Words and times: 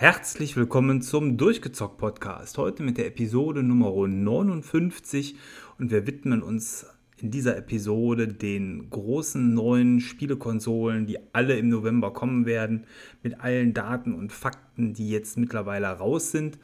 Herzlich 0.00 0.56
willkommen 0.56 1.02
zum 1.02 1.36
Durchgezockt 1.36 1.98
Podcast. 1.98 2.56
Heute 2.56 2.82
mit 2.82 2.96
der 2.96 3.06
Episode 3.06 3.62
Nummer 3.62 4.08
59 4.08 5.36
und 5.78 5.90
wir 5.90 6.06
widmen 6.06 6.42
uns 6.42 6.86
in 7.18 7.30
dieser 7.30 7.58
Episode 7.58 8.26
den 8.26 8.88
großen 8.88 9.52
neuen 9.52 10.00
Spielekonsolen, 10.00 11.04
die 11.04 11.18
alle 11.34 11.58
im 11.58 11.68
November 11.68 12.14
kommen 12.14 12.46
werden, 12.46 12.86
mit 13.22 13.40
allen 13.40 13.74
Daten 13.74 14.14
und 14.14 14.32
Fakten, 14.32 14.94
die 14.94 15.10
jetzt 15.10 15.36
mittlerweile 15.36 15.88
raus 15.88 16.30
sind. 16.30 16.58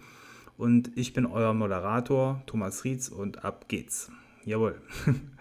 Und 0.57 0.97
ich 0.97 1.13
bin 1.13 1.27
euer 1.27 1.53
Moderator 1.53 2.43
Thomas 2.47 2.85
Rietz 2.85 3.09
und 3.09 3.45
ab 3.45 3.69
geht's. 3.69 4.11
Jawohl. 4.47 4.81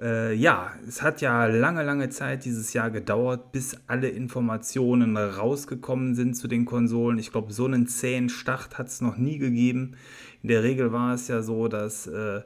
Äh, 0.00 0.34
ja, 0.34 0.72
es 0.88 1.02
hat 1.02 1.20
ja 1.20 1.44
lange, 1.46 1.82
lange 1.82 2.08
Zeit 2.08 2.46
dieses 2.46 2.72
Jahr 2.72 2.90
gedauert, 2.90 3.52
bis 3.52 3.76
alle 3.86 4.08
Informationen 4.08 5.16
rausgekommen 5.16 6.14
sind 6.14 6.34
zu 6.34 6.48
den 6.48 6.64
Konsolen. 6.64 7.18
Ich 7.18 7.32
glaube, 7.32 7.52
so 7.52 7.66
einen 7.66 7.86
zähen 7.86 8.30
Start 8.30 8.78
hat 8.78 8.88
es 8.88 9.02
noch 9.02 9.18
nie 9.18 9.36
gegeben. 9.36 9.96
In 10.42 10.48
der 10.48 10.62
Regel 10.62 10.92
war 10.92 11.14
es 11.14 11.28
ja 11.28 11.42
so, 11.42 11.68
dass 11.68 12.06
äh, 12.06 12.40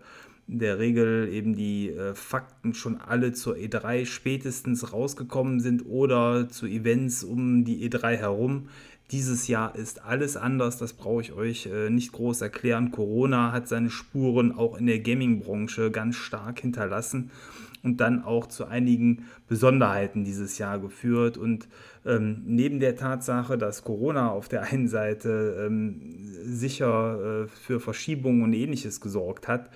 in 0.48 0.58
der 0.58 0.78
Regel 0.80 1.28
eben 1.32 1.54
die 1.54 1.90
äh, 1.90 2.14
Fakten 2.14 2.74
schon 2.74 3.00
alle 3.00 3.32
zur 3.32 3.54
E3 3.54 4.04
spätestens 4.04 4.92
rausgekommen 4.92 5.60
sind 5.60 5.86
oder 5.86 6.48
zu 6.48 6.66
Events 6.66 7.22
um 7.22 7.64
die 7.64 7.88
E3 7.88 8.16
herum. 8.16 8.68
Dieses 9.14 9.46
Jahr 9.46 9.76
ist 9.76 10.04
alles 10.04 10.36
anders, 10.36 10.76
das 10.76 10.92
brauche 10.92 11.20
ich 11.20 11.32
euch 11.32 11.66
äh, 11.66 11.88
nicht 11.88 12.10
groß 12.10 12.40
erklären. 12.40 12.90
Corona 12.90 13.52
hat 13.52 13.68
seine 13.68 13.88
Spuren 13.88 14.50
auch 14.50 14.76
in 14.76 14.86
der 14.86 14.98
Gaming-Branche 14.98 15.92
ganz 15.92 16.16
stark 16.16 16.58
hinterlassen 16.58 17.30
und 17.84 18.00
dann 18.00 18.24
auch 18.24 18.48
zu 18.48 18.64
einigen 18.64 19.26
Besonderheiten 19.46 20.24
dieses 20.24 20.58
Jahr 20.58 20.80
geführt. 20.80 21.36
Und 21.36 21.68
ähm, 22.04 22.42
neben 22.44 22.80
der 22.80 22.96
Tatsache, 22.96 23.56
dass 23.56 23.84
Corona 23.84 24.30
auf 24.30 24.48
der 24.48 24.64
einen 24.64 24.88
Seite 24.88 25.64
ähm, 25.64 26.00
sicher 26.42 27.44
äh, 27.44 27.46
für 27.46 27.78
Verschiebungen 27.78 28.42
und 28.42 28.52
ähnliches 28.52 29.00
gesorgt 29.00 29.46
hat, 29.46 29.70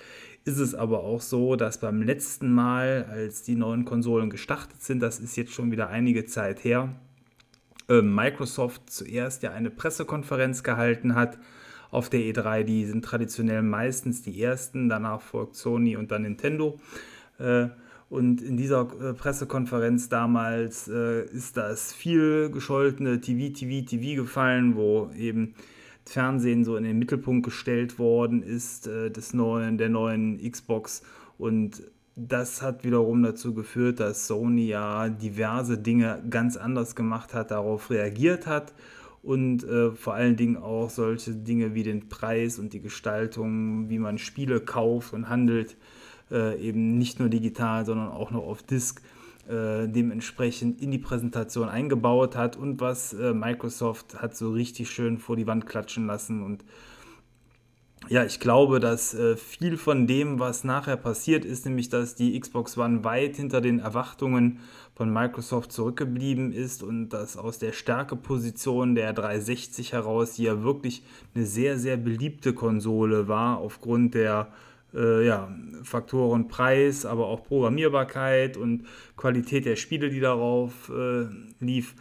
ist 0.47 0.59
es 0.59 0.75
aber 0.75 1.05
auch 1.05 1.21
so, 1.21 1.55
dass 1.55 1.79
beim 1.79 2.03
letzten 2.03 2.51
Mal, 2.51 3.07
als 3.09 3.45
die 3.45 3.55
neuen 3.55 3.85
Konsolen 3.85 4.31
gestartet 4.31 4.83
sind, 4.83 5.01
das 5.01 5.21
ist 5.21 5.37
jetzt 5.37 5.53
schon 5.53 5.71
wieder 5.71 5.91
einige 5.91 6.27
Zeit 6.27 6.65
her, 6.65 6.93
äh, 7.89 8.03
Microsoft 8.03 8.91
zuerst 8.91 9.43
ja 9.43 9.53
eine 9.53 9.71
Pressekonferenz 9.71 10.63
gehalten 10.63 11.15
hat 11.15 11.39
auf 11.91 12.11
der 12.11 12.21
E3. 12.21 12.65
Die 12.65 12.85
sind 12.85 13.05
traditionell 13.05 13.63
meistens 13.63 14.23
die 14.23 14.43
ersten, 14.43 14.89
danach 14.89 15.23
folgt 15.23 15.57
Sony 15.57 15.97
und 15.97 16.11
dann 16.11 16.23
Nintendo. 16.23 16.79
Äh, 17.39 17.69
und 18.11 18.41
in 18.43 18.57
dieser 18.57 18.89
äh, 19.01 19.13
Pressekonferenz 19.15 20.09
damals 20.09 20.89
ist 20.89 21.57
das 21.57 21.93
viel 21.93 22.51
gescholtene 22.51 23.21
TV, 23.21 23.55
TV, 23.55 23.87
TV 23.87 24.23
gefallen, 24.23 24.77
wo 24.77 25.11
eben 25.17 25.55
Fernsehen 26.07 26.65
so 26.65 26.77
in 26.77 26.85
den 26.85 26.99
Mittelpunkt 26.99 27.45
gestellt 27.45 27.99
worden 27.99 28.43
ist 28.43 28.87
des 28.87 29.35
neuen, 29.35 29.77
der 29.77 29.91
neuen 29.91 30.41
Xbox 30.51 31.03
und 31.37 31.83
das 32.19 32.63
hat 32.63 32.85
wiederum 32.85 33.23
dazu 33.23 33.55
geführt, 33.55 34.01
dass 34.01 34.27
Sony 34.27 34.67
ja 34.67 35.09
diverse 35.09 35.79
Dinge 35.79 36.23
ganz 36.29 36.57
anders 36.57 36.97
gemacht 36.97 37.33
hat, 37.33 37.53
darauf 37.53 37.91
reagiert 37.91 38.47
hat 38.47 38.75
und 39.23 39.63
äh, 39.65 39.93
vor 39.93 40.15
allen 40.15 40.37
Dingen 40.37 40.57
auch 40.57 40.91
solche 40.91 41.33
Dinge 41.35 41.75
wie 41.75 41.85
den 41.85 42.09
Preis 42.09 42.59
und 42.59 42.73
die 42.73 42.81
Gestaltung, 42.81 43.89
wie 43.89 43.99
man 43.99 44.19
Spiele 44.19 44.61
kauft 44.61 45.13
und 45.13 45.29
handelt, 45.29 45.77
äh, 46.31 46.61
eben 46.61 46.99
nicht 46.99 47.21
nur 47.21 47.29
digital, 47.29 47.87
sondern 47.87 48.09
auch 48.09 48.33
noch 48.33 48.45
auf 48.45 48.63
Disk 48.63 49.01
äh, 49.49 49.87
dementsprechend 49.89 50.83
in 50.83 50.91
die 50.91 50.99
Präsentation 50.99 51.69
eingebaut 51.69 52.37
hat 52.37 52.57
und 52.57 52.81
was 52.81 53.13
äh, 53.13 53.33
Microsoft 53.33 54.21
hat 54.21 54.37
so 54.37 54.51
richtig 54.53 54.91
schön 54.91 55.19
vor 55.19 55.37
die 55.37 55.47
Wand 55.47 55.67
klatschen 55.67 56.07
lassen 56.07 56.43
und 56.43 56.65
ja, 58.09 58.25
ich 58.25 58.41
glaube, 58.41 58.81
dass 58.81 59.13
äh, 59.13 59.37
viel 59.37 59.77
von 59.77 60.07
dem, 60.07 60.39
was 60.39 60.65
nachher 60.65 60.97
passiert 60.97 61.45
ist, 61.45 61.67
nämlich 61.67 61.89
dass 61.89 62.15
die 62.15 62.39
Xbox 62.39 62.79
One 62.79 63.05
weit 63.05 63.37
hinter 63.37 63.61
den 63.61 63.81
Erwartungen 63.81 64.61
von 64.95 65.13
Microsoft 65.13 65.73
zurückgeblieben 65.73 66.53
ist 66.53 66.83
und 66.83 67.11
dass 67.11 67.37
aus 67.37 67.59
der 67.59 67.73
Stärkeposition 67.73 68.95
der 68.95 69.13
360 69.13 69.93
heraus, 69.93 70.35
die 70.35 70.45
ja 70.45 70.63
wirklich 70.63 71.03
eine 71.35 71.45
sehr, 71.45 71.79
sehr 71.79 71.97
beliebte 71.97 72.53
Konsole 72.53 73.29
war, 73.29 73.59
aufgrund 73.59 74.15
der 74.15 74.49
äh, 74.95 75.27
ja, 75.27 75.55
Faktoren 75.83 76.49
Preis, 76.49 77.05
aber 77.05 77.27
auch 77.27 77.45
Programmierbarkeit 77.45 78.57
und 78.57 78.87
Qualität 79.17 79.67
der 79.67 79.77
Spiele, 79.77 80.09
die 80.09 80.21
darauf 80.21 80.91
äh, 80.91 81.27
lief, 81.61 81.95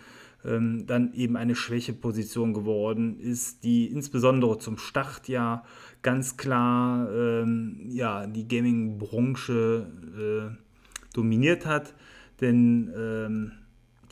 ähm, 0.47 0.88
dann 0.88 1.13
eben 1.13 1.35
eine 1.35 1.56
Schwächeposition 1.56 2.53
geworden 2.53 3.19
ist, 3.19 3.63
die 3.63 3.88
insbesondere 3.88 4.58
zum 4.58 4.78
Startjahr 4.78 5.66
ganz 6.02 6.38
klar 6.38 7.09
ähm, 7.12 7.88
ja, 7.90 8.28
die 8.28 8.47
Gaming-Branche 8.47 9.88
äh, 10.18 11.13
dominiert 11.13 11.66
hat, 11.66 11.94
denn 12.41 12.91
ähm, 12.96 13.52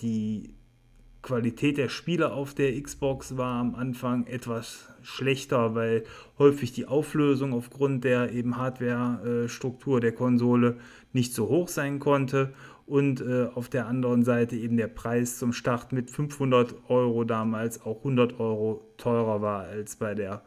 die 0.01 0.55
Qualität 1.21 1.77
der 1.77 1.89
Spiele 1.89 2.33
auf 2.33 2.53
der 2.53 2.79
Xbox 2.79 3.35
war 3.35 3.59
am 3.59 3.73
Anfang 3.73 4.27
etwas 4.27 4.89
schlechter, 5.01 5.73
weil 5.73 6.03
häufig 6.37 6.71
die 6.71 6.85
Auflösung 6.85 7.53
aufgrund 7.53 8.03
der 8.03 8.31
eben 8.31 8.57
Hardware-Struktur 8.57 9.99
der 10.01 10.11
Konsole 10.11 10.77
nicht 11.13 11.33
so 11.33 11.47
hoch 11.47 11.67
sein 11.67 11.97
konnte 11.97 12.53
und 12.85 13.21
äh, 13.21 13.47
auf 13.53 13.69
der 13.69 13.87
anderen 13.87 14.23
Seite 14.23 14.55
eben 14.55 14.77
der 14.77 14.87
Preis 14.87 15.37
zum 15.37 15.53
Start 15.53 15.91
mit 15.91 16.11
500 16.11 16.89
Euro 16.89 17.23
damals 17.23 17.81
auch 17.81 17.97
100 17.97 18.39
Euro 18.39 18.87
teurer 18.97 19.41
war 19.41 19.63
als 19.63 19.95
bei 19.95 20.13
der 20.13 20.43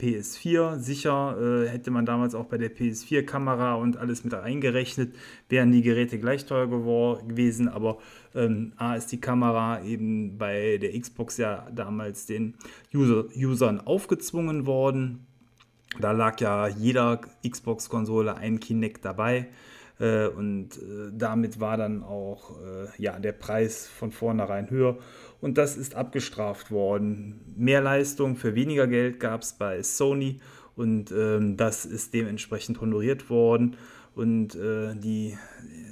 PS4. 0.00 0.78
Sicher 0.78 1.36
äh, 1.40 1.68
hätte 1.68 1.90
man 1.90 2.04
damals 2.04 2.34
auch 2.34 2.46
bei 2.46 2.58
der 2.58 2.74
PS4 2.74 3.22
Kamera 3.22 3.74
und 3.74 3.96
alles 3.96 4.24
mit 4.24 4.34
eingerechnet, 4.34 5.14
wären 5.48 5.72
die 5.72 5.82
Geräte 5.82 6.18
gleich 6.18 6.44
teuer 6.44 6.66
gewesen, 6.66 7.68
aber 7.68 7.98
ähm, 8.34 8.72
A 8.76 8.96
ist 8.96 9.12
die 9.12 9.20
Kamera 9.20 9.82
eben 9.84 10.36
bei 10.36 10.78
der 10.78 10.98
Xbox 10.98 11.38
ja 11.38 11.66
damals 11.72 12.26
den 12.26 12.54
User 12.92 13.24
Usern 13.34 13.80
aufgezwungen 13.80 14.66
worden. 14.66 15.26
Da 16.00 16.12
lag 16.12 16.40
ja 16.40 16.68
jeder 16.68 17.20
Xbox-Konsole 17.48 18.36
ein 18.36 18.58
Kinect 18.60 19.04
dabei. 19.04 19.48
Äh, 20.00 20.26
und 20.26 20.76
äh, 20.76 21.10
damit 21.12 21.60
war 21.60 21.76
dann 21.76 22.02
auch 22.02 22.50
äh, 22.60 23.02
ja, 23.02 23.18
der 23.18 23.32
Preis 23.32 23.86
von 23.86 24.10
vornherein 24.12 24.70
höher. 24.70 24.98
Und 25.40 25.58
das 25.58 25.76
ist 25.76 25.94
abgestraft 25.94 26.70
worden. 26.70 27.40
Mehr 27.56 27.80
Leistung 27.80 28.36
für 28.36 28.54
weniger 28.54 28.86
Geld 28.86 29.20
gab 29.20 29.42
es 29.42 29.52
bei 29.52 29.82
Sony 29.82 30.40
und 30.76 31.12
ähm, 31.12 31.56
das 31.56 31.84
ist 31.84 32.14
dementsprechend 32.14 32.80
honoriert 32.80 33.30
worden. 33.30 33.76
Und 34.14 34.54
äh, 34.54 34.94
die, 34.94 35.36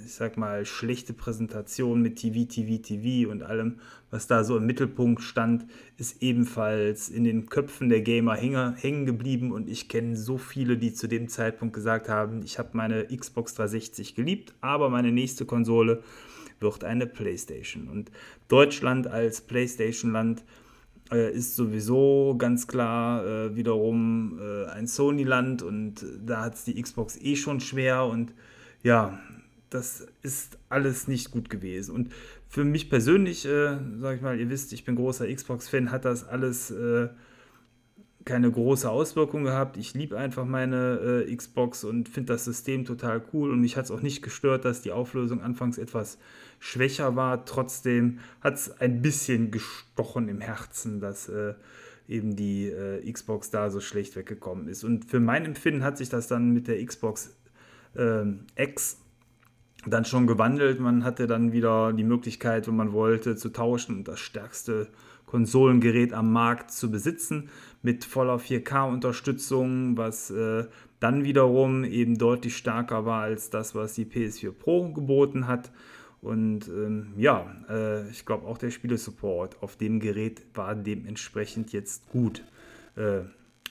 ich 0.04 0.14
sag 0.14 0.36
mal, 0.36 0.64
schlechte 0.64 1.12
Präsentation 1.12 2.00
mit 2.02 2.16
TV, 2.16 2.44
TV, 2.44 2.80
TV 2.80 3.30
und 3.30 3.42
allem, 3.42 3.80
was 4.10 4.28
da 4.28 4.44
so 4.44 4.56
im 4.56 4.66
Mittelpunkt 4.66 5.22
stand, 5.22 5.66
ist 5.96 6.22
ebenfalls 6.22 7.08
in 7.08 7.24
den 7.24 7.48
Köpfen 7.48 7.88
der 7.88 8.02
Gamer 8.02 8.36
hängen 8.36 9.06
geblieben. 9.06 9.50
Und 9.50 9.68
ich 9.68 9.88
kenne 9.88 10.16
so 10.16 10.38
viele, 10.38 10.76
die 10.76 10.92
zu 10.92 11.08
dem 11.08 11.28
Zeitpunkt 11.28 11.74
gesagt 11.74 12.08
haben, 12.08 12.42
ich 12.44 12.58
habe 12.58 12.70
meine 12.74 13.06
Xbox 13.06 13.54
360 13.54 14.14
geliebt, 14.14 14.54
aber 14.60 14.88
meine 14.88 15.10
nächste 15.10 15.44
Konsole 15.44 16.02
wird 16.60 16.84
eine 16.84 17.06
PlayStation. 17.08 17.88
Und 17.88 18.12
Deutschland 18.46 19.08
als 19.08 19.40
PlayStation-Land 19.40 20.44
ist 21.18 21.56
sowieso 21.56 22.36
ganz 22.38 22.66
klar 22.66 23.26
äh, 23.26 23.56
wiederum 23.56 24.38
äh, 24.40 24.66
ein 24.70 24.86
Sony-Land 24.86 25.62
und 25.62 26.04
da 26.24 26.42
hat 26.44 26.54
es 26.54 26.64
die 26.64 26.80
Xbox 26.80 27.16
eh 27.20 27.36
schon 27.36 27.60
schwer 27.60 28.06
und 28.06 28.32
ja, 28.82 29.18
das 29.70 30.06
ist 30.22 30.58
alles 30.68 31.08
nicht 31.08 31.30
gut 31.30 31.48
gewesen. 31.48 31.94
Und 31.94 32.12
für 32.48 32.64
mich 32.64 32.90
persönlich, 32.90 33.46
äh, 33.46 33.78
sag 33.98 34.16
ich 34.16 34.22
mal, 34.22 34.38
ihr 34.38 34.50
wisst, 34.50 34.72
ich 34.72 34.84
bin 34.84 34.96
großer 34.96 35.32
Xbox-Fan, 35.32 35.90
hat 35.90 36.04
das 36.04 36.28
alles 36.28 36.70
äh, 36.70 37.08
keine 38.24 38.50
große 38.50 38.88
Auswirkung 38.88 39.44
gehabt. 39.44 39.76
Ich 39.76 39.94
liebe 39.94 40.18
einfach 40.18 40.44
meine 40.44 41.24
äh, 41.26 41.34
Xbox 41.34 41.84
und 41.84 42.08
finde 42.08 42.34
das 42.34 42.44
System 42.44 42.84
total 42.84 43.22
cool 43.32 43.50
und 43.50 43.60
mich 43.60 43.76
hat 43.76 43.86
es 43.86 43.90
auch 43.90 44.02
nicht 44.02 44.22
gestört, 44.22 44.64
dass 44.64 44.82
die 44.82 44.92
Auflösung 44.92 45.40
anfangs 45.40 45.78
etwas 45.78 46.18
schwächer 46.62 47.16
war. 47.16 47.44
Trotzdem 47.44 48.20
hat 48.40 48.54
es 48.54 48.80
ein 48.80 49.02
bisschen 49.02 49.50
gestochen 49.50 50.28
im 50.28 50.40
Herzen, 50.40 51.00
dass 51.00 51.28
äh, 51.28 51.54
eben 52.06 52.36
die 52.36 52.68
äh, 52.68 53.10
Xbox 53.10 53.50
da 53.50 53.68
so 53.68 53.80
schlecht 53.80 54.14
weggekommen 54.14 54.68
ist. 54.68 54.84
Und 54.84 55.04
für 55.04 55.18
mein 55.18 55.44
Empfinden 55.44 55.82
hat 55.82 55.98
sich 55.98 56.08
das 56.08 56.28
dann 56.28 56.52
mit 56.52 56.68
der 56.68 56.84
Xbox 56.86 57.36
ähm, 57.96 58.46
X 58.56 58.98
dann 59.86 60.04
schon 60.04 60.28
gewandelt. 60.28 60.78
Man 60.78 61.02
hatte 61.02 61.26
dann 61.26 61.52
wieder 61.52 61.92
die 61.92 62.04
Möglichkeit, 62.04 62.68
wenn 62.68 62.76
man 62.76 62.92
wollte, 62.92 63.34
zu 63.34 63.48
tauschen 63.48 63.96
und 63.96 64.08
das 64.08 64.20
stärkste 64.20 64.86
Konsolengerät 65.26 66.12
am 66.12 66.32
Markt 66.32 66.70
zu 66.70 66.92
besitzen 66.92 67.48
mit 67.82 68.04
voller 68.04 68.36
4K-Unterstützung, 68.36 69.96
was 69.96 70.30
äh, 70.30 70.66
dann 71.00 71.24
wiederum 71.24 71.82
eben 71.82 72.18
deutlich 72.18 72.56
stärker 72.56 73.04
war 73.04 73.22
als 73.22 73.50
das, 73.50 73.74
was 73.74 73.94
die 73.94 74.04
PS4 74.04 74.52
Pro 74.52 74.92
geboten 74.92 75.48
hat. 75.48 75.72
Und 76.22 76.68
ähm, 76.68 77.14
ja, 77.16 77.52
äh, 77.68 78.08
ich 78.08 78.24
glaube 78.24 78.46
auch 78.46 78.56
der 78.56 78.70
Spielesupport 78.70 79.60
auf 79.60 79.76
dem 79.76 79.98
Gerät 79.98 80.42
war 80.54 80.74
dementsprechend 80.74 81.72
jetzt 81.72 82.08
gut. 82.10 82.44
Äh, 82.96 83.22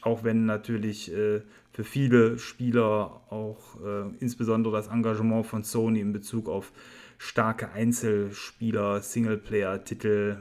auch 0.01 0.23
wenn 0.25 0.45
natürlich 0.45 1.13
äh, 1.13 1.41
für 1.71 1.83
viele 1.85 2.37
Spieler 2.39 3.21
auch 3.29 3.79
äh, 3.81 4.09
insbesondere 4.19 4.75
das 4.75 4.87
Engagement 4.87 5.45
von 5.45 5.63
Sony 5.63 6.01
in 6.01 6.11
Bezug 6.11 6.49
auf 6.49 6.73
starke 7.17 7.71
Einzelspieler, 7.71 9.01
Singleplayer-Titel 9.01 10.37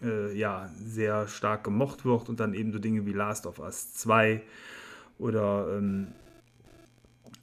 äh, 0.00 0.36
ja, 0.38 0.70
sehr 0.78 1.26
stark 1.26 1.64
gemocht 1.64 2.04
wird 2.04 2.28
und 2.28 2.38
dann 2.38 2.54
eben 2.54 2.72
so 2.72 2.78
Dinge 2.78 3.04
wie 3.04 3.12
Last 3.12 3.46
of 3.46 3.58
Us 3.58 3.94
2 3.94 4.42
oder 5.18 5.76
ähm, 5.76 6.08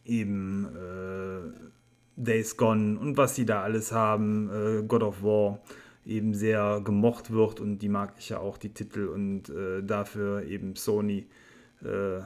eben 0.06 0.68
äh, 0.74 1.75
Days 2.16 2.58
Gone 2.58 3.00
und 3.00 3.18
was 3.18 3.36
sie 3.36 3.46
da 3.46 3.62
alles 3.62 3.92
haben, 3.92 4.50
äh, 4.50 4.84
God 4.84 5.04
of 5.04 5.24
War 5.24 5.60
eben 6.06 6.34
sehr 6.34 6.82
gemocht 6.84 7.32
wird 7.32 7.60
und 7.60 7.80
die 7.80 7.90
mag 7.90 8.14
ich 8.18 8.30
ja 8.30 8.40
auch, 8.40 8.58
die 8.58 8.74
Titel 8.74 9.08
und 9.08 9.50
äh, 9.50 9.84
dafür 9.84 10.44
eben 10.44 10.76
Sony 10.76 11.28
äh, 11.84 12.20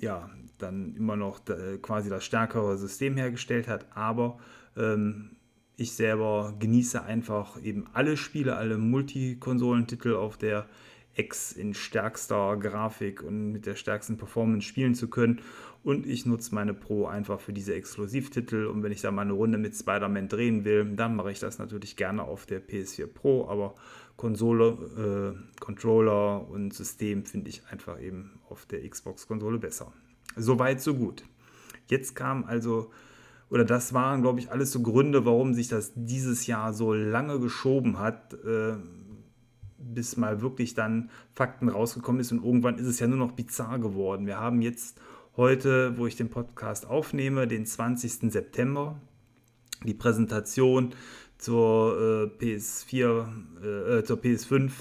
ja 0.00 0.30
dann 0.58 0.94
immer 0.96 1.16
noch 1.16 1.40
quasi 1.82 2.08
das 2.08 2.24
stärkere 2.24 2.76
System 2.76 3.16
hergestellt 3.16 3.68
hat, 3.68 3.86
aber 3.94 4.38
ähm, 4.76 5.36
ich 5.76 5.92
selber 5.92 6.54
genieße 6.58 7.02
einfach 7.02 7.62
eben 7.62 7.86
alle 7.92 8.16
Spiele, 8.16 8.56
alle 8.56 8.78
Multikonsolentitel 8.78 10.14
auf 10.14 10.36
der 10.36 10.66
X 11.14 11.52
in 11.52 11.74
stärkster 11.74 12.56
Grafik 12.56 13.22
und 13.22 13.52
mit 13.52 13.66
der 13.66 13.74
stärksten 13.74 14.16
Performance 14.16 14.66
spielen 14.66 14.94
zu 14.94 15.08
können. 15.08 15.40
Und 15.82 16.06
ich 16.06 16.26
nutze 16.26 16.54
meine 16.54 16.74
Pro 16.74 17.06
einfach 17.06 17.40
für 17.40 17.52
diese 17.52 17.74
Exklusivtitel. 17.74 18.66
Und 18.66 18.82
wenn 18.82 18.92
ich 18.92 19.00
da 19.00 19.10
mal 19.10 19.22
eine 19.22 19.32
Runde 19.32 19.58
mit 19.58 19.76
Spider-Man 19.76 20.28
drehen 20.28 20.64
will, 20.64 20.84
dann 20.96 21.16
mache 21.16 21.30
ich 21.30 21.38
das 21.38 21.58
natürlich 21.58 21.96
gerne 21.96 22.24
auf 22.24 22.46
der 22.46 22.60
PS4 22.66 23.06
Pro. 23.06 23.48
Aber 23.48 23.74
Konsole, 24.16 25.36
äh, 25.36 25.60
Controller 25.60 26.48
und 26.48 26.74
System 26.74 27.24
finde 27.24 27.50
ich 27.50 27.62
einfach 27.70 28.00
eben 28.00 28.40
auf 28.48 28.66
der 28.66 28.86
Xbox-Konsole 28.88 29.58
besser. 29.58 29.92
Soweit, 30.36 30.80
so 30.80 30.94
gut. 30.94 31.22
Jetzt 31.86 32.14
kam 32.14 32.44
also, 32.44 32.90
oder 33.48 33.64
das 33.64 33.94
waren, 33.94 34.22
glaube 34.22 34.40
ich, 34.40 34.50
alles 34.50 34.72
so 34.72 34.82
Gründe, 34.82 35.24
warum 35.24 35.54
sich 35.54 35.68
das 35.68 35.92
dieses 35.94 36.46
Jahr 36.46 36.74
so 36.74 36.92
lange 36.92 37.38
geschoben 37.38 37.98
hat. 37.98 38.34
Äh, 38.34 38.74
bis 39.78 40.16
mal 40.16 40.40
wirklich 40.42 40.74
dann 40.74 41.10
Fakten 41.34 41.68
rausgekommen 41.68 42.20
ist 42.20 42.32
und 42.32 42.44
irgendwann 42.44 42.78
ist 42.78 42.86
es 42.86 42.98
ja 42.98 43.06
nur 43.06 43.18
noch 43.18 43.32
bizarr 43.32 43.78
geworden. 43.78 44.26
Wir 44.26 44.38
haben 44.38 44.60
jetzt 44.60 45.00
heute, 45.38 45.96
wo 45.96 46.06
ich 46.06 46.16
den 46.16 46.28
Podcast 46.28 46.84
aufnehme, 46.84 47.46
den 47.46 47.64
20. 47.64 48.30
September, 48.30 49.00
die 49.84 49.94
Präsentation 49.94 50.94
zur 51.38 52.30
äh, 52.40 52.44
PS4, 52.44 54.00
äh, 54.00 54.04
zur 54.04 54.18
PS5, 54.18 54.72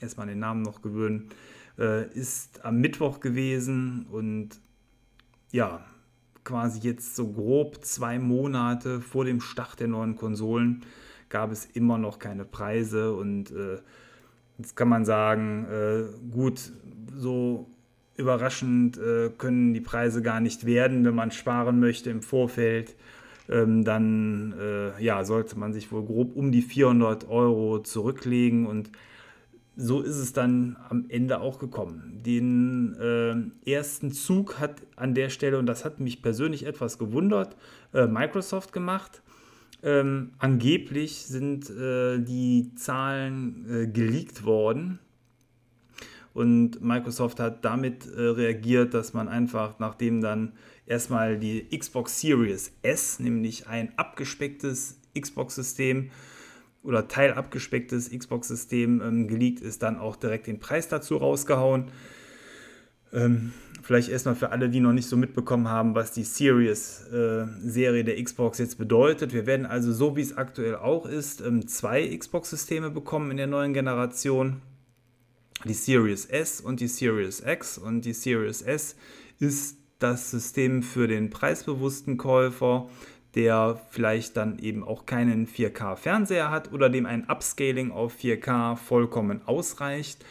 erstmal 0.00 0.26
den 0.26 0.38
Namen 0.38 0.62
noch 0.62 0.82
gewöhnen, 0.82 1.30
äh, 1.78 2.06
ist 2.12 2.64
am 2.64 2.80
Mittwoch 2.80 3.18
gewesen 3.18 4.06
und 4.10 4.60
ja, 5.50 5.84
quasi 6.44 6.86
jetzt 6.86 7.16
so 7.16 7.32
grob 7.32 7.82
zwei 7.84 8.18
Monate 8.18 9.00
vor 9.00 9.24
dem 9.24 9.40
Start 9.40 9.80
der 9.80 9.88
neuen 9.88 10.14
Konsolen 10.16 10.84
gab 11.30 11.50
es 11.50 11.64
immer 11.64 11.96
noch 11.96 12.18
keine 12.18 12.44
Preise 12.44 13.14
und 13.14 13.50
äh, 13.50 13.78
Jetzt 14.58 14.76
kann 14.76 14.88
man 14.88 15.04
sagen, 15.04 15.66
äh, 15.66 16.04
gut, 16.32 16.72
so 17.12 17.66
überraschend 18.16 18.98
äh, 18.98 19.30
können 19.36 19.74
die 19.74 19.80
Preise 19.80 20.22
gar 20.22 20.40
nicht 20.40 20.66
werden, 20.66 21.04
wenn 21.04 21.14
man 21.14 21.30
sparen 21.30 21.80
möchte 21.80 22.10
im 22.10 22.22
Vorfeld. 22.22 22.94
Ähm, 23.48 23.84
dann 23.84 24.54
äh, 24.58 25.02
ja, 25.02 25.24
sollte 25.24 25.58
man 25.58 25.72
sich 25.72 25.92
wohl 25.92 26.04
grob 26.04 26.34
um 26.34 26.50
die 26.50 26.62
400 26.62 27.28
Euro 27.28 27.80
zurücklegen 27.80 28.66
und 28.66 28.90
so 29.76 30.00
ist 30.00 30.16
es 30.16 30.32
dann 30.32 30.76
am 30.88 31.06
Ende 31.08 31.40
auch 31.40 31.58
gekommen. 31.58 32.20
Den 32.24 32.94
äh, 33.64 33.70
ersten 33.70 34.12
Zug 34.12 34.60
hat 34.60 34.82
an 34.96 35.14
der 35.14 35.30
Stelle, 35.30 35.58
und 35.58 35.66
das 35.66 35.84
hat 35.84 36.00
mich 36.00 36.22
persönlich 36.22 36.64
etwas 36.64 36.98
gewundert, 36.98 37.56
äh, 37.92 38.06
Microsoft 38.06 38.72
gemacht. 38.72 39.22
Ähm, 39.82 40.32
angeblich 40.38 41.26
sind 41.26 41.68
äh, 41.70 42.18
die 42.18 42.74
Zahlen 42.76 43.66
äh, 43.68 43.86
geleakt 43.86 44.44
worden. 44.44 45.00
Und 46.34 46.82
Microsoft 46.82 47.38
hat 47.38 47.64
damit 47.64 48.06
äh, 48.06 48.20
reagiert, 48.20 48.92
dass 48.92 49.14
man 49.14 49.28
einfach, 49.28 49.78
nachdem 49.78 50.20
dann 50.20 50.52
erstmal 50.84 51.38
die 51.38 51.66
Xbox 51.76 52.20
Series 52.20 52.72
S, 52.82 53.20
nämlich 53.20 53.68
ein 53.68 53.96
abgespecktes 53.96 54.98
Xbox-System 55.18 56.10
oder 56.82 57.06
teilabgespecktes 57.06 58.10
Xbox-System 58.10 59.00
ähm, 59.00 59.28
geleakt 59.28 59.60
ist, 59.60 59.84
dann 59.84 59.96
auch 59.96 60.16
direkt 60.16 60.48
den 60.48 60.58
Preis 60.58 60.88
dazu 60.88 61.16
rausgehauen. 61.16 61.84
Ähm, 63.12 63.52
vielleicht 63.82 64.08
erstmal 64.08 64.34
für 64.34 64.50
alle, 64.50 64.68
die 64.68 64.80
noch 64.80 64.92
nicht 64.92 65.08
so 65.08 65.16
mitbekommen 65.16 65.68
haben, 65.68 65.94
was 65.94 66.10
die 66.10 66.24
Series-Serie 66.24 68.00
äh, 68.00 68.04
der 68.04 68.22
Xbox 68.22 68.58
jetzt 68.58 68.76
bedeutet. 68.76 69.32
Wir 69.32 69.46
werden 69.46 69.66
also, 69.66 69.92
so 69.92 70.16
wie 70.16 70.22
es 70.22 70.36
aktuell 70.36 70.74
auch 70.74 71.06
ist, 71.06 71.40
ähm, 71.42 71.68
zwei 71.68 72.08
Xbox-Systeme 72.16 72.90
bekommen 72.90 73.30
in 73.30 73.36
der 73.36 73.46
neuen 73.46 73.72
Generation. 73.72 74.60
Die 75.64 75.74
Series 75.74 76.26
S 76.26 76.60
und 76.60 76.80
die 76.80 76.88
Series 76.88 77.40
X. 77.40 77.78
Und 77.78 78.04
die 78.04 78.12
Series 78.12 78.62
S 78.62 78.96
ist 79.38 79.78
das 79.98 80.30
System 80.30 80.82
für 80.82 81.08
den 81.08 81.30
preisbewussten 81.30 82.16
Käufer, 82.16 82.88
der 83.34 83.80
vielleicht 83.90 84.36
dann 84.36 84.58
eben 84.58 84.84
auch 84.84 85.06
keinen 85.06 85.46
4K-Fernseher 85.46 86.50
hat 86.50 86.72
oder 86.72 86.88
dem 86.88 87.06
ein 87.06 87.28
Upscaling 87.28 87.90
auf 87.90 88.16
4K 88.16 88.76
vollkommen 88.76 89.40
ausreicht 89.46 90.24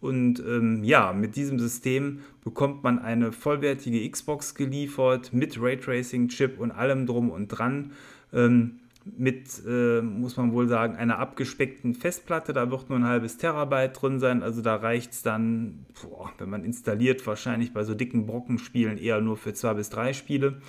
und 0.00 0.40
ähm, 0.40 0.82
ja, 0.82 1.12
mit 1.12 1.36
diesem 1.36 1.58
System 1.58 2.20
bekommt 2.42 2.82
man 2.82 2.98
eine 2.98 3.32
vollwertige 3.32 4.08
Xbox 4.08 4.54
geliefert 4.54 5.32
mit 5.32 5.60
Raytracing-Chip 5.60 6.58
und 6.58 6.70
allem 6.70 7.06
drum 7.06 7.30
und 7.30 7.48
dran. 7.48 7.92
Ähm, 8.32 8.79
mit, 9.04 9.62
äh, 9.66 10.02
muss 10.02 10.36
man 10.36 10.52
wohl 10.52 10.68
sagen, 10.68 10.96
einer 10.96 11.18
abgespeckten 11.18 11.94
Festplatte. 11.94 12.52
Da 12.52 12.70
wird 12.70 12.90
nur 12.90 12.98
ein 12.98 13.06
halbes 13.06 13.38
Terabyte 13.38 14.00
drin 14.00 14.20
sein. 14.20 14.42
Also 14.42 14.62
da 14.62 14.76
reicht 14.76 15.12
es 15.12 15.22
dann, 15.22 15.86
boah, 16.02 16.30
wenn 16.38 16.50
man 16.50 16.64
installiert, 16.64 17.26
wahrscheinlich 17.26 17.72
bei 17.72 17.84
so 17.84 17.94
dicken 17.94 18.26
Brockenspielen 18.26 18.98
eher 18.98 19.20
nur 19.20 19.36
für 19.36 19.54
zwei 19.54 19.74
bis 19.74 19.90
drei 19.90 20.12
Spiele. 20.12 20.60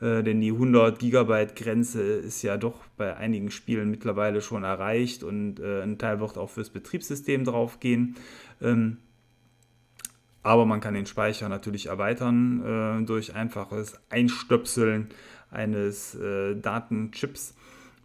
Äh, 0.00 0.22
denn 0.22 0.40
die 0.40 0.52
100 0.52 0.98
Gigabyte 0.98 1.54
Grenze 1.54 2.02
ist 2.02 2.42
ja 2.42 2.56
doch 2.56 2.86
bei 2.96 3.16
einigen 3.16 3.50
Spielen 3.50 3.90
mittlerweile 3.90 4.40
schon 4.40 4.64
erreicht 4.64 5.22
und 5.22 5.60
äh, 5.60 5.82
ein 5.82 5.98
Teil 5.98 6.20
wird 6.20 6.38
auch 6.38 6.50
fürs 6.50 6.70
Betriebssystem 6.70 7.44
draufgehen. 7.44 8.16
Ähm, 8.60 8.96
aber 10.42 10.64
man 10.64 10.80
kann 10.80 10.94
den 10.94 11.06
Speicher 11.06 11.48
natürlich 11.48 11.86
erweitern 11.86 13.02
äh, 13.02 13.04
durch 13.04 13.34
einfaches 13.34 14.00
Einstöpseln 14.08 15.08
eines 15.50 16.14
äh, 16.14 16.56
Datenchips. 16.56 17.54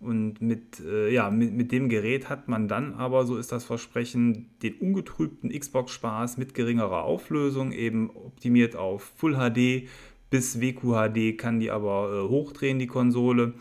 Und 0.01 0.41
mit, 0.41 0.81
äh, 0.81 1.11
ja, 1.11 1.29
mit, 1.31 1.53
mit 1.53 1.71
dem 1.71 1.89
Gerät 1.89 2.29
hat 2.29 2.47
man 2.47 2.67
dann 2.67 2.93
aber, 2.93 3.25
so 3.25 3.37
ist 3.37 3.51
das 3.51 3.63
Versprechen, 3.63 4.49
den 4.61 4.75
ungetrübten 4.75 5.49
Xbox-Spaß 5.49 6.37
mit 6.37 6.53
geringerer 6.53 7.03
Auflösung, 7.03 7.71
eben 7.71 8.09
optimiert 8.09 8.75
auf 8.75 9.11
Full 9.15 9.35
HD 9.35 9.87
bis 10.29 10.59
WQHD 10.59 11.37
kann 11.37 11.59
die 11.59 11.71
aber 11.71 12.11
äh, 12.25 12.29
hochdrehen, 12.29 12.79
die 12.79 12.87
Konsole. 12.87 13.53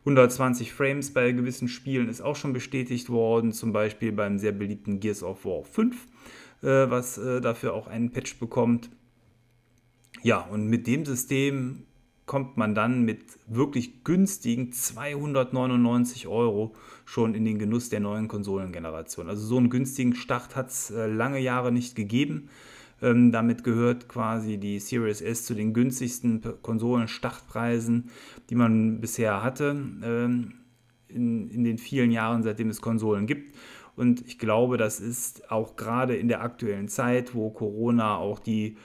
120 0.00 0.72
Frames 0.72 1.12
bei 1.12 1.30
gewissen 1.32 1.68
Spielen 1.68 2.08
ist 2.08 2.22
auch 2.22 2.36
schon 2.36 2.52
bestätigt 2.52 3.10
worden, 3.10 3.52
zum 3.52 3.72
Beispiel 3.72 4.12
beim 4.12 4.38
sehr 4.38 4.52
beliebten 4.52 4.98
Gears 4.98 5.22
of 5.22 5.44
War 5.44 5.62
5, 5.62 5.94
äh, 6.62 6.66
was 6.90 7.18
äh, 7.18 7.40
dafür 7.40 7.74
auch 7.74 7.86
einen 7.86 8.10
Patch 8.10 8.38
bekommt. 8.38 8.90
Ja, 10.22 10.40
und 10.40 10.68
mit 10.68 10.86
dem 10.86 11.04
System 11.04 11.84
kommt 12.32 12.56
man 12.56 12.74
dann 12.74 13.02
mit 13.02 13.24
wirklich 13.46 14.04
günstigen 14.04 14.72
299 14.72 16.28
Euro 16.28 16.74
schon 17.04 17.34
in 17.34 17.44
den 17.44 17.58
Genuss 17.58 17.90
der 17.90 18.00
neuen 18.00 18.26
Konsolengeneration. 18.26 19.28
Also 19.28 19.44
so 19.44 19.58
einen 19.58 19.68
günstigen 19.68 20.14
Start 20.14 20.56
hat 20.56 20.70
es 20.70 20.90
äh, 20.90 21.08
lange 21.08 21.40
Jahre 21.40 21.72
nicht 21.72 21.94
gegeben. 21.94 22.48
Ähm, 23.02 23.32
damit 23.32 23.64
gehört 23.64 24.08
quasi 24.08 24.56
die 24.56 24.78
Series 24.78 25.20
S 25.20 25.44
zu 25.44 25.52
den 25.52 25.74
günstigsten 25.74 26.40
Konsolen-Startpreisen, 26.62 28.08
die 28.48 28.54
man 28.54 29.02
bisher 29.02 29.42
hatte 29.42 29.76
ähm, 30.02 30.54
in, 31.08 31.50
in 31.50 31.64
den 31.64 31.76
vielen 31.76 32.10
Jahren, 32.10 32.42
seitdem 32.44 32.70
es 32.70 32.80
Konsolen 32.80 33.26
gibt. 33.26 33.54
Und 33.94 34.26
ich 34.26 34.38
glaube, 34.38 34.78
das 34.78 35.00
ist 35.00 35.50
auch 35.50 35.76
gerade 35.76 36.16
in 36.16 36.28
der 36.28 36.40
aktuellen 36.40 36.88
Zeit, 36.88 37.34
wo 37.34 37.50
Corona 37.50 38.16
auch 38.16 38.38
die 38.38 38.78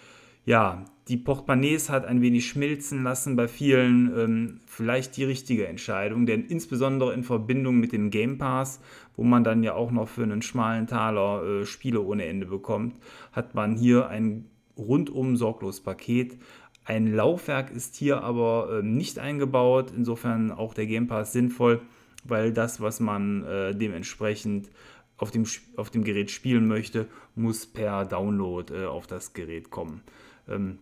ja, 0.44 0.84
die 1.08 1.18
Portemonnaies 1.18 1.90
hat 1.90 2.06
ein 2.06 2.22
wenig 2.22 2.48
schmilzen 2.48 3.04
lassen 3.04 3.36
bei 3.36 3.48
vielen, 3.48 4.12
ähm, 4.18 4.60
vielleicht 4.66 5.16
die 5.18 5.24
richtige 5.24 5.68
Entscheidung, 5.68 6.26
denn 6.26 6.46
insbesondere 6.46 7.14
in 7.14 7.24
Verbindung 7.24 7.78
mit 7.78 7.92
dem 7.92 8.10
Game 8.10 8.38
Pass, 8.38 8.82
wo 9.16 9.24
man 9.24 9.44
dann 9.44 9.64
ja 9.64 9.74
auch 9.74 9.92
noch 9.92 10.10
für 10.10 10.24
einen 10.24 10.42
schmalen 10.42 10.88
Taler 10.88 11.62
äh, 11.62 11.66
Spiele 11.66 12.02
ohne 12.02 12.26
Ende 12.26 12.46
bekommt, 12.46 12.96
hat 13.32 13.56
man 13.56 13.76
hier 13.76 14.10
ein 14.10 14.46
rundum 14.78 15.38
sorglos 15.38 15.82
Paket, 15.82 16.38
Ein 16.86 17.14
Laufwerk 17.14 17.72
ist 17.72 17.96
hier 17.98 18.24
aber 18.24 18.80
äh, 18.80 18.82
nicht 18.82 19.20
eingebaut, 19.20 19.92
insofern 19.96 20.52
auch 20.52 20.74
der 20.74 20.86
Game 20.86 21.08
Pass 21.08 21.34
sinnvoll, 21.34 21.82
weil 22.24 22.54
das, 22.54 22.80
was 22.80 23.02
man 23.02 23.44
äh, 23.44 23.76
dementsprechend 23.76 24.70
auf 25.18 25.32
dem, 25.32 25.46
auf 25.76 25.90
dem 25.90 26.06
Gerät 26.06 26.32
spielen 26.32 26.68
möchte, 26.68 27.08
muss 27.36 27.66
per 27.66 28.06
Download 28.06 28.74
äh, 28.74 28.86
auf 28.86 29.06
das 29.06 29.34
Gerät 29.34 29.70
kommen. 29.70 30.02
Ähm, 30.48 30.80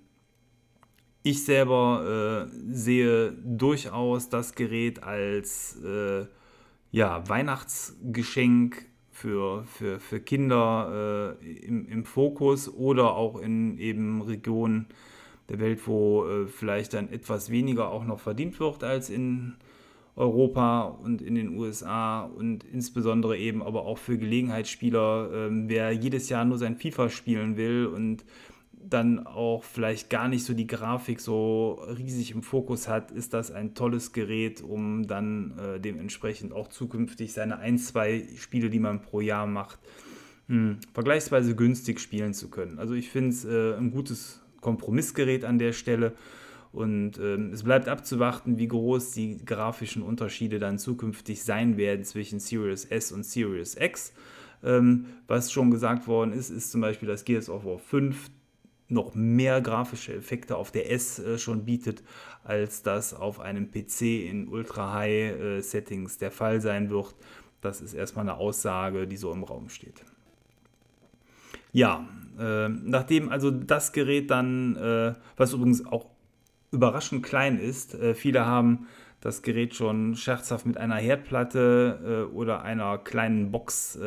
ich 1.25 1.43
selber 1.43 2.47
äh, 2.47 2.71
sehe 2.71 3.31
durchaus 3.43 4.29
das 4.29 4.53
Gerät 4.53 5.01
als 5.01 5.81
äh, 5.83 6.25
ja, 6.91 7.27
Weihnachtsgeschenk 7.27 8.85
für, 9.09 9.63
für, 9.63 9.99
für 9.99 10.19
Kinder 10.19 11.37
äh, 11.41 11.65
im, 11.65 11.87
im 11.87 12.05
Fokus 12.05 12.71
oder 12.71 13.15
auch 13.15 13.39
in 13.39 13.79
eben 13.79 14.21
Regionen 14.21 14.85
der 15.49 15.59
Welt, 15.59 15.87
wo 15.87 16.27
äh, 16.27 16.45
vielleicht 16.45 16.93
dann 16.93 17.09
etwas 17.09 17.49
weniger 17.49 17.89
auch 17.89 18.05
noch 18.05 18.19
verdient 18.19 18.59
wird 18.59 18.83
als 18.83 19.09
in 19.09 19.55
Europa 20.15 20.83
und 20.83 21.23
in 21.23 21.33
den 21.33 21.57
USA 21.57 22.21
und 22.21 22.63
insbesondere 22.63 23.35
eben 23.35 23.63
aber 23.63 23.87
auch 23.87 23.97
für 23.97 24.19
Gelegenheitsspieler, 24.19 25.31
ähm, 25.33 25.69
wer 25.69 25.91
jedes 25.91 26.29
Jahr 26.29 26.45
nur 26.45 26.59
sein 26.59 26.77
FIFA 26.77 27.09
spielen 27.09 27.57
will 27.57 27.87
und 27.87 28.23
dann 28.89 29.25
auch 29.25 29.63
vielleicht 29.63 30.09
gar 30.09 30.27
nicht 30.27 30.43
so 30.43 30.53
die 30.53 30.67
Grafik 30.67 31.19
so 31.19 31.73
riesig 31.97 32.31
im 32.31 32.43
Fokus 32.43 32.87
hat, 32.87 33.11
ist 33.11 33.33
das 33.33 33.51
ein 33.51 33.73
tolles 33.73 34.13
Gerät, 34.13 34.61
um 34.61 35.07
dann 35.07 35.57
äh, 35.57 35.79
dementsprechend 35.79 36.53
auch 36.53 36.67
zukünftig 36.67 37.33
seine 37.33 37.59
ein, 37.59 37.77
zwei 37.77 38.27
Spiele, 38.37 38.69
die 38.69 38.79
man 38.79 39.01
pro 39.01 39.21
Jahr 39.21 39.47
macht, 39.47 39.79
mh, 40.47 40.55
hm, 40.55 40.77
vergleichsweise 40.93 41.55
günstig 41.55 41.99
spielen 41.99 42.33
zu 42.33 42.49
können. 42.49 42.79
Also 42.79 42.93
ich 42.93 43.09
finde 43.09 43.29
es 43.29 43.45
äh, 43.45 43.75
ein 43.75 43.91
gutes 43.91 44.41
Kompromissgerät 44.61 45.45
an 45.45 45.59
der 45.59 45.73
Stelle. 45.73 46.13
Und 46.71 47.17
ähm, 47.19 47.51
es 47.53 47.63
bleibt 47.63 47.87
abzuwarten, 47.87 48.57
wie 48.57 48.67
groß 48.67 49.11
die 49.11 49.37
grafischen 49.45 50.01
Unterschiede 50.01 50.59
dann 50.59 50.77
zukünftig 50.77 51.41
sein 51.41 51.77
werden 51.77 52.03
zwischen 52.03 52.39
Series 52.39 52.83
S 52.83 53.13
und 53.13 53.25
Series 53.25 53.77
X. 53.79 54.11
Ähm, 54.61 55.05
was 55.27 55.53
schon 55.53 55.71
gesagt 55.71 56.07
worden 56.07 56.33
ist, 56.33 56.49
ist 56.49 56.71
zum 56.71 56.81
Beispiel, 56.81 57.07
dass 57.07 57.23
Gears 57.23 57.49
of 57.49 57.63
War 57.63 57.79
5 57.79 58.29
noch 58.87 59.15
mehr 59.15 59.61
grafische 59.61 60.13
Effekte 60.13 60.57
auf 60.57 60.71
der 60.71 60.91
S 60.91 61.19
äh, 61.19 61.37
schon 61.37 61.65
bietet, 61.65 62.03
als 62.43 62.83
das 62.83 63.13
auf 63.13 63.39
einem 63.39 63.71
PC 63.71 64.01
in 64.01 64.47
Ultra-High-Settings 64.47 66.15
äh, 66.15 66.19
der 66.19 66.31
Fall 66.31 66.61
sein 66.61 66.89
wird. 66.89 67.15
Das 67.61 67.81
ist 67.81 67.93
erstmal 67.93 68.25
eine 68.25 68.37
Aussage, 68.37 69.07
die 69.07 69.17
so 69.17 69.31
im 69.31 69.43
Raum 69.43 69.69
steht. 69.69 70.03
Ja, 71.71 72.07
äh, 72.39 72.69
nachdem 72.69 73.29
also 73.29 73.51
das 73.51 73.91
Gerät 73.91 74.29
dann, 74.29 74.75
äh, 74.75 75.13
was 75.35 75.53
übrigens 75.53 75.85
auch 75.85 76.05
überraschend 76.71 77.23
klein 77.23 77.59
ist, 77.59 77.95
äh, 77.95 78.13
viele 78.13 78.45
haben 78.45 78.87
das 79.19 79.41
Gerät 79.41 79.73
schon 79.73 80.15
scherzhaft 80.15 80.67
mit 80.67 80.77
einer 80.77 80.97
Herdplatte 80.97 82.27
äh, 82.29 82.33
oder 82.35 82.61
einer 82.61 82.99
kleinen 82.99 83.51
Box 83.51 83.97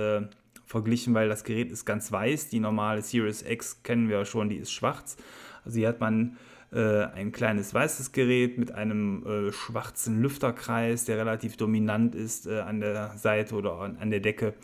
verglichen, 0.68 1.14
weil 1.14 1.28
das 1.28 1.44
Gerät 1.44 1.72
ist 1.72 1.84
ganz 1.84 2.12
weiß. 2.12 2.48
Die 2.48 2.60
normale 2.60 3.02
Series 3.02 3.42
X 3.42 3.82
kennen 3.82 4.08
wir 4.08 4.18
ja 4.18 4.24
schon, 4.24 4.50
die 4.50 4.56
ist 4.56 4.70
schwarz. 4.70 5.16
Also 5.64 5.78
hier 5.78 5.88
hat 5.88 6.00
man 6.00 6.36
äh, 6.72 7.04
ein 7.04 7.32
kleines 7.32 7.72
weißes 7.72 8.12
Gerät 8.12 8.58
mit 8.58 8.72
einem 8.72 9.26
äh, 9.26 9.52
schwarzen 9.52 10.20
Lüfterkreis, 10.20 11.06
der 11.06 11.16
relativ 11.18 11.56
dominant 11.56 12.14
ist 12.14 12.46
äh, 12.46 12.60
an 12.60 12.80
der 12.80 13.16
Seite 13.16 13.54
oder 13.54 13.80
an, 13.80 13.96
an 13.96 14.10
der 14.10 14.20
Decke 14.20 14.54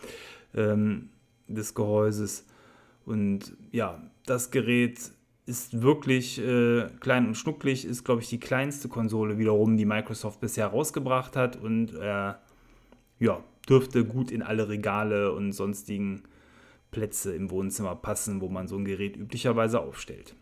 ähm, 0.54 1.08
des 1.48 1.74
Gehäuses. 1.74 2.46
Und 3.06 3.56
ja, 3.72 4.02
das 4.26 4.50
Gerät 4.50 4.98
ist 5.46 5.82
wirklich 5.82 6.38
äh, 6.38 6.88
klein 7.00 7.26
und 7.26 7.34
schnucklig, 7.34 7.84
ist, 7.84 8.04
glaube 8.04 8.22
ich, 8.22 8.28
die 8.28 8.40
kleinste 8.40 8.88
Konsole 8.88 9.38
wiederum, 9.38 9.76
die 9.76 9.84
Microsoft 9.84 10.40
bisher 10.40 10.66
rausgebracht 10.66 11.36
hat. 11.36 11.56
Und 11.56 11.94
äh, 11.94 12.34
ja, 13.18 13.44
dürfte 13.68 14.04
gut 14.04 14.30
in 14.30 14.42
alle 14.42 14.68
Regale 14.68 15.32
und 15.32 15.52
sonstigen 15.52 16.22
Plätze 16.90 17.34
im 17.34 17.50
Wohnzimmer 17.50 17.96
passen, 17.96 18.40
wo 18.40 18.48
man 18.48 18.68
so 18.68 18.76
ein 18.76 18.84
Gerät 18.84 19.16
üblicherweise 19.16 19.80
aufstellt. 19.80 20.36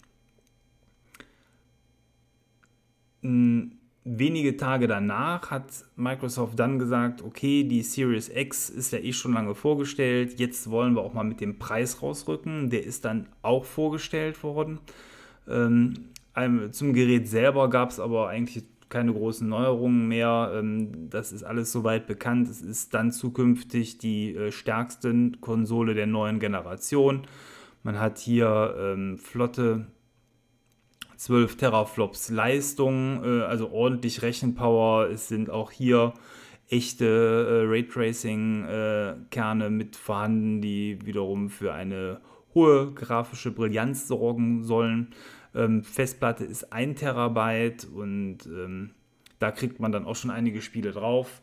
Wenige 4.05 4.57
Tage 4.57 4.89
danach 4.89 5.53
hat 5.53 5.85
Microsoft 5.95 6.59
dann 6.59 6.81
gesagt, 6.81 7.23
okay, 7.23 7.63
die 7.63 7.83
Series 7.83 8.29
X 8.29 8.69
ist 8.69 8.93
ja 8.93 8.99
eh 8.99 9.13
schon 9.13 9.33
lange 9.33 9.55
vorgestellt, 9.55 10.41
jetzt 10.41 10.69
wollen 10.71 10.95
wir 10.95 11.03
auch 11.03 11.15
mal 11.15 11.23
mit 11.23 11.41
dem 11.41 11.61
Preis 11.61 12.03
rausrücken. 12.03 12.69
Der 12.69 12.85
ist 12.85 13.05
dann 13.05 13.29
auch 13.43 13.65
vorgestellt 13.65 14.43
worden. 14.43 14.81
Ähm, 15.49 16.09
zum 16.73 16.95
Gerät 16.95 17.29
selber 17.29 17.71
gab 17.71 17.91
es 17.91 18.01
aber 18.01 18.29
eigentlich 18.29 18.65
keine 18.93 19.13
großen 19.13 19.49
Neuerungen 19.49 20.07
mehr. 20.07 20.53
Ähm, 20.55 21.11
das 21.11 21.33
ist 21.33 21.43
alles 21.43 21.73
soweit 21.73 22.07
bekannt. 22.07 22.49
Es 22.49 22.63
ist 22.63 22.95
dann 22.95 23.11
zukünftig 23.11 23.99
die 23.99 24.37
äh, 24.37 24.53
stärkste 24.53 25.33
Konsole 25.41 25.95
der 25.95 26.07
neuen 26.07 26.39
Generation. 26.39 27.23
Man 27.83 27.99
hat 27.99 28.19
hier 28.19 28.77
ähm, 28.79 29.19
flotte 29.19 29.87
12 31.17 31.57
Teraflops 31.57 32.31
Leistung, 32.31 33.25
äh, 33.25 33.43
also 33.43 33.73
ordentlich 33.73 34.23
Rechenpower. 34.23 35.09
Es 35.09 35.27
sind 35.27 35.51
auch 35.51 35.73
hier 35.73 36.15
echte 36.69 37.07
äh, 37.07 37.65
Raytracing-Kerne 37.67 39.71
mit 39.71 39.97
vorhanden, 39.97 40.61
die 40.61 40.99
wiederum 41.05 41.49
für 41.49 41.73
eine 41.73 42.21
hohe 42.55 42.93
grafische 42.93 43.51
Brillanz 43.51 44.07
sorgen 44.07 44.65
sollen. 44.65 45.15
Ähm, 45.55 45.85
Festplatte 45.85 46.45
ist 46.45 46.73
1 46.73 47.01
Terabyte 47.01 47.85
und 47.85 48.39
ähm, 48.47 48.91
da 49.39 49.51
kriegt 49.51 49.81
man 49.81 49.93
dann 49.93 50.05
auch 50.05 50.17
schon 50.17 50.31
einige 50.31 50.63
Spiele 50.63 50.93
drauf. 50.93 51.43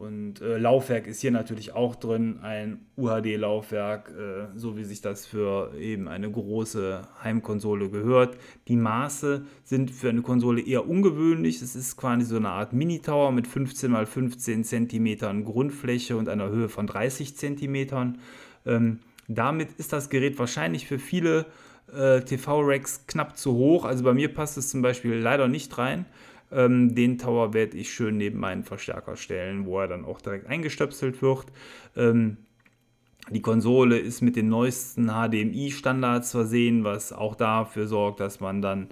Und 0.00 0.40
äh, 0.40 0.56
Laufwerk 0.56 1.06
ist 1.06 1.20
hier 1.20 1.30
natürlich 1.30 1.74
auch 1.74 1.94
drin, 1.94 2.38
ein 2.40 2.86
UHD-Laufwerk, 2.96 4.08
äh, 4.08 4.58
so 4.58 4.78
wie 4.78 4.84
sich 4.84 5.02
das 5.02 5.26
für 5.26 5.74
eben 5.78 6.08
eine 6.08 6.30
große 6.30 7.06
Heimkonsole 7.22 7.90
gehört. 7.90 8.38
Die 8.68 8.76
Maße 8.76 9.44
sind 9.62 9.90
für 9.90 10.08
eine 10.08 10.22
Konsole 10.22 10.62
eher 10.62 10.88
ungewöhnlich. 10.88 11.60
Es 11.60 11.76
ist 11.76 11.98
quasi 11.98 12.24
so 12.24 12.36
eine 12.36 12.48
Art 12.48 12.72
Mini-Tower 12.72 13.30
mit 13.30 13.46
15 13.46 13.94
x 13.94 14.10
15 14.10 14.64
cm 14.64 15.44
Grundfläche 15.44 16.16
und 16.16 16.30
einer 16.30 16.48
Höhe 16.48 16.70
von 16.70 16.86
30 16.86 17.36
cm. 17.36 18.14
Ähm, 18.64 19.00
damit 19.28 19.72
ist 19.72 19.92
das 19.92 20.08
Gerät 20.08 20.38
wahrscheinlich 20.38 20.86
für 20.86 20.98
viele 20.98 21.44
äh, 21.94 22.20
TV-Racks 22.22 23.06
knapp 23.06 23.36
zu 23.36 23.54
hoch. 23.54 23.84
Also 23.84 24.04
bei 24.04 24.14
mir 24.14 24.32
passt 24.32 24.56
es 24.58 24.70
zum 24.70 24.82
Beispiel 24.82 25.14
leider 25.14 25.48
nicht 25.48 25.76
rein. 25.78 26.06
Ähm, 26.52 26.94
den 26.94 27.18
Tower 27.18 27.54
werde 27.54 27.76
ich 27.76 27.92
schön 27.92 28.16
neben 28.16 28.38
meinen 28.40 28.64
Verstärker 28.64 29.16
stellen, 29.16 29.66
wo 29.66 29.80
er 29.80 29.88
dann 29.88 30.04
auch 30.04 30.20
direkt 30.20 30.46
eingestöpselt 30.46 31.22
wird. 31.22 31.46
Ähm, 31.96 32.38
die 33.30 33.42
Konsole 33.42 33.98
ist 33.98 34.22
mit 34.22 34.34
den 34.34 34.48
neuesten 34.48 35.08
HDMI-Standards 35.08 36.32
versehen, 36.32 36.82
was 36.82 37.12
auch 37.12 37.36
dafür 37.36 37.86
sorgt, 37.86 38.18
dass 38.18 38.40
man 38.40 38.60
dann 38.60 38.88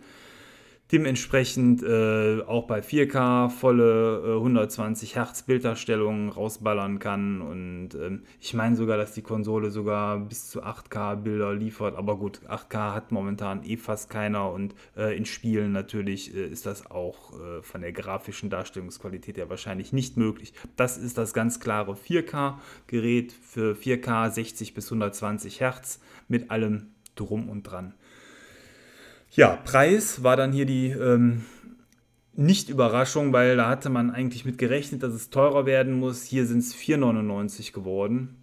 dementsprechend 0.92 1.83
äh, 1.83 2.42
auch 2.47 2.66
bei 2.66 2.80
4K 2.80 3.50
volle 3.50 4.23
äh, 4.25 4.37
120 4.37 5.16
Hertz 5.16 5.42
Bilddarstellungen 5.42 6.30
rausballern 6.30 6.99
kann. 6.99 7.42
Und 7.42 7.90
ähm, 7.95 8.23
ich 8.40 8.54
meine 8.54 8.76
sogar, 8.76 8.97
dass 8.97 9.12
die 9.12 9.23
Konsole 9.23 9.71
sogar 9.71 10.18
bis 10.18 10.49
zu 10.49 10.62
8K 10.62 11.16
Bilder 11.16 11.54
liefert. 11.54 11.97
Aber 11.97 12.16
gut, 12.16 12.40
8K 12.49 12.95
hat 12.95 13.12
momentan 13.12 13.64
eh 13.64 13.76
fast 13.76 14.09
keiner 14.09 14.50
und 14.50 14.75
äh, 14.97 15.16
in 15.16 15.26
Spielen 15.26 15.73
natürlich 15.73 16.35
äh, 16.35 16.47
ist 16.47 16.64
das 16.64 16.90
auch 16.90 17.33
äh, 17.33 17.62
von 17.62 17.83
der 17.83 17.92
grafischen 17.92 18.49
Darstellungsqualität 18.49 19.37
her 19.37 19.50
wahrscheinlich 19.50 19.92
nicht 19.92 20.16
möglich. 20.16 20.54
Das 20.76 20.97
ist 20.97 21.18
das 21.18 21.35
ganz 21.35 21.61
klare 21.61 21.92
4K-Gerät 21.92 23.33
für 23.33 23.75
4K 23.75 24.30
60 24.30 24.75
bis 24.75 24.87
120 24.87 25.61
Hertz 25.61 26.00
mit 26.28 26.50
allem 26.50 26.95
drum 27.14 27.49
und 27.49 27.64
dran. 27.64 27.95
Ja, 29.30 29.56
Preis 29.56 30.23
war 30.23 30.37
dann 30.37 30.52
hier 30.52 30.64
die 30.64 30.88
ähm, 30.88 31.44
Nicht-Überraschung, 32.35 33.32
weil 33.32 33.56
da 33.56 33.68
hatte 33.68 33.90
man 33.90 34.11
eigentlich 34.11 34.44
mit 34.44 34.58
gerechnet, 34.58 35.02
dass 35.02 35.12
es 35.12 35.30
teurer 35.30 35.66
werden 35.66 35.99
muss. 35.99 36.25
Hier 36.25 36.47
sind 36.47 36.61
es 36.61 36.75
4,99 36.75 37.73
geworden. 37.73 38.37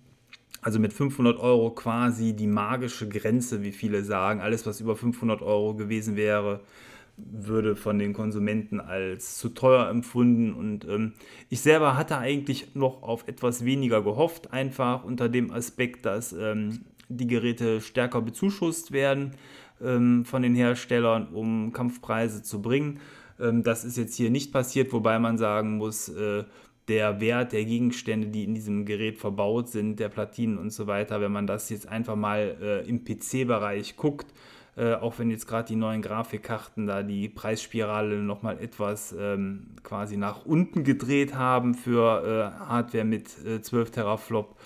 Also 0.61 0.79
mit 0.79 0.93
500 0.93 1.39
Euro 1.39 1.71
quasi 1.71 2.33
die 2.33 2.47
magische 2.47 3.07
Grenze, 3.07 3.63
wie 3.63 3.71
viele 3.71 4.03
sagen. 4.03 4.41
Alles, 4.41 4.65
was 4.65 4.79
über 4.79 4.95
500 4.95 5.41
Euro 5.41 5.75
gewesen 5.75 6.15
wäre, 6.15 6.61
würde 7.17 7.75
von 7.75 7.97
den 7.97 8.13
Konsumenten 8.13 8.79
als 8.79 9.37
zu 9.37 9.49
teuer 9.49 9.89
empfunden. 9.89 10.53
Und 10.53 10.85
ähm, 10.85 11.13
ich 11.49 11.61
selber 11.61 11.97
hatte 11.97 12.17
eigentlich 12.17 12.75
noch 12.75 13.01
auf 13.03 13.27
etwas 13.27 13.65
weniger 13.65 14.03
gehofft, 14.03 14.53
einfach 14.53 15.03
unter 15.03 15.29
dem 15.29 15.51
Aspekt, 15.51 16.05
dass 16.05 16.33
ähm, 16.33 16.85
die 17.09 17.27
Geräte 17.27 17.81
stärker 17.81 18.21
bezuschusst 18.21 18.91
werden 18.91 19.31
ähm, 19.83 20.25
von 20.25 20.41
den 20.41 20.55
Herstellern, 20.55 21.27
um 21.33 21.71
Kampfpreise 21.73 22.43
zu 22.43 22.61
bringen. 22.61 22.99
Ähm, 23.39 23.63
das 23.63 23.85
ist 23.85 23.97
jetzt 23.97 24.15
hier 24.15 24.29
nicht 24.29 24.51
passiert, 24.51 24.93
wobei 24.93 25.19
man 25.19 25.37
sagen 25.37 25.77
muss, 25.77 26.09
äh, 26.09 26.43
der 26.87 27.19
Wert 27.19 27.51
der 27.51 27.65
Gegenstände, 27.65 28.27
die 28.27 28.43
in 28.43 28.53
diesem 28.53 28.85
Gerät 28.85 29.17
verbaut 29.17 29.69
sind, 29.69 29.99
der 29.99 30.09
Platinen 30.09 30.57
und 30.57 30.71
so 30.71 30.85
weiter, 30.87 31.19
wenn 31.19 31.31
man 31.31 31.47
das 31.47 31.69
jetzt 31.69 31.87
einfach 31.89 32.15
mal 32.15 32.57
äh, 32.61 32.87
im 32.87 33.03
PC-Bereich 33.03 33.95
guckt, 33.97 34.27
Äh, 34.77 34.95
auch 34.95 35.19
wenn 35.19 35.31
jetzt 35.31 35.47
gerade 35.47 35.69
die 35.69 35.77
neuen 35.77 36.01
Grafikkarten 36.01 36.85
da 36.85 37.01
die 37.01 37.29
Preisspirale 37.29 38.17
nochmal 38.17 38.59
etwas 38.59 39.15
ähm, 39.17 39.67
quasi 39.83 40.17
nach 40.17 40.45
unten 40.45 40.83
gedreht 40.83 41.33
haben 41.33 41.75
für 41.75 42.51
äh, 42.59 42.59
Hardware 42.59 43.05
mit 43.05 43.29
äh, 43.45 43.61
12 43.61 43.91
Teraflop 43.91 44.57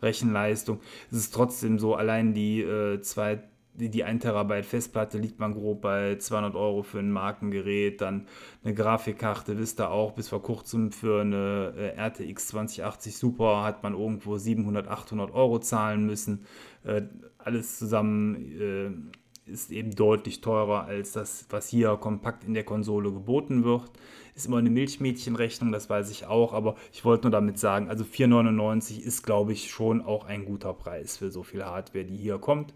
Rechenleistung. 0.00 0.80
Es 1.10 1.18
ist 1.18 1.34
trotzdem 1.34 1.78
so, 1.78 1.94
allein 1.94 2.32
die 2.32 2.62
äh, 2.62 3.02
zwei 3.02 3.42
die, 3.78 3.90
die 3.90 4.04
1 4.04 4.22
Terabyte 4.22 4.66
Festplatte 4.66 5.18
liegt 5.18 5.38
man 5.38 5.54
grob 5.54 5.82
bei 5.82 6.16
200 6.16 6.54
Euro 6.54 6.82
für 6.82 6.98
ein 6.98 7.10
Markengerät. 7.10 8.00
Dann 8.00 8.26
eine 8.64 8.74
Grafikkarte, 8.74 9.58
wisst 9.58 9.80
ihr 9.80 9.90
auch, 9.90 10.12
bis 10.12 10.28
vor 10.28 10.42
kurzem 10.42 10.92
für 10.92 11.20
eine 11.20 11.74
äh, 11.76 12.00
RTX 12.00 12.48
2080 12.48 13.16
Super 13.16 13.62
hat 13.62 13.82
man 13.82 13.94
irgendwo 13.94 14.36
700, 14.36 14.88
800 14.88 15.32
Euro 15.32 15.58
zahlen 15.60 16.04
müssen. 16.06 16.44
Äh, 16.84 17.02
alles 17.38 17.78
zusammen 17.78 19.14
äh, 19.46 19.50
ist 19.50 19.70
eben 19.70 19.94
deutlich 19.94 20.40
teurer 20.40 20.84
als 20.84 21.12
das, 21.12 21.46
was 21.50 21.68
hier 21.68 21.96
kompakt 21.96 22.44
in 22.44 22.54
der 22.54 22.64
Konsole 22.64 23.12
geboten 23.12 23.64
wird. 23.64 23.90
Ist 24.34 24.46
immer 24.46 24.58
eine 24.58 24.70
Milchmädchenrechnung, 24.70 25.72
das 25.72 25.88
weiß 25.90 26.10
ich 26.10 26.26
auch, 26.26 26.52
aber 26.52 26.76
ich 26.92 27.04
wollte 27.04 27.24
nur 27.24 27.32
damit 27.32 27.58
sagen, 27.58 27.88
also 27.88 28.04
4,99 28.04 29.00
ist, 29.00 29.22
glaube 29.24 29.52
ich, 29.52 29.70
schon 29.70 30.02
auch 30.02 30.26
ein 30.26 30.44
guter 30.44 30.74
Preis 30.74 31.16
für 31.16 31.30
so 31.30 31.42
viel 31.42 31.64
Hardware, 31.64 32.04
die 32.04 32.16
hier 32.16 32.38
kommt. 32.38 32.74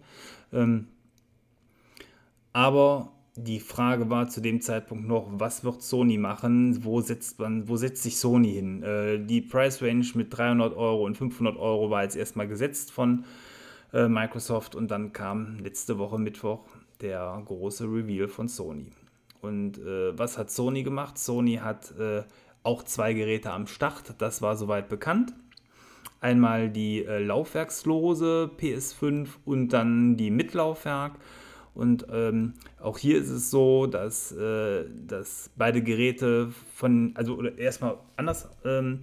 Ähm, 0.52 0.88
aber 2.52 3.12
die 3.37 3.61
Frage 3.61 4.11
war 4.11 4.28
zu 4.28 4.40
dem 4.42 4.61
Zeitpunkt 4.61 5.06
noch, 5.06 5.26
was 5.32 5.64
wird 5.64 5.82
Sony 5.82 6.18
machen? 6.18 6.85
Wo 6.85 7.00
setzt, 7.00 7.38
man, 7.38 7.66
wo 7.66 7.76
setzt 7.76 8.02
sich 8.02 8.18
Sony 8.18 8.52
hin? 8.52 8.82
Äh, 8.82 9.25
die 9.25 9.40
Price 9.40 9.82
Range 9.82 10.06
mit 10.14 10.37
300 10.37 10.76
Euro 10.76 11.06
und 11.06 11.16
500 11.16 11.56
Euro 11.56 11.90
war 11.90 12.02
jetzt 12.02 12.16
erstmal 12.16 12.47
gesetzt 12.47 12.92
von 12.92 13.25
äh, 13.92 14.06
Microsoft 14.09 14.75
und 14.75 14.90
dann 14.90 15.12
kam 15.12 15.59
letzte 15.61 15.99
Woche 15.99 16.18
Mittwoch 16.18 16.61
der 17.00 17.42
große 17.44 17.85
Reveal 17.85 18.28
von 18.28 18.49
Sony. 18.49 18.92
Und 19.40 19.78
äh, 19.78 20.16
was 20.16 20.37
hat 20.37 20.50
Sony 20.50 20.82
gemacht? 20.82 21.18
Sony 21.18 21.56
hat 21.56 21.99
äh, 21.99 22.23
auch 22.62 22.82
zwei 22.85 23.12
Geräte 23.12 23.50
am 23.50 23.66
Start, 23.66 24.14
das 24.18 24.42
war 24.42 24.56
soweit 24.56 24.88
bekannt. 24.88 25.32
Einmal 26.21 26.71
die 26.71 27.04
äh, 27.04 27.18
laufwerkslose 27.18 28.50
PS5 28.56 29.28
und 29.44 29.71
dann 29.71 30.16
die 30.16 30.30
mit 30.30 30.54
Laufwerk. 30.54 31.14
Und 31.74 32.06
ähm, 32.12 32.54
auch 32.80 32.98
hier 32.98 33.18
ist 33.18 33.30
es 33.30 33.50
so, 33.50 33.86
dass, 33.86 34.32
äh, 34.32 34.84
dass 35.06 35.50
beide 35.56 35.82
Geräte 35.82 36.52
von, 36.74 37.12
also 37.14 37.36
oder 37.36 37.56
erstmal 37.56 37.96
anders, 38.16 38.48
ähm, 38.64 39.00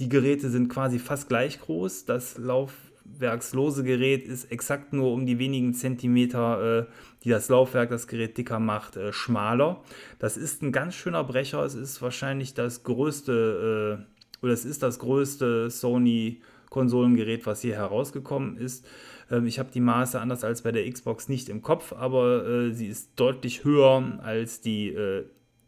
die 0.00 0.08
Geräte 0.08 0.48
sind 0.50 0.68
quasi 0.68 0.98
fast 0.98 1.28
gleich 1.28 1.60
groß. 1.60 2.06
Das 2.06 2.36
laufwerkslose 2.38 3.84
Gerät 3.84 4.24
ist 4.24 4.50
exakt 4.50 4.92
nur 4.92 5.12
um 5.12 5.26
die 5.26 5.38
wenigen 5.38 5.74
Zentimeter, 5.74 6.80
äh, 6.80 6.92
die 7.24 7.30
das 7.30 7.48
Laufwerk 7.48 7.90
das 7.90 8.08
Gerät 8.08 8.36
dicker 8.36 8.58
macht, 8.58 8.96
äh, 8.96 9.12
schmaler. 9.12 9.82
Das 10.18 10.36
ist 10.36 10.62
ein 10.62 10.72
ganz 10.72 10.94
schöner 10.94 11.22
Brecher. 11.22 11.64
Es 11.64 11.74
ist 11.74 12.02
wahrscheinlich 12.02 12.54
das 12.54 12.82
größte, 12.82 14.00
äh, 14.00 14.44
oder 14.44 14.52
es 14.52 14.64
ist 14.64 14.82
das 14.82 14.98
größte 14.98 15.70
Sony 15.70 16.40
Konsolengerät, 16.70 17.46
was 17.46 17.62
hier 17.62 17.76
herausgekommen 17.76 18.56
ist. 18.56 18.86
Ähm, 19.30 19.46
ich 19.46 19.58
habe 19.58 19.70
die 19.72 19.80
Maße 19.80 20.20
anders 20.20 20.44
als 20.44 20.62
bei 20.62 20.72
der 20.72 20.90
Xbox 20.90 21.28
nicht 21.28 21.48
im 21.48 21.62
Kopf, 21.62 21.92
aber 21.92 22.46
äh, 22.46 22.72
sie 22.72 22.86
ist 22.86 23.10
deutlich 23.16 23.64
höher 23.64 24.20
als 24.22 24.60
die 24.60 24.88
äh, 24.88 25.24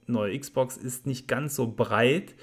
neue 0.07 0.39
Xbox, 0.39 0.77
ist 0.77 1.07
nicht 1.07 1.29
ganz 1.29 1.57
so 1.57 1.73
breit. 1.73 2.35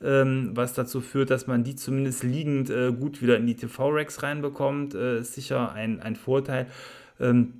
Ähm, 0.00 0.52
was 0.54 0.74
dazu 0.74 1.00
führt, 1.00 1.30
dass 1.30 1.48
man 1.48 1.64
die 1.64 1.74
zumindest 1.74 2.22
liegend 2.22 2.70
äh, 2.70 2.92
gut 2.92 3.20
wieder 3.20 3.36
in 3.36 3.46
die 3.48 3.56
TV-Racks 3.56 4.22
reinbekommt, 4.22 4.94
äh, 4.94 5.20
ist 5.20 5.34
sicher 5.34 5.72
ein, 5.72 6.00
ein 6.00 6.14
Vorteil. 6.14 6.68
Ähm, 7.18 7.54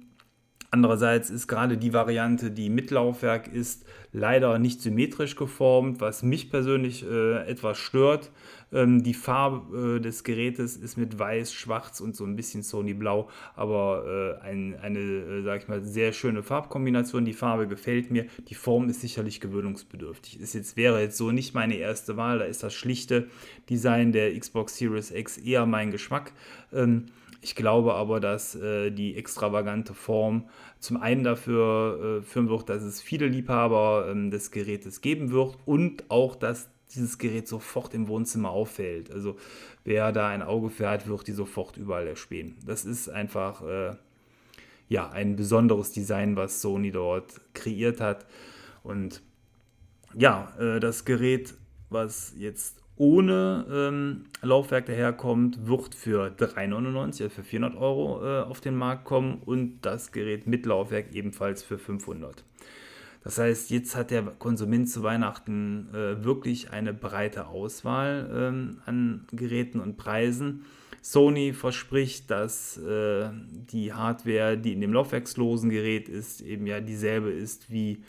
Andererseits 0.70 1.30
ist 1.30 1.48
gerade 1.48 1.78
die 1.78 1.94
Variante, 1.94 2.50
die 2.50 2.68
mit 2.68 2.90
Laufwerk 2.90 3.48
ist, 3.48 3.86
leider 4.12 4.58
nicht 4.58 4.82
symmetrisch 4.82 5.34
geformt, 5.34 6.00
was 6.00 6.22
mich 6.22 6.50
persönlich 6.50 7.04
äh, 7.08 7.46
etwas 7.48 7.78
stört. 7.78 8.30
Ähm, 8.70 9.02
die 9.02 9.14
Farbe 9.14 9.96
äh, 9.96 10.00
des 10.00 10.24
Gerätes 10.24 10.76
ist 10.76 10.98
mit 10.98 11.18
weiß, 11.18 11.54
schwarz 11.54 12.00
und 12.00 12.14
so 12.14 12.24
ein 12.24 12.36
bisschen 12.36 12.62
Sony 12.62 12.92
Blau, 12.92 13.30
aber 13.56 14.38
äh, 14.42 14.44
ein, 14.44 14.76
eine, 14.80 14.98
äh, 14.98 15.42
sag 15.42 15.62
ich 15.62 15.68
mal, 15.68 15.82
sehr 15.82 16.12
schöne 16.12 16.42
Farbkombination. 16.42 17.24
Die 17.24 17.32
Farbe 17.32 17.66
gefällt 17.66 18.10
mir. 18.10 18.26
Die 18.48 18.54
Form 18.54 18.90
ist 18.90 19.00
sicherlich 19.00 19.40
gewöhnungsbedürftig. 19.40 20.38
Ist 20.38 20.52
jetzt, 20.52 20.76
wäre 20.76 21.00
jetzt 21.00 21.16
so 21.16 21.30
nicht 21.30 21.54
meine 21.54 21.76
erste 21.76 22.18
Wahl. 22.18 22.40
Da 22.40 22.44
ist 22.44 22.62
das 22.62 22.74
schlichte 22.74 23.28
Design 23.70 24.12
der 24.12 24.38
Xbox 24.38 24.76
Series 24.76 25.12
X 25.12 25.38
eher 25.38 25.64
mein 25.64 25.90
Geschmack. 25.90 26.32
Ähm, 26.74 27.06
ich 27.40 27.54
glaube 27.54 27.94
aber, 27.94 28.20
dass 28.20 28.54
äh, 28.54 28.90
die 28.90 29.16
extravagante 29.16 29.94
Form 29.94 30.48
zum 30.80 30.96
einen 30.96 31.24
dafür 31.24 32.20
äh, 32.20 32.22
führen 32.22 32.48
wird, 32.48 32.68
dass 32.68 32.82
es 32.82 33.00
viele 33.00 33.26
Liebhaber 33.26 34.08
ähm, 34.10 34.30
des 34.30 34.50
Gerätes 34.50 35.00
geben 35.00 35.30
wird 35.30 35.56
und 35.64 36.10
auch, 36.10 36.34
dass 36.34 36.68
dieses 36.94 37.18
Gerät 37.18 37.46
sofort 37.46 37.94
im 37.94 38.08
Wohnzimmer 38.08 38.50
auffällt. 38.50 39.10
Also 39.10 39.36
wer 39.84 40.10
da 40.12 40.28
ein 40.28 40.42
Auge 40.42 40.70
für 40.70 40.88
hat, 40.88 41.06
wird 41.06 41.26
die 41.26 41.32
sofort 41.32 41.76
überall 41.76 42.06
erspähen. 42.06 42.56
Das 42.64 42.84
ist 42.84 43.08
einfach 43.08 43.62
äh, 43.62 43.96
ja, 44.88 45.10
ein 45.10 45.36
besonderes 45.36 45.92
Design, 45.92 46.36
was 46.36 46.60
Sony 46.60 46.90
dort 46.90 47.40
kreiert 47.54 48.00
hat. 48.00 48.26
Und 48.82 49.22
ja, 50.14 50.54
äh, 50.58 50.80
das 50.80 51.04
Gerät, 51.04 51.54
was 51.90 52.32
jetzt 52.36 52.82
ohne 52.98 53.64
ähm, 53.70 54.24
Laufwerk 54.42 54.86
daherkommt, 54.86 55.66
wird 55.66 55.94
für 55.94 56.34
3,99, 56.36 57.04
also 57.04 57.28
für 57.28 57.44
400 57.44 57.80
Euro 57.80 58.24
äh, 58.24 58.42
auf 58.42 58.60
den 58.60 58.76
Markt 58.76 59.04
kommen 59.04 59.40
und 59.44 59.80
das 59.82 60.12
Gerät 60.12 60.46
mit 60.46 60.66
Laufwerk 60.66 61.14
ebenfalls 61.14 61.62
für 61.62 61.78
500. 61.78 62.44
Das 63.24 63.38
heißt, 63.38 63.70
jetzt 63.70 63.96
hat 63.96 64.10
der 64.10 64.22
Konsument 64.22 64.88
zu 64.88 65.02
Weihnachten 65.02 65.88
äh, 65.92 66.24
wirklich 66.24 66.70
eine 66.70 66.94
breite 66.94 67.48
Auswahl 67.48 68.30
ähm, 68.32 68.78
an 68.86 69.26
Geräten 69.32 69.80
und 69.80 69.96
Preisen. 69.96 70.64
Sony 71.02 71.52
verspricht, 71.52 72.30
dass 72.30 72.76
äh, 72.78 73.30
die 73.72 73.92
Hardware, 73.92 74.58
die 74.58 74.72
in 74.72 74.80
dem 74.80 74.92
laufwerkslosen 74.92 75.70
Gerät 75.70 76.08
ist, 76.08 76.40
eben 76.40 76.66
ja 76.66 76.80
dieselbe 76.80 77.30
ist 77.30 77.70
wie 77.70 78.02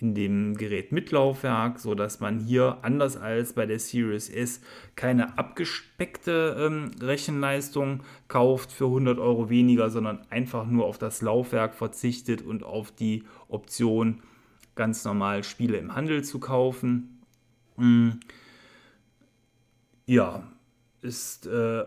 in 0.00 0.14
dem 0.14 0.56
Gerät 0.56 0.92
mit 0.92 1.10
Laufwerk, 1.10 1.78
sodass 1.78 2.20
man 2.20 2.40
hier 2.40 2.78
anders 2.82 3.16
als 3.16 3.52
bei 3.52 3.66
der 3.66 3.78
Series 3.78 4.28
S 4.28 4.60
keine 4.96 5.38
abgespeckte 5.38 6.56
ähm, 6.58 6.90
Rechenleistung 7.00 8.02
kauft 8.28 8.72
für 8.72 8.86
100 8.86 9.18
Euro 9.18 9.48
weniger, 9.50 9.90
sondern 9.90 10.20
einfach 10.30 10.66
nur 10.66 10.86
auf 10.86 10.98
das 10.98 11.22
Laufwerk 11.22 11.74
verzichtet 11.74 12.42
und 12.42 12.64
auf 12.64 12.90
die 12.90 13.24
Option 13.48 14.22
ganz 14.74 15.04
normal 15.04 15.44
Spiele 15.44 15.78
im 15.78 15.94
Handel 15.94 16.24
zu 16.24 16.40
kaufen. 16.40 17.20
Hm. 17.76 18.20
Ja, 20.06 20.42
ist 21.00 21.46
äh, 21.46 21.84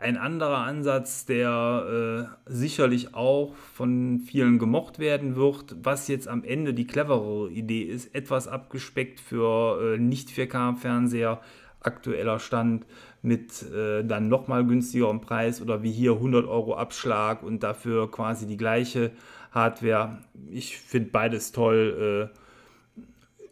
ein 0.00 0.16
anderer 0.16 0.58
Ansatz, 0.58 1.26
der 1.26 2.28
äh, 2.46 2.52
sicherlich 2.52 3.14
auch 3.14 3.54
von 3.54 4.20
vielen 4.20 4.58
gemocht 4.58 4.98
werden 4.98 5.36
wird, 5.36 5.76
was 5.82 6.08
jetzt 6.08 6.28
am 6.28 6.44
Ende 6.44 6.74
die 6.74 6.86
cleverere 6.86 7.50
Idee 7.50 7.82
ist, 7.82 8.14
etwas 8.14 8.48
abgespeckt 8.48 9.20
für 9.20 9.94
äh, 9.94 9.98
Nicht-4K-Fernseher, 9.98 11.40
aktueller 11.80 12.38
Stand 12.38 12.86
mit 13.22 13.62
äh, 13.72 14.04
dann 14.04 14.28
nochmal 14.28 14.66
günstigerem 14.66 15.20
Preis 15.20 15.62
oder 15.62 15.82
wie 15.82 15.92
hier 15.92 16.12
100 16.12 16.46
Euro 16.46 16.74
Abschlag 16.76 17.42
und 17.42 17.62
dafür 17.62 18.10
quasi 18.10 18.46
die 18.46 18.56
gleiche 18.56 19.12
Hardware. 19.52 20.18
Ich 20.50 20.78
finde 20.78 21.10
beides 21.10 21.52
toll. 21.52 22.30
Äh, 22.34 22.43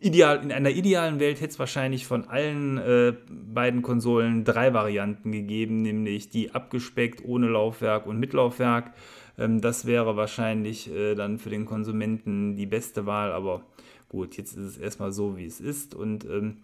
ideal, 0.02 0.42
in 0.42 0.52
einer 0.52 0.70
idealen 0.70 1.20
Welt 1.20 1.40
hätte 1.40 1.52
es 1.52 1.58
wahrscheinlich 1.58 2.06
von 2.06 2.28
allen 2.28 2.78
äh, 2.78 3.14
beiden 3.28 3.82
Konsolen 3.82 4.44
drei 4.44 4.74
Varianten 4.74 5.32
gegeben, 5.32 5.82
nämlich 5.82 6.28
die 6.28 6.54
abgespeckt 6.54 7.24
ohne 7.24 7.48
Laufwerk 7.48 8.06
und 8.06 8.18
mit 8.18 8.32
Laufwerk. 8.32 8.92
Ähm, 9.38 9.60
das 9.60 9.86
wäre 9.86 10.16
wahrscheinlich 10.16 10.92
äh, 10.92 11.14
dann 11.14 11.38
für 11.38 11.50
den 11.50 11.64
Konsumenten 11.64 12.56
die 12.56 12.66
beste 12.66 13.06
Wahl, 13.06 13.32
aber 13.32 13.62
gut, 14.08 14.36
jetzt 14.36 14.56
ist 14.56 14.64
es 14.64 14.76
erstmal 14.76 15.12
so, 15.12 15.36
wie 15.36 15.46
es 15.46 15.60
ist 15.60 15.94
und 15.94 16.24
ähm, 16.24 16.58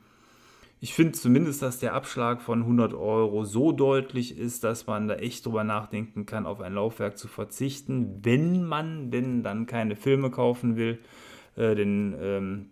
ich 0.81 0.94
finde 0.94 1.12
zumindest, 1.12 1.61
dass 1.61 1.81
der 1.81 1.94
Abschlag 1.94 2.40
von 2.40 2.61
100 2.61 2.94
Euro 2.94 3.44
so 3.44 3.72
deutlich 3.72 4.38
ist, 4.38 4.62
dass 4.62 4.87
man 4.87 5.09
da 5.09 5.16
echt 5.16 5.44
drüber 5.44 5.64
nachdenken 5.64 6.24
kann, 6.24 6.46
auf 6.46 6.61
ein 6.61 6.74
Laufwerk 6.74 7.18
zu 7.18 7.27
verzichten, 7.27 8.20
wenn 8.22 8.64
man 8.64 9.11
denn 9.11 9.42
dann 9.42 9.66
keine 9.66 9.96
Filme 9.96 10.31
kaufen 10.31 10.77
will. 10.77 11.01
Äh, 11.57 11.74
denn 11.74 12.14
ähm, 12.20 12.66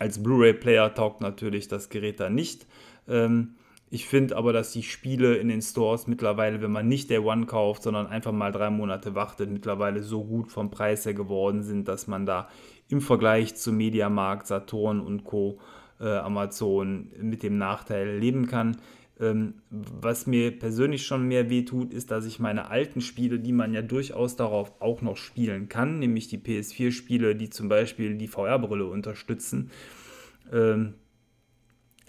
als 0.00 0.22
Blu-ray-Player 0.22 0.94
taugt 0.94 1.20
natürlich 1.20 1.68
das 1.68 1.90
Gerät 1.90 2.18
da 2.18 2.28
nicht. 2.28 2.66
Ähm, 3.06 3.54
ich 3.90 4.06
finde 4.06 4.36
aber, 4.36 4.52
dass 4.52 4.72
die 4.72 4.82
Spiele 4.82 5.36
in 5.36 5.48
den 5.48 5.62
Stores 5.62 6.06
mittlerweile, 6.06 6.62
wenn 6.62 6.72
man 6.72 6.88
nicht 6.88 7.10
der 7.10 7.24
One 7.24 7.46
kauft, 7.46 7.82
sondern 7.82 8.06
einfach 8.06 8.32
mal 8.32 8.50
drei 8.50 8.70
Monate 8.70 9.14
wartet, 9.14 9.50
mittlerweile 9.50 10.02
so 10.02 10.24
gut 10.24 10.50
vom 10.50 10.70
Preis 10.70 11.04
her 11.04 11.14
geworden 11.14 11.62
sind, 11.62 11.86
dass 11.88 12.06
man 12.06 12.24
da 12.24 12.48
im 12.88 13.00
Vergleich 13.00 13.56
zu 13.56 13.72
Mediamarkt, 13.72 14.46
Saturn 14.46 15.00
und 15.00 15.24
Co. 15.24 15.58
Äh, 16.00 16.16
Amazon 16.16 17.10
mit 17.20 17.42
dem 17.42 17.58
Nachteil 17.58 18.16
leben 18.18 18.46
kann. 18.46 18.78
Ähm, 19.20 19.54
was 19.68 20.26
mir 20.26 20.58
persönlich 20.58 21.04
schon 21.04 21.28
mehr 21.28 21.50
wehtut, 21.50 21.92
ist, 21.92 22.10
dass 22.10 22.24
ich 22.24 22.38
meine 22.38 22.70
alten 22.70 23.02
Spiele, 23.02 23.38
die 23.38 23.52
man 23.52 23.74
ja 23.74 23.82
durchaus 23.82 24.34
darauf 24.34 24.80
auch 24.80 25.02
noch 25.02 25.18
spielen 25.18 25.68
kann, 25.68 25.98
nämlich 25.98 26.28
die 26.28 26.38
PS4-Spiele, 26.38 27.36
die 27.36 27.50
zum 27.50 27.68
Beispiel 27.68 28.16
die 28.16 28.28
VR-Brille 28.28 28.86
unterstützen, 28.86 29.70
ähm, 30.50 30.94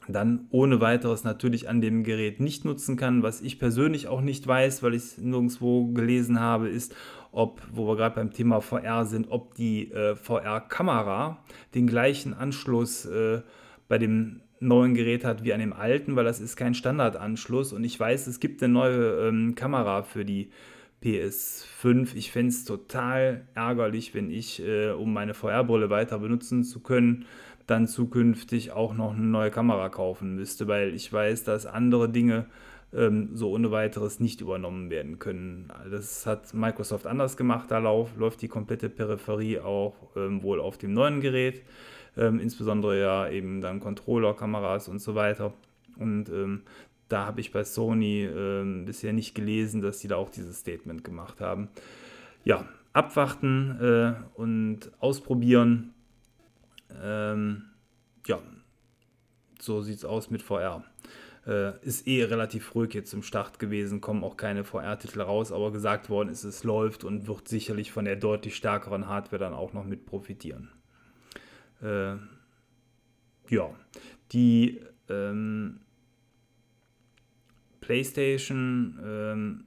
dann 0.07 0.47
ohne 0.51 0.79
weiteres 0.79 1.23
natürlich 1.23 1.67
an 1.67 1.81
dem 1.81 2.03
Gerät 2.03 2.39
nicht 2.39 2.63
nutzen 2.63 2.95
kann. 2.95 3.23
Was 3.23 3.41
ich 3.41 3.59
persönlich 3.59 4.07
auch 4.07 4.21
nicht 4.21 4.47
weiß, 4.47 4.81
weil 4.81 4.93
ich 4.93 5.03
es 5.03 5.17
nirgendwo 5.17 5.87
gelesen 5.87 6.39
habe, 6.39 6.69
ist, 6.69 6.95
ob, 7.33 7.61
wo 7.71 7.87
wir 7.87 7.97
gerade 7.97 8.15
beim 8.15 8.31
Thema 8.31 8.61
VR 8.61 9.05
sind, 9.05 9.27
ob 9.29 9.53
die 9.55 9.91
äh, 9.91 10.15
VR-Kamera 10.15 11.43
den 11.75 11.87
gleichen 11.87 12.33
Anschluss 12.33 13.05
äh, 13.05 13.41
bei 13.87 13.97
dem 13.97 14.41
neuen 14.61 14.93
Gerät 14.93 15.25
hat 15.25 15.43
wie 15.43 15.53
an 15.53 15.59
dem 15.59 15.73
alten, 15.73 16.15
weil 16.15 16.23
das 16.23 16.39
ist 16.39 16.55
kein 16.55 16.73
Standardanschluss. 16.73 17.73
Und 17.73 17.83
ich 17.83 17.99
weiß, 17.99 18.27
es 18.27 18.39
gibt 18.39 18.63
eine 18.63 18.71
neue 18.71 19.27
ähm, 19.27 19.55
Kamera 19.55 20.03
für 20.03 20.23
die 20.23 20.49
PS5. 21.03 22.15
Ich 22.15 22.31
fände 22.31 22.49
es 22.49 22.63
total 22.63 23.47
ärgerlich, 23.55 24.13
wenn 24.13 24.29
ich, 24.29 24.61
äh, 24.65 24.91
um 24.91 25.13
meine 25.13 25.33
VR-Brille 25.33 25.89
weiter 25.89 26.19
benutzen 26.19 26.63
zu 26.63 26.79
können, 26.79 27.25
dann 27.65 27.87
zukünftig 27.87 28.71
auch 28.71 28.93
noch 28.93 29.13
eine 29.13 29.25
neue 29.25 29.51
Kamera 29.51 29.89
kaufen 29.89 30.35
müsste, 30.35 30.67
weil 30.67 30.93
ich 30.93 31.11
weiß, 31.11 31.43
dass 31.43 31.65
andere 31.65 32.09
Dinge 32.09 32.45
ähm, 32.93 33.29
so 33.33 33.51
ohne 33.51 33.71
weiteres 33.71 34.19
nicht 34.19 34.41
übernommen 34.41 34.89
werden 34.89 35.19
können. 35.19 35.71
Das 35.89 36.25
hat 36.25 36.53
Microsoft 36.53 37.07
anders 37.07 37.37
gemacht, 37.37 37.71
da 37.71 37.77
läuft 37.79 38.41
die 38.41 38.47
komplette 38.47 38.89
Peripherie 38.89 39.59
auch 39.59 39.95
ähm, 40.15 40.43
wohl 40.43 40.59
auf 40.59 40.77
dem 40.77 40.93
neuen 40.93 41.21
Gerät, 41.21 41.61
ähm, 42.17 42.39
insbesondere 42.39 42.99
ja 42.99 43.29
eben 43.29 43.61
dann 43.61 43.79
Controller, 43.79 44.33
Kameras 44.33 44.87
und 44.87 44.99
so 44.99 45.15
weiter. 45.15 45.53
Und 45.97 46.29
ähm, 46.29 46.63
da 47.09 47.25
habe 47.25 47.41
ich 47.41 47.51
bei 47.51 47.63
Sony 47.63 48.25
ähm, 48.25 48.85
bisher 48.85 49.13
nicht 49.13 49.35
gelesen, 49.35 49.81
dass 49.81 49.99
sie 49.99 50.07
da 50.07 50.15
auch 50.15 50.29
dieses 50.29 50.59
Statement 50.59 51.03
gemacht 51.03 51.41
haben. 51.41 51.69
Ja, 52.43 52.65
abwarten 52.93 53.77
äh, 53.79 54.39
und 54.39 54.91
ausprobieren 54.99 55.93
ähm, 57.01 57.63
ja, 58.25 58.39
so 59.59 59.81
sieht 59.81 59.97
es 59.97 60.05
aus 60.05 60.29
mit 60.29 60.41
VR. 60.41 60.83
Äh, 61.45 61.79
ist 61.83 62.07
eh 62.07 62.23
relativ 62.23 62.75
ruhig 62.75 62.93
jetzt 62.93 63.13
im 63.13 63.23
Start 63.23 63.57
gewesen, 63.57 64.01
kommen 64.01 64.23
auch 64.23 64.37
keine 64.37 64.63
VR-Titel 64.63 65.21
raus, 65.21 65.51
aber 65.51 65.71
gesagt 65.71 66.09
worden 66.09 66.29
ist, 66.29 66.43
es 66.43 66.63
läuft 66.63 67.03
und 67.03 67.27
wird 67.27 67.47
sicherlich 67.47 67.91
von 67.91 68.05
der 68.05 68.15
deutlich 68.15 68.55
stärkeren 68.55 69.07
Hardware 69.07 69.39
dann 69.39 69.53
auch 69.53 69.73
noch 69.73 69.85
mit 69.85 70.05
profitieren. 70.05 70.69
Äh, 71.81 72.15
ja, 73.49 73.69
die 74.31 74.81
ähm, 75.09 75.79
PlayStation 77.81 78.99
ähm, 79.03 79.63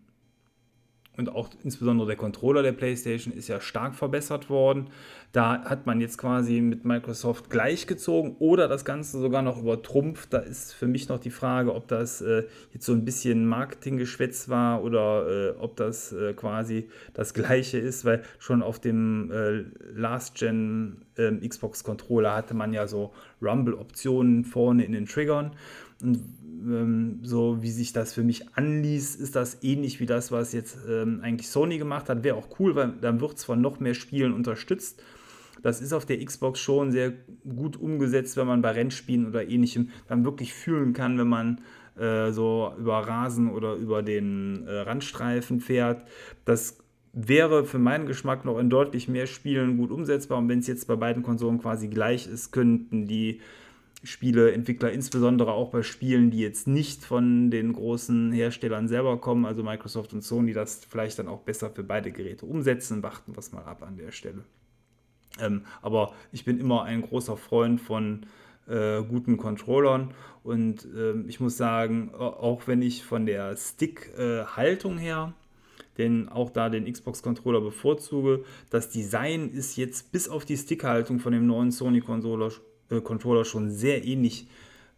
und 1.17 1.29
auch 1.29 1.51
insbesondere 1.63 2.09
der 2.09 2.17
Controller 2.17 2.63
der 2.63 2.73
PlayStation 2.73 3.33
ist 3.33 3.49
ja 3.49 3.61
stark 3.61 3.95
verbessert 3.95 4.51
worden. 4.51 4.89
Da 5.33 5.65
hat 5.65 5.87
man 5.87 6.01
jetzt 6.01 6.19
quasi 6.19 6.61
mit 6.61 6.85
Microsoft 6.85 7.51
gleichgezogen 7.51 8.37
oder 8.39 8.69
das 8.69 8.85
Ganze 8.85 9.19
sogar 9.19 9.43
noch 9.43 9.59
übertrumpft. 9.59 10.33
Da 10.33 10.39
ist 10.39 10.73
für 10.73 10.87
mich 10.87 11.09
noch 11.09 11.19
die 11.19 11.31
Frage, 11.31 11.75
ob 11.75 11.89
das 11.89 12.21
äh, 12.21 12.45
jetzt 12.73 12.87
so 12.87 12.93
ein 12.93 13.05
bisschen 13.05 13.47
Marketinggeschwätz 13.47 14.49
war 14.49 14.83
oder 14.83 15.27
äh, 15.29 15.59
ob 15.59 15.77
das 15.77 16.13
äh, 16.13 16.35
quasi 16.35 16.89
das 17.15 17.35
gleiche 17.35 17.79
ist, 17.79 18.05
weil 18.05 18.23
schon 18.39 18.63
auf 18.63 18.79
dem 18.79 19.31
äh, 19.31 19.65
Last-Gen 19.95 21.03
ähm, 21.17 21.41
Xbox-Controller 21.49 22.35
hatte 22.35 22.55
man 22.55 22.73
ja 22.73 22.87
so 22.87 23.13
Rumble-Optionen 23.43 24.45
vorne 24.45 24.85
in 24.85 24.93
den 24.93 25.07
Triggern. 25.07 25.53
Und 26.03 26.21
ähm, 26.67 27.21
so 27.23 27.63
wie 27.63 27.71
sich 27.71 27.93
das 27.93 28.13
für 28.13 28.23
mich 28.23 28.57
anließ, 28.57 29.17
ist 29.17 29.37
das 29.37 29.63
ähnlich 29.63 30.01
wie 30.01 30.07
das, 30.07 30.33
was 30.33 30.53
jetzt 30.53 30.79
ähm, 30.89 31.21
eigentlich 31.23 31.49
Sony 31.49 31.79
gemacht 31.79 32.09
hat. 32.09 32.25
Wäre 32.25 32.37
auch 32.37 32.59
cool, 32.59 32.75
weil 32.75 32.95
dann 33.01 33.21
wird 33.21 33.37
es 33.37 33.45
von 33.45 33.61
noch 33.61 33.81
mehr 33.81 33.95
Spielen 33.95 34.33
unterstützt. 34.33 35.03
Das 35.63 35.81
ist 35.81 35.93
auf 35.93 36.05
der 36.05 36.23
Xbox 36.23 36.61
schon 36.61 36.93
sehr 36.93 37.13
gut 37.43 37.79
umgesetzt, 37.79 38.37
wenn 38.37 38.47
man 38.47 38.61
bei 38.61 38.73
Rennspielen 38.73 39.27
oder 39.27 39.49
ähnlichem 39.49 39.91
dann 40.09 40.25
wirklich 40.25 40.53
fühlen 40.53 40.93
kann, 40.93 41.19
wenn 41.19 41.29
man 41.29 41.61
äh, 41.97 42.33
so 42.33 42.73
über 42.79 42.99
Rasen 42.99 43.51
oder 43.51 43.75
über 43.75 44.03
den 44.03 44.67
äh, 44.67 44.81
Randstreifen 44.81 45.61
fährt. 45.61 46.07
Das 46.45 46.79
wäre 47.15 47.65
für 47.65 47.79
meinen 47.79 48.07
Geschmack 48.07 48.45
noch 48.45 48.59
in 48.59 48.69
deutlich 48.69 49.09
mehr 49.09 49.27
Spielen 49.27 49.79
gut 49.79 49.91
umsetzbar. 49.91 50.39
Und 50.39 50.49
wenn 50.49 50.59
es 50.59 50.67
jetzt 50.67 50.87
bei 50.87 50.97
beiden 50.97 51.23
Konsolen 51.23 51.61
quasi 51.61 51.89
gleich 51.89 52.27
ist, 52.27 52.51
könnten 52.51 53.07
die 53.07 53.41
Spieleentwickler, 54.05 54.93
insbesondere 54.93 55.53
auch 55.53 55.71
bei 55.71 55.83
Spielen, 55.83 56.31
die 56.31 56.41
jetzt 56.41 56.67
nicht 56.67 57.05
von 57.05 57.51
den 57.51 57.73
großen 57.73 58.33
Herstellern 58.33 58.87
selber 58.87 59.19
kommen, 59.19 59.45
also 59.45 59.63
Microsoft 59.63 60.13
und 60.13 60.23
Sony, 60.23 60.53
das 60.53 60.85
vielleicht 60.85 61.19
dann 61.19 61.29
auch 61.29 61.41
besser 61.41 61.71
für 61.71 61.83
beide 61.83 62.13
Geräte 62.13 62.47
umsetzen. 62.47 63.03
Warten 63.03 63.35
wir 63.35 63.39
es 63.39 63.53
mal 63.53 63.65
ab 63.65 63.83
an 63.83 63.97
der 63.97 64.13
Stelle. 64.13 64.45
Ähm, 65.41 65.63
aber 65.83 66.13
ich 66.33 66.45
bin 66.45 66.61
immer 66.61 66.85
ein 66.85 67.03
großer 67.03 67.37
Freund 67.37 67.81
von 67.81 68.27
äh, 68.69 69.03
guten 69.03 69.37
Controllern 69.37 70.15
und 70.43 70.87
äh, 70.95 71.15
ich 71.27 71.41
muss 71.41 71.57
sagen, 71.57 72.15
auch 72.15 72.67
wenn 72.67 72.83
ich 72.83 73.05
von 73.05 73.27
der 73.27 73.57
Stick-Haltung 73.57 74.99
äh, 74.99 75.01
her 75.01 75.35
denn 75.99 76.29
auch 76.29 76.51
da 76.51 76.69
den 76.69 76.91
Xbox-Controller 76.91 77.61
bevorzuge. 77.61 78.45
Das 78.71 78.91
Design 78.91 79.51
ist 79.51 79.77
jetzt 79.77 80.13
bis 80.13 80.29
auf 80.29 80.45
die 80.45 80.57
Stickhaltung 80.57 81.21
von 81.21 81.33
dem 81.33 81.47
neuen 81.47 81.71
Sony-Controller 81.71 82.51
Controller 82.89 83.45
schon 83.45 83.71
sehr 83.71 84.05
ähnlich 84.05 84.49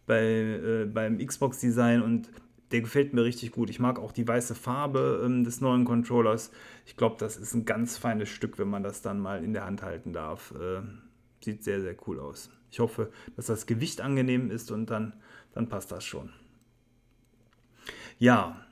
bei, 0.05 0.23
äh, 0.23 0.85
beim 0.85 1.17
Xbox-Design 1.19 2.01
und 2.01 2.29
der 2.71 2.81
gefällt 2.81 3.13
mir 3.13 3.23
richtig 3.23 3.51
gut. 3.51 3.69
Ich 3.69 3.79
mag 3.79 3.99
auch 3.99 4.11
die 4.11 4.27
weiße 4.27 4.55
Farbe 4.55 5.21
ähm, 5.25 5.43
des 5.43 5.61
neuen 5.61 5.85
Controllers. 5.85 6.51
Ich 6.85 6.97
glaube, 6.97 7.15
das 7.19 7.37
ist 7.37 7.53
ein 7.53 7.65
ganz 7.65 7.97
feines 7.97 8.29
Stück, 8.29 8.59
wenn 8.59 8.67
man 8.69 8.83
das 8.83 9.01
dann 9.01 9.19
mal 9.19 9.43
in 9.43 9.53
der 9.53 9.65
Hand 9.65 9.83
halten 9.83 10.11
darf. 10.11 10.53
Äh, 10.59 10.81
sieht 11.43 11.63
sehr, 11.63 11.81
sehr 11.81 11.95
cool 12.07 12.19
aus. 12.19 12.49
Ich 12.71 12.79
hoffe, 12.79 13.11
dass 13.35 13.45
das 13.45 13.65
Gewicht 13.65 14.01
angenehm 14.01 14.51
ist 14.51 14.71
und 14.71 14.89
dann, 14.89 15.13
dann 15.53 15.69
passt 15.69 15.91
das 15.91 16.03
schon. 16.03 16.31
Ja, 18.19 18.65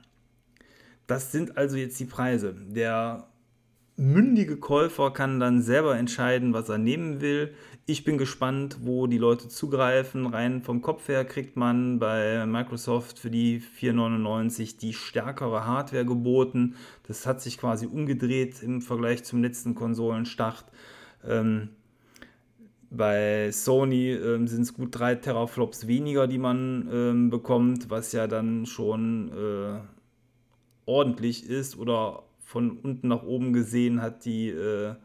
das 1.06 1.32
sind 1.32 1.56
also 1.56 1.76
jetzt 1.76 1.98
die 2.00 2.04
Preise. 2.04 2.54
Der 2.54 3.28
mündige 3.96 4.58
Käufer 4.58 5.12
kann 5.12 5.40
dann 5.40 5.62
selber 5.62 5.96
entscheiden, 5.96 6.52
was 6.52 6.68
er 6.68 6.78
nehmen 6.78 7.20
will. 7.20 7.54
Ich 7.88 8.02
bin 8.02 8.18
gespannt, 8.18 8.78
wo 8.82 9.06
die 9.06 9.16
Leute 9.16 9.46
zugreifen. 9.46 10.26
Rein 10.26 10.60
vom 10.60 10.82
Kopf 10.82 11.06
her 11.06 11.24
kriegt 11.24 11.56
man 11.56 12.00
bei 12.00 12.44
Microsoft 12.44 13.20
für 13.20 13.30
die 13.30 13.60
499 13.60 14.76
die 14.76 14.92
stärkere 14.92 15.64
Hardware 15.66 16.04
geboten. 16.04 16.74
Das 17.06 17.26
hat 17.26 17.40
sich 17.40 17.58
quasi 17.58 17.86
umgedreht 17.86 18.60
im 18.64 18.82
Vergleich 18.82 19.22
zum 19.22 19.40
letzten 19.40 19.76
Konsolenstart. 19.76 20.64
Ähm, 21.24 21.68
bei 22.90 23.52
Sony 23.52 24.14
ähm, 24.14 24.48
sind 24.48 24.62
es 24.62 24.74
gut 24.74 24.88
drei 24.90 25.14
Teraflops 25.14 25.86
weniger, 25.86 26.26
die 26.26 26.38
man 26.38 26.88
ähm, 26.92 27.30
bekommt, 27.30 27.88
was 27.88 28.10
ja 28.10 28.26
dann 28.26 28.66
schon 28.66 29.30
äh, 29.30 29.78
ordentlich 30.86 31.48
ist 31.48 31.78
oder 31.78 32.24
von 32.40 32.78
unten 32.78 33.06
nach 33.06 33.22
oben 33.22 33.52
gesehen 33.52 34.02
hat 34.02 34.24
die 34.24 34.48
äh, 34.48 34.96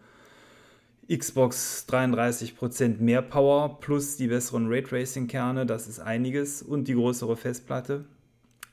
Xbox 1.15 1.86
33% 1.89 3.00
mehr 3.00 3.21
Power 3.21 3.80
plus 3.80 4.17
die 4.17 4.28
besseren 4.28 4.67
Raytracing-Kerne, 4.67 5.65
das 5.65 5.88
ist 5.88 6.00
einiges 6.00 6.62
und 6.62 6.88
die 6.88 6.93
größere 6.93 7.36
Festplatte. 7.36 8.06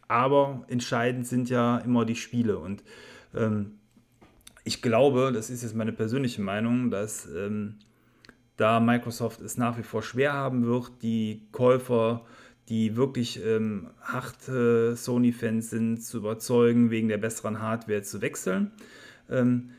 Aber 0.07 0.64
entscheidend 0.68 1.27
sind 1.27 1.51
ja 1.51 1.79
immer 1.79 2.05
die 2.05 2.16
Spiele 2.16 2.59
und 2.59 2.83
ähm, 3.35 3.79
ich 4.64 4.83
glaube, 4.83 5.33
das 5.33 5.51
ist 5.51 5.62
jetzt 5.62 5.74
meine 5.74 5.92
persönliche 5.92 6.42
Meinung, 6.42 6.90
dass 6.90 7.27
ähm, 7.27 7.77
da 8.57 8.81
Microsoft 8.81 9.40
es 9.40 9.57
nach 9.57 9.79
wie 9.79 9.83
vor 9.83 10.03
schwer 10.03 10.33
haben 10.33 10.66
wird, 10.66 11.03
die 11.03 11.48
Käufer 11.53 12.24
die 12.68 12.96
wirklich 12.96 13.42
ähm, 13.44 13.88
harte 14.03 14.94
Sony-Fans 14.94 15.70
sind, 15.70 16.03
zu 16.03 16.18
überzeugen, 16.18 16.90
wegen 16.90 17.09
der 17.09 17.16
besseren 17.16 17.62
Hardware 17.62 18.03
zu 18.03 18.20
wechseln. 18.20 18.72
Ähm, 19.31 19.70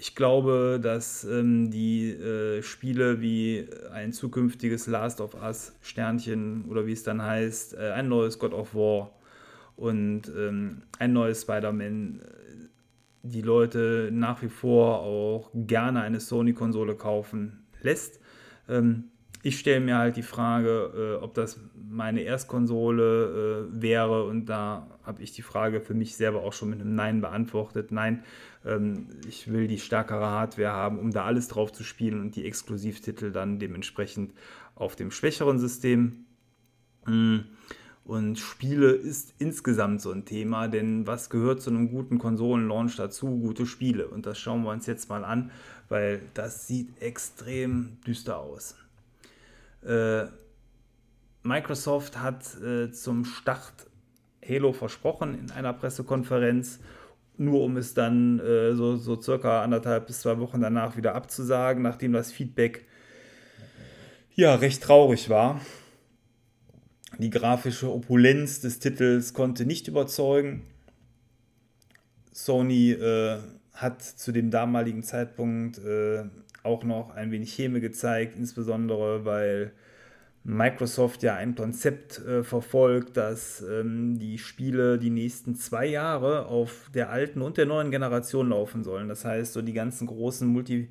ich 0.00 0.14
glaube, 0.14 0.78
dass 0.80 1.24
ähm, 1.24 1.70
die 1.70 2.10
äh, 2.10 2.62
Spiele 2.62 3.20
wie 3.20 3.66
ein 3.92 4.12
zukünftiges 4.12 4.86
Last 4.86 5.20
of 5.20 5.34
Us 5.34 5.76
Sternchen 5.82 6.66
oder 6.68 6.86
wie 6.86 6.92
es 6.92 7.02
dann 7.02 7.20
heißt, 7.20 7.74
äh, 7.74 7.90
ein 7.90 8.08
neues 8.08 8.38
God 8.38 8.54
of 8.54 8.76
War 8.76 9.10
und 9.76 10.32
ähm, 10.36 10.82
ein 11.00 11.12
neues 11.12 11.42
Spider-Man 11.42 12.20
äh, 12.20 12.38
die 13.24 13.42
Leute 13.42 14.10
nach 14.12 14.40
wie 14.42 14.48
vor 14.48 15.00
auch 15.00 15.50
gerne 15.52 16.02
eine 16.02 16.20
Sony-Konsole 16.20 16.94
kaufen 16.94 17.66
lässt. 17.82 18.20
Ähm, 18.68 19.10
ich 19.42 19.58
stelle 19.58 19.80
mir 19.80 19.98
halt 19.98 20.16
die 20.16 20.22
Frage, 20.22 21.18
äh, 21.20 21.24
ob 21.24 21.34
das 21.34 21.60
meine 21.74 22.22
Erstkonsole 22.22 23.68
äh, 23.72 23.82
wäre 23.82 24.24
und 24.24 24.46
da 24.46 24.88
habe 25.02 25.22
ich 25.22 25.32
die 25.32 25.42
Frage 25.42 25.80
für 25.80 25.94
mich 25.94 26.16
selber 26.16 26.42
auch 26.42 26.52
schon 26.52 26.70
mit 26.70 26.80
einem 26.80 26.94
Nein 26.94 27.20
beantwortet. 27.20 27.92
Nein, 27.92 28.24
ich 29.28 29.50
will 29.50 29.68
die 29.68 29.78
stärkere 29.78 30.26
Hardware 30.26 30.72
haben, 30.72 30.98
um 30.98 31.12
da 31.12 31.24
alles 31.24 31.48
drauf 31.48 31.72
zu 31.72 31.84
spielen 31.84 32.20
und 32.20 32.36
die 32.36 32.44
Exklusivtitel 32.44 33.30
dann 33.30 33.58
dementsprechend 33.58 34.34
auf 34.74 34.96
dem 34.96 35.10
schwächeren 35.10 35.58
System. 35.58 36.26
Mm. 37.06 37.38
Und 38.04 38.38
Spiele 38.38 38.92
ist 38.92 39.34
insgesamt 39.38 40.00
so 40.00 40.10
ein 40.10 40.24
Thema, 40.24 40.66
denn 40.66 41.06
was 41.06 41.28
gehört 41.28 41.60
zu 41.60 41.68
einem 41.68 41.90
guten 41.90 42.18
Konsolenlaunch 42.18 42.96
dazu? 42.96 43.38
Gute 43.38 43.66
Spiele. 43.66 44.08
Und 44.08 44.24
das 44.24 44.38
schauen 44.38 44.62
wir 44.62 44.70
uns 44.70 44.86
jetzt 44.86 45.10
mal 45.10 45.26
an, 45.26 45.50
weil 45.90 46.22
das 46.32 46.66
sieht 46.66 47.02
extrem 47.02 47.98
düster 48.06 48.38
aus. 48.38 48.76
Äh, 49.84 50.24
Microsoft 51.42 52.18
hat 52.18 52.58
äh, 52.62 52.90
zum 52.92 53.26
Start 53.26 53.74
Halo 54.46 54.72
versprochen 54.72 55.38
in 55.38 55.50
einer 55.50 55.74
Pressekonferenz, 55.74 56.80
nur 57.38 57.62
um 57.62 57.76
es 57.76 57.94
dann 57.94 58.40
äh, 58.40 58.74
so, 58.74 58.96
so 58.96 59.20
circa 59.20 59.62
anderthalb 59.62 60.06
bis 60.06 60.20
zwei 60.20 60.38
Wochen 60.38 60.60
danach 60.60 60.96
wieder 60.96 61.14
abzusagen, 61.14 61.82
nachdem 61.82 62.12
das 62.12 62.32
Feedback 62.32 62.86
ja 64.34 64.54
recht 64.54 64.82
traurig 64.82 65.28
war. 65.30 65.60
Die 67.18 67.30
grafische 67.30 67.92
Opulenz 67.92 68.60
des 68.60 68.78
Titels 68.78 69.34
konnte 69.34 69.66
nicht 69.66 69.88
überzeugen. 69.88 70.62
Sony 72.32 72.92
äh, 72.92 73.38
hat 73.72 74.02
zu 74.02 74.30
dem 74.30 74.50
damaligen 74.50 75.02
Zeitpunkt 75.02 75.78
äh, 75.78 76.24
auch 76.62 76.84
noch 76.84 77.10
ein 77.10 77.30
wenig 77.30 77.56
Häme 77.58 77.80
gezeigt, 77.80 78.36
insbesondere 78.36 79.24
weil 79.24 79.72
Microsoft 80.44 81.22
ja 81.22 81.36
ein 81.36 81.54
Konzept 81.54 82.24
äh, 82.24 82.42
verfolgt, 82.42 83.16
dass 83.16 83.62
ähm, 83.62 84.18
die 84.18 84.38
Spiele 84.38 84.98
die 84.98 85.10
nächsten 85.10 85.54
zwei 85.54 85.86
Jahre 85.86 86.46
auf 86.46 86.90
der 86.94 87.10
alten 87.10 87.42
und 87.42 87.58
der 87.58 87.66
neuen 87.66 87.90
Generation 87.90 88.48
laufen 88.48 88.82
sollen. 88.82 89.08
Das 89.08 89.24
heißt, 89.24 89.52
so 89.52 89.62
die 89.62 89.74
ganzen 89.74 90.06
großen 90.06 90.48
Multi- 90.48 90.88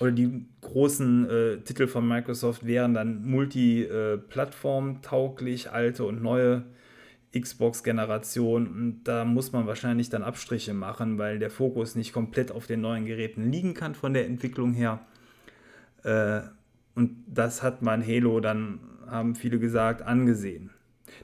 oder 0.00 0.10
die 0.10 0.46
großen 0.62 1.30
äh, 1.30 1.58
Titel 1.58 1.86
von 1.86 2.08
Microsoft 2.08 2.66
wären 2.66 2.94
dann 2.94 3.24
multiplattform-tauglich, 3.24 5.70
alte 5.70 6.04
und 6.04 6.22
neue 6.22 6.64
Xbox-Generation. 7.38 8.66
Und 8.66 9.04
da 9.04 9.24
muss 9.24 9.52
man 9.52 9.66
wahrscheinlich 9.66 10.10
dann 10.10 10.22
Abstriche 10.22 10.74
machen, 10.74 11.18
weil 11.18 11.38
der 11.38 11.50
Fokus 11.50 11.94
nicht 11.94 12.12
komplett 12.12 12.50
auf 12.50 12.66
den 12.66 12.80
neuen 12.80 13.06
Geräten 13.06 13.50
liegen 13.50 13.74
kann 13.74 13.94
von 13.94 14.12
der 14.12 14.26
Entwicklung 14.26 14.72
her. 14.72 15.00
Äh, 16.02 16.40
und 16.94 17.24
das 17.26 17.62
hat 17.62 17.82
man 17.82 18.06
Halo 18.06 18.40
dann, 18.40 18.80
haben 19.06 19.34
viele 19.34 19.58
gesagt, 19.58 20.02
angesehen. 20.02 20.70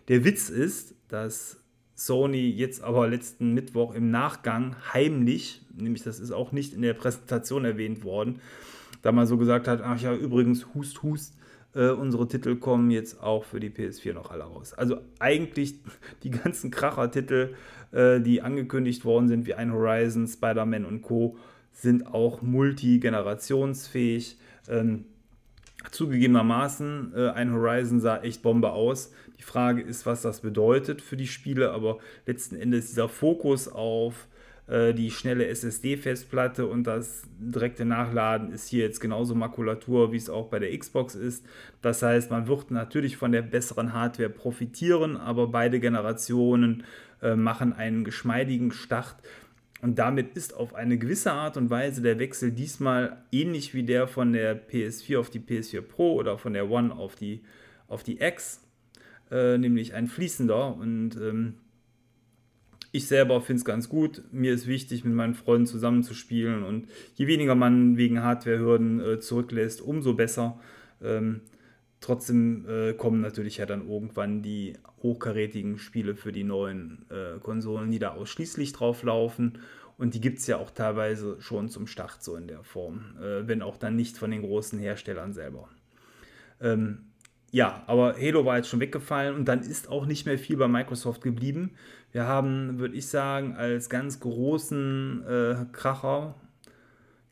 Der 0.08 0.24
Witz 0.24 0.50
ist, 0.50 0.94
dass 1.08 1.58
Sony 1.94 2.48
jetzt 2.48 2.82
aber 2.82 3.08
letzten 3.08 3.54
Mittwoch 3.54 3.94
im 3.94 4.10
Nachgang 4.10 4.76
heimlich, 4.92 5.62
nämlich 5.74 6.02
das 6.02 6.20
ist 6.20 6.30
auch 6.30 6.52
nicht 6.52 6.72
in 6.72 6.82
der 6.82 6.94
Präsentation 6.94 7.64
erwähnt 7.64 8.04
worden, 8.04 8.40
da 9.02 9.12
man 9.12 9.26
so 9.26 9.36
gesagt 9.36 9.68
hat, 9.68 9.80
ach 9.82 10.00
ja, 10.00 10.14
übrigens, 10.14 10.74
hust, 10.74 11.02
hust, 11.02 11.34
äh, 11.74 11.90
unsere 11.90 12.28
Titel 12.28 12.56
kommen 12.56 12.90
jetzt 12.90 13.22
auch 13.22 13.44
für 13.44 13.60
die 13.60 13.70
PS4 13.70 14.14
noch 14.14 14.30
alle 14.30 14.44
raus. 14.44 14.74
Also 14.74 14.98
eigentlich 15.18 15.74
die 16.22 16.30
ganzen 16.30 16.70
Kracher-Titel, 16.70 17.54
äh, 17.92 18.20
die 18.20 18.42
angekündigt 18.42 19.04
worden 19.04 19.28
sind, 19.28 19.46
wie 19.46 19.54
ein 19.54 19.72
Horizon, 19.72 20.26
Spider-Man 20.26 20.84
und 20.84 21.02
Co., 21.02 21.36
sind 21.72 22.06
auch 22.06 22.42
multigenerationsfähig. 22.42 24.38
Ähm, 24.68 25.04
Zugegebenermaßen, 25.90 27.12
äh, 27.14 27.28
ein 27.30 27.52
Horizon 27.52 28.00
sah 28.00 28.18
echt 28.18 28.42
Bombe 28.42 28.70
aus. 28.70 29.12
Die 29.38 29.44
Frage 29.44 29.80
ist, 29.80 30.06
was 30.06 30.22
das 30.22 30.40
bedeutet 30.40 31.00
für 31.00 31.16
die 31.16 31.28
Spiele, 31.28 31.70
aber 31.70 31.98
letzten 32.26 32.56
Endes 32.56 32.88
dieser 32.88 33.08
Fokus 33.08 33.68
auf 33.68 34.26
äh, 34.68 34.92
die 34.92 35.10
schnelle 35.10 35.46
SSD-Festplatte 35.46 36.66
und 36.66 36.84
das 36.84 37.22
direkte 37.38 37.84
Nachladen 37.84 38.52
ist 38.52 38.68
hier 38.68 38.84
jetzt 38.84 39.00
genauso 39.00 39.34
Makulatur, 39.34 40.12
wie 40.12 40.16
es 40.16 40.28
auch 40.28 40.48
bei 40.48 40.58
der 40.58 40.76
Xbox 40.76 41.14
ist. 41.14 41.46
Das 41.80 42.02
heißt, 42.02 42.30
man 42.30 42.48
wird 42.48 42.70
natürlich 42.70 43.16
von 43.16 43.32
der 43.32 43.42
besseren 43.42 43.92
Hardware 43.92 44.28
profitieren, 44.28 45.16
aber 45.16 45.46
beide 45.46 45.80
Generationen 45.80 46.84
äh, 47.22 47.34
machen 47.34 47.72
einen 47.72 48.04
geschmeidigen 48.04 48.72
Start 48.72 49.16
und 49.80 49.98
damit 49.98 50.36
ist 50.36 50.54
auf 50.54 50.74
eine 50.74 50.98
gewisse 50.98 51.32
Art 51.32 51.56
und 51.56 51.70
Weise 51.70 52.02
der 52.02 52.18
Wechsel 52.18 52.50
diesmal 52.50 53.22
ähnlich 53.30 53.74
wie 53.74 53.84
der 53.84 54.08
von 54.08 54.32
der 54.32 54.68
PS4 54.68 55.18
auf 55.18 55.30
die 55.30 55.38
PS4 55.38 55.82
Pro 55.82 56.14
oder 56.14 56.36
von 56.36 56.52
der 56.52 56.68
One 56.68 56.94
auf 56.94 57.14
die, 57.14 57.42
auf 57.86 58.02
die 58.02 58.20
X, 58.20 58.60
äh, 59.30 59.56
nämlich 59.56 59.94
ein 59.94 60.08
fließender. 60.08 60.74
Und 60.74 61.16
ähm, 61.16 61.54
ich 62.90 63.06
selber 63.06 63.40
finde 63.40 63.60
es 63.60 63.64
ganz 63.64 63.88
gut. 63.88 64.22
Mir 64.32 64.52
ist 64.52 64.66
wichtig, 64.66 65.04
mit 65.04 65.14
meinen 65.14 65.34
Freunden 65.34 65.66
zusammenzuspielen. 65.66 66.64
Und 66.64 66.88
je 67.14 67.28
weniger 67.28 67.54
man 67.54 67.96
wegen 67.96 68.22
Hardwarehürden 68.22 69.00
äh, 69.00 69.20
zurücklässt, 69.20 69.80
umso 69.80 70.14
besser. 70.14 70.58
Ähm, 71.00 71.42
Trotzdem 72.00 72.64
äh, 72.68 72.92
kommen 72.92 73.20
natürlich 73.20 73.56
ja 73.56 73.66
dann 73.66 73.88
irgendwann 73.88 74.42
die 74.42 74.74
hochkarätigen 75.02 75.78
Spiele 75.78 76.14
für 76.14 76.32
die 76.32 76.44
neuen 76.44 77.04
äh, 77.10 77.38
Konsolen, 77.40 77.90
die 77.90 77.98
da 77.98 78.10
ausschließlich 78.12 78.72
drauf 78.72 79.02
laufen. 79.02 79.58
Und 79.96 80.14
die 80.14 80.20
gibt 80.20 80.38
es 80.38 80.46
ja 80.46 80.58
auch 80.58 80.70
teilweise 80.70 81.40
schon 81.40 81.68
zum 81.68 81.88
Start 81.88 82.22
so 82.22 82.36
in 82.36 82.46
der 82.46 82.62
Form, 82.62 83.16
äh, 83.20 83.48
wenn 83.48 83.62
auch 83.62 83.76
dann 83.76 83.96
nicht 83.96 84.16
von 84.16 84.30
den 84.30 84.42
großen 84.42 84.78
Herstellern 84.78 85.32
selber. 85.32 85.68
Ähm, 86.60 87.08
ja, 87.50 87.82
aber 87.86 88.14
Halo 88.16 88.44
war 88.44 88.58
jetzt 88.58 88.68
schon 88.68 88.80
weggefallen 88.80 89.34
und 89.34 89.46
dann 89.46 89.60
ist 89.60 89.88
auch 89.88 90.06
nicht 90.06 90.26
mehr 90.26 90.38
viel 90.38 90.56
bei 90.56 90.68
Microsoft 90.68 91.22
geblieben. 91.22 91.72
Wir 92.12 92.26
haben, 92.26 92.78
würde 92.78 92.94
ich 92.94 93.08
sagen, 93.08 93.56
als 93.56 93.88
ganz 93.88 94.20
großen 94.20 95.24
äh, 95.26 95.56
Kracher 95.72 96.34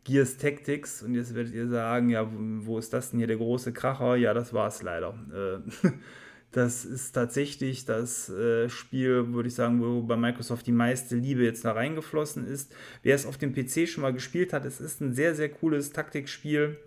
Gears 0.06 0.36
Tactics. 0.36 1.02
Und 1.02 1.14
jetzt 1.14 1.34
werdet 1.34 1.52
ihr 1.52 1.68
sagen, 1.68 2.08
ja, 2.08 2.26
wo 2.30 2.78
ist 2.78 2.92
das 2.92 3.10
denn 3.10 3.18
hier 3.18 3.26
der 3.26 3.36
große 3.36 3.72
Kracher? 3.72 4.16
Ja, 4.16 4.34
das 4.34 4.52
war 4.52 4.68
es 4.68 4.82
leider. 4.82 5.14
Äh, 5.34 5.88
das 6.52 6.84
ist 6.84 7.12
tatsächlich 7.12 7.84
das 7.84 8.28
äh, 8.28 8.68
Spiel, 8.68 9.32
würde 9.32 9.48
ich 9.48 9.54
sagen, 9.54 9.80
wo 9.80 10.02
bei 10.02 10.16
Microsoft 10.16 10.66
die 10.66 10.72
meiste 10.72 11.16
Liebe 11.16 11.42
jetzt 11.42 11.64
da 11.64 11.72
reingeflossen 11.72 12.46
ist. 12.46 12.74
Wer 13.02 13.16
es 13.16 13.26
auf 13.26 13.36
dem 13.36 13.52
PC 13.52 13.88
schon 13.88 14.02
mal 14.02 14.12
gespielt 14.12 14.52
hat, 14.52 14.64
es 14.64 14.80
ist 14.80 15.00
ein 15.00 15.12
sehr, 15.12 15.34
sehr 15.34 15.48
cooles 15.48 15.92
Taktikspiel 15.92 16.78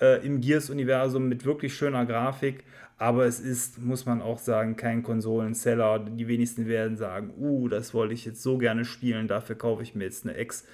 äh, 0.00 0.24
im 0.24 0.40
Gears-Universum 0.42 1.28
mit 1.28 1.46
wirklich 1.46 1.74
schöner 1.74 2.04
Grafik. 2.04 2.64
Aber 2.98 3.24
es 3.24 3.40
ist, 3.40 3.80
muss 3.82 4.04
man 4.04 4.20
auch 4.20 4.38
sagen, 4.38 4.76
kein 4.76 5.02
Konsolenseller. 5.02 6.00
Die 6.00 6.28
wenigsten 6.28 6.68
werden 6.68 6.96
sagen, 6.98 7.32
uh, 7.38 7.68
das 7.68 7.94
wollte 7.94 8.12
ich 8.14 8.26
jetzt 8.26 8.42
so 8.42 8.58
gerne 8.58 8.84
spielen, 8.84 9.26
dafür 9.26 9.56
kaufe 9.56 9.82
ich 9.82 9.94
mir 9.94 10.04
jetzt 10.04 10.24
eine 10.24 10.36
Ex. 10.36 10.64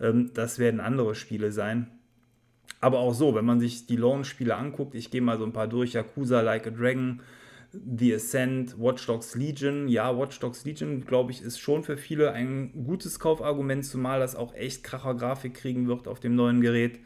Ähm, 0.00 0.30
das 0.34 0.58
werden 0.58 0.80
andere 0.80 1.14
Spiele 1.14 1.52
sein. 1.52 1.88
Aber 2.80 2.98
auch 2.98 3.14
so, 3.14 3.34
wenn 3.34 3.44
man 3.44 3.60
sich 3.60 3.86
die 3.86 3.96
Launch-Spiele 3.96 4.54
anguckt, 4.54 4.94
ich 4.94 5.10
gehe 5.10 5.22
mal 5.22 5.38
so 5.38 5.44
ein 5.44 5.52
paar 5.52 5.68
durch, 5.68 5.94
Yakuza 5.94 6.40
Like 6.40 6.66
a 6.66 6.70
Dragon, 6.70 7.20
The 7.72 8.14
Ascent, 8.14 8.78
Watch 8.78 9.06
Dogs 9.06 9.34
Legion. 9.34 9.88
Ja, 9.88 10.16
Watch 10.16 10.38
Dogs 10.40 10.64
Legion, 10.64 11.04
glaube 11.04 11.32
ich, 11.32 11.42
ist 11.42 11.58
schon 11.58 11.82
für 11.82 11.96
viele 11.96 12.32
ein 12.32 12.84
gutes 12.84 13.18
Kaufargument, 13.18 13.84
zumal 13.84 14.20
das 14.20 14.36
auch 14.36 14.54
echt 14.54 14.84
kracher 14.84 15.14
Grafik 15.14 15.54
kriegen 15.54 15.88
wird 15.88 16.08
auf 16.08 16.20
dem 16.20 16.34
neuen 16.34 16.60
Gerät. 16.60 17.00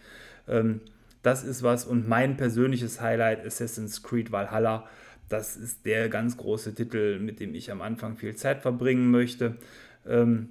Ähm, 0.48 0.81
das 1.22 1.44
ist 1.44 1.62
was. 1.62 1.85
Und 1.85 2.09
mein 2.09 2.37
persönliches 2.37 3.00
Highlight, 3.00 3.44
Assassin's 3.44 4.03
Creed 4.03 4.33
Valhalla. 4.33 4.87
Das 5.29 5.57
ist 5.57 5.87
der 5.87 6.09
ganz 6.09 6.37
große 6.37 6.74
Titel, 6.74 7.20
mit 7.20 7.40
dem 7.40 7.55
ich 7.55 7.70
am 7.70 7.83
Anfang 7.83 8.16
viel 8.16 8.35
Zeit 8.35 8.62
verbringen 8.62 9.11
möchte. 9.11 9.57
Ähm, 10.07 10.50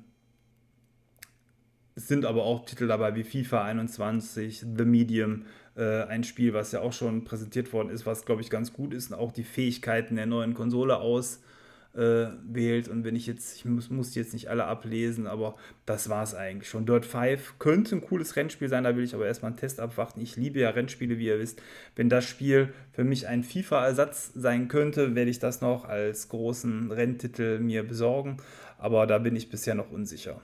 es 1.99 2.07
sind 2.07 2.25
aber 2.25 2.43
auch 2.45 2.63
Titel 2.63 2.87
dabei 2.87 3.13
wie 3.15 3.25
FIFA 3.25 3.65
21, 3.65 4.65
The 4.77 4.85
Medium, 4.85 5.43
äh, 5.75 6.03
ein 6.03 6.23
Spiel, 6.23 6.53
was 6.53 6.71
ja 6.71 6.79
auch 6.79 6.93
schon 6.93 7.25
präsentiert 7.25 7.73
worden 7.73 7.89
ist, 7.89 8.05
was 8.05 8.23
glaube 8.23 8.41
ich 8.41 8.49
ganz 8.49 8.71
gut 8.71 8.93
ist 8.93 9.11
und 9.11 9.17
auch 9.17 9.33
die 9.33 9.43
Fähigkeiten 9.43 10.15
der 10.15 10.25
neuen 10.25 10.53
Konsole 10.53 10.95
auswählt. 10.95 12.87
Äh, 12.87 12.89
und 12.89 13.03
wenn 13.03 13.17
ich 13.17 13.27
jetzt, 13.27 13.57
ich 13.57 13.65
muss, 13.65 13.89
muss 13.89 14.15
jetzt 14.15 14.31
nicht 14.31 14.47
alle 14.47 14.63
ablesen, 14.63 15.27
aber 15.27 15.55
das 15.85 16.07
war 16.07 16.23
es 16.23 16.35
eigentlich 16.35 16.69
schon. 16.69 16.85
Dirt 16.85 17.05
5 17.05 17.59
könnte 17.59 17.97
ein 17.97 18.01
cooles 18.01 18.37
Rennspiel 18.37 18.69
sein, 18.69 18.85
da 18.85 18.95
will 18.95 19.03
ich 19.03 19.13
aber 19.13 19.27
erstmal 19.27 19.51
einen 19.51 19.59
Test 19.59 19.81
abwarten. 19.81 20.21
Ich 20.21 20.37
liebe 20.37 20.61
ja 20.61 20.69
Rennspiele, 20.69 21.17
wie 21.17 21.25
ihr 21.25 21.39
wisst. 21.39 21.61
Wenn 21.97 22.07
das 22.07 22.23
Spiel 22.23 22.69
für 22.93 23.03
mich 23.03 23.27
ein 23.27 23.43
FIFA-Ersatz 23.43 24.31
sein 24.35 24.69
könnte, 24.69 25.15
werde 25.15 25.31
ich 25.31 25.39
das 25.39 25.59
noch 25.59 25.83
als 25.83 26.29
großen 26.29 26.93
Renntitel 26.93 27.59
mir 27.59 27.85
besorgen. 27.85 28.37
Aber 28.77 29.05
da 29.05 29.17
bin 29.17 29.35
ich 29.35 29.49
bisher 29.49 29.75
noch 29.75 29.91
unsicher. 29.91 30.39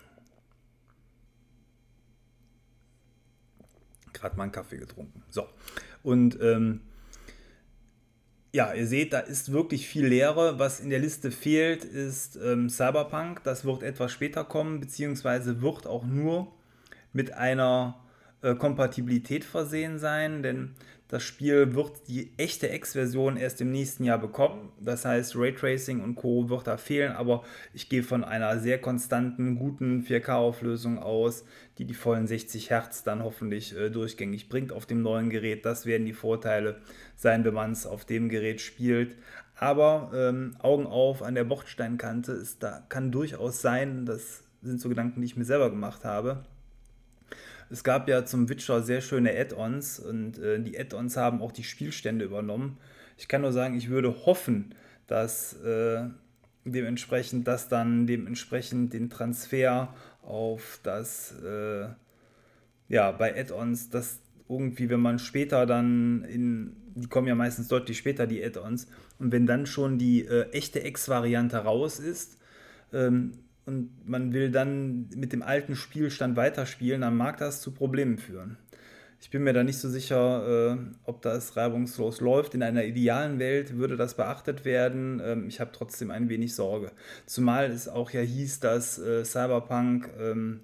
Gerade 4.16 4.36
mal 4.36 4.44
einen 4.44 4.52
Kaffee 4.52 4.78
getrunken. 4.78 5.24
So. 5.30 5.48
Und 6.04 6.40
ähm, 6.42 6.82
ja, 8.54 8.74
ihr 8.74 8.88
seht, 8.88 9.12
da 9.12 9.20
ist 9.20 9.52
wirklich 9.52 9.88
viel 9.88 10.08
Leere. 10.08 10.60
Was 10.60 10.80
in 10.80 10.90
der 10.90 11.00
Liste 11.00 11.30
fehlt, 11.30 11.84
ist 11.84 12.38
ähm, 12.38 12.70
Cyberpunk. 12.70 13.44
Das 13.44 13.66
wird 13.66 13.84
etwas 13.84 14.12
später 14.12 14.46
kommen, 14.46 14.80
beziehungsweise 14.80 15.62
wird 15.62 15.86
auch 15.88 16.06
nur 16.06 16.54
mit 17.12 17.34
einer 17.34 18.00
äh, 18.42 18.56
Kompatibilität 18.56 19.44
versehen 19.44 20.00
sein, 20.00 20.44
denn 20.44 20.76
Das 21.08 21.22
Spiel 21.22 21.76
wird 21.76 22.08
die 22.08 22.32
echte 22.38 22.68
X-Version 22.68 23.38
erst 23.38 23.62
im 23.62 23.72
nächsten 23.72 24.04
Jahr 24.04 24.18
bekommen. 24.18 24.72
Das 24.80 25.06
heißt, 25.06 25.36
Raytracing 25.36 26.02
und 26.02 26.16
Co. 26.16 26.50
wird 26.50 26.66
da 26.66 26.78
fehlen, 26.78 27.12
aber 27.12 27.44
ich 27.74 27.90
gehe 27.90 28.02
von 28.02 28.24
einer 28.24 28.60
sehr 28.60 28.82
konstanten, 28.82 29.56
guten 29.56 30.02
4K-Auflösung 30.02 30.98
aus, 30.98 31.46
die 31.78 31.86
die 31.86 31.94
vollen 31.94 32.26
60 32.26 32.72
Hertz 32.72 33.04
dann 33.04 33.24
hoffentlich 33.24 33.78
äh, 33.78 33.92
durchgängig 33.92 34.50
bringt 34.50 34.74
auf 34.74 34.88
dem 34.88 35.04
neuen 35.04 35.30
Gerät. 35.30 35.64
Das 35.64 35.86
werden 35.86 36.08
die 36.08 36.14
Vorteile 36.14 36.82
sein, 37.16 37.46
wenn 37.46 37.54
man 37.54 37.72
es 37.72 37.86
auf 37.86 38.06
dem 38.06 38.28
Gerät 38.28 38.60
spielt. 38.60 39.16
Aber 39.58 40.12
ähm, 40.16 40.56
Augen 40.60 40.88
auf 40.88 41.22
an 41.22 41.36
der 41.36 41.44
Bordsteinkante 41.44 42.32
ist 42.32 42.64
da 42.64 42.84
kann 42.90 43.12
durchaus 43.12 43.62
sein, 43.62 44.06
das 44.08 44.44
sind 44.64 44.82
so 44.82 44.90
Gedanken, 44.90 45.22
die 45.22 45.28
ich 45.28 45.38
mir 45.38 45.46
selber 45.46 45.70
gemacht 45.70 46.04
habe 46.04 46.44
es 47.70 47.84
gab 47.84 48.08
ja 48.08 48.26
zum 48.26 48.50
Witcher 48.50 48.82
sehr 48.82 49.02
schöne 49.02 49.38
Add-ons 49.38 50.00
und 50.00 50.38
äh, 50.40 50.60
die 50.60 50.80
Add-ons 50.80 51.18
haben 51.18 51.42
auch 51.42 51.52
die 51.52 51.64
Spielstände 51.64 52.26
übernommen. 52.26 52.78
Ich 53.18 53.28
kann 53.28 53.42
nur 53.42 53.54
sagen, 53.54 53.76
ich 53.76 53.90
würde 53.90 54.26
hoffen, 54.26 54.76
dass 55.08 55.54
äh, 55.62 56.06
dementsprechend 56.66 57.48
das 57.48 57.70
dann 57.70 58.08
dementsprechend 58.08 58.94
den 58.94 59.10
Transfer 59.10 59.94
auf 60.22 60.80
das, 60.84 61.34
äh, 61.44 61.88
ja, 62.90 63.12
bei 63.12 63.40
Add-ons, 63.40 63.90
das 63.90 64.20
irgendwie, 64.50 64.90
wenn 64.90 65.00
man 65.00 65.20
später 65.20 65.66
dann 65.66 66.24
in, 66.26 66.76
die 66.96 67.08
kommen 67.08 67.28
ja 67.28 67.36
meistens 67.36 67.68
deutlich 67.68 67.98
später, 67.98 68.28
die 68.28 68.44
Add-ons, 68.44 68.88
und 69.20 69.32
wenn 69.32 69.46
dann 69.46 69.66
schon 69.66 69.98
die 69.98 70.26
äh, 70.26 70.50
echte 70.52 70.86
X-Variante 70.86 71.58
raus 71.58 72.00
ist, 72.00 72.38
ähm, 72.94 73.32
und 73.66 74.08
man 74.08 74.34
will 74.34 74.52
dann 74.52 75.10
mit 75.16 75.34
dem 75.34 75.42
alten 75.42 75.76
Spielstand 75.76 76.36
weiterspielen, 76.36 77.02
dann 77.02 77.18
mag 77.18 77.38
das 77.38 77.62
zu 77.62 77.72
Problemen 77.72 78.18
führen. 78.18 78.58
Ich 79.22 79.32
bin 79.32 79.44
mir 79.44 79.54
da 79.54 79.64
nicht 79.64 79.80
so 79.80 79.90
sicher, 79.90 80.76
äh, 80.76 80.78
ob 81.06 81.22
das 81.24 81.58
reibungslos 81.58 82.22
läuft. 82.22 82.54
In 82.54 82.62
einer 82.62 82.84
idealen 82.84 83.40
Welt 83.40 83.76
würde 83.76 83.98
das 83.98 84.16
beachtet 84.16 84.66
werden. 84.66 85.20
Ähm, 85.24 85.48
ich 85.48 85.60
habe 85.60 85.72
trotzdem 85.74 86.12
ein 86.12 86.30
wenig 86.30 86.54
Sorge. 86.54 86.92
Zumal 87.26 87.72
es 87.72 87.88
auch 87.88 88.12
ja 88.12 88.22
hieß, 88.22 88.60
dass 88.60 89.00
äh, 89.00 89.26
Cyberpunk 89.26 90.12
ähm, 90.20 90.60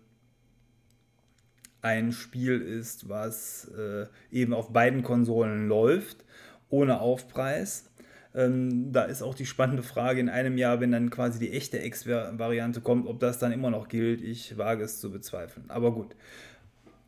ein 1.82 2.12
Spiel 2.12 2.62
ist, 2.62 3.10
was 3.10 3.72
äh, 3.76 4.06
eben 4.32 4.54
auf 4.54 4.72
beiden 4.72 5.02
Konsolen 5.02 5.68
läuft, 5.68 6.24
ohne 6.70 7.02
Aufpreis. 7.02 7.90
Ähm, 8.34 8.94
da 8.94 9.04
ist 9.04 9.22
auch 9.22 9.36
die 9.36 9.46
spannende 9.46 9.84
Frage 9.84 10.20
in 10.20 10.30
einem 10.30 10.58
Jahr, 10.58 10.80
wenn 10.80 10.91
dann 10.91 11.10
quasi 11.10 11.39
die 11.39 11.52
echte 11.52 11.78
X-Variante 11.78 12.82
kommt, 12.82 13.08
ob 13.08 13.20
das 13.20 13.39
dann 13.39 13.52
immer 13.52 13.70
noch 13.70 13.89
gilt. 13.89 14.22
Ich 14.22 14.58
wage 14.58 14.84
es 14.84 15.00
zu 15.00 15.12
bezweifeln. 15.12 15.70
Aber 15.70 15.94
gut, 15.94 16.15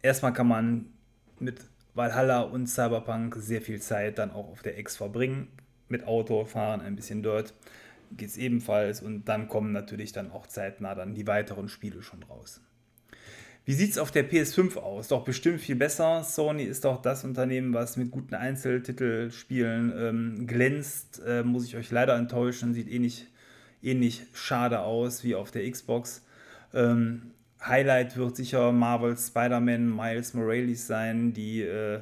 erstmal 0.01 0.33
kann 0.33 0.47
man 0.47 0.85
mit 1.39 1.61
Valhalla 1.93 2.41
und 2.41 2.67
Cyberpunk 2.67 3.35
sehr 3.37 3.61
viel 3.61 3.79
Zeit 3.81 4.17
dann 4.17 4.31
auch 4.31 4.49
auf 4.49 4.61
der 4.61 4.77
X 4.77 4.97
verbringen. 4.97 5.47
Mit 5.89 6.07
Auto 6.07 6.43
fahren, 6.45 6.81
ein 6.81 6.95
bisschen 6.95 7.23
dort 7.23 7.53
geht 8.11 8.29
es 8.29 8.37
ebenfalls. 8.37 9.01
Und 9.01 9.25
dann 9.25 9.47
kommen 9.47 9.71
natürlich 9.71 10.11
dann 10.11 10.31
auch 10.31 10.47
zeitnah 10.47 10.95
dann 10.95 11.13
die 11.13 11.27
weiteren 11.27 11.69
Spiele 11.69 12.01
schon 12.01 12.23
raus. 12.23 12.61
Wie 13.65 13.73
sieht 13.73 13.91
es 13.91 13.97
auf 13.97 14.11
der 14.11 14.29
PS5 14.29 14.75
aus? 14.75 15.07
Doch 15.07 15.23
bestimmt 15.23 15.61
viel 15.61 15.77
besser. 15.77 16.23
Sony 16.25 16.63
ist 16.63 16.83
doch 16.83 17.01
das 17.01 17.23
Unternehmen, 17.23 17.73
was 17.73 17.95
mit 17.95 18.11
guten 18.11 18.35
Einzeltitelspielen 18.35 19.93
ähm, 19.97 20.47
glänzt. 20.47 21.21
Äh, 21.25 21.43
muss 21.43 21.65
ich 21.65 21.77
euch 21.77 21.89
leider 21.89 22.15
enttäuschen. 22.15 22.73
Sieht 22.73 22.89
ähnlich, 22.89 23.25
ähnlich 23.81 24.23
schade 24.33 24.81
aus 24.81 25.23
wie 25.23 25.35
auf 25.35 25.49
der 25.49 25.69
Xbox. 25.69 26.25
Ähm, 26.73 27.31
Highlight 27.65 28.17
wird 28.17 28.35
sicher 28.35 28.73
Marvel 28.73 29.15
Spider-Man 29.17 29.95
Miles 29.95 30.33
Morales 30.33 30.85
sein, 30.85 31.31
die, 31.31 31.61
äh, 31.61 32.01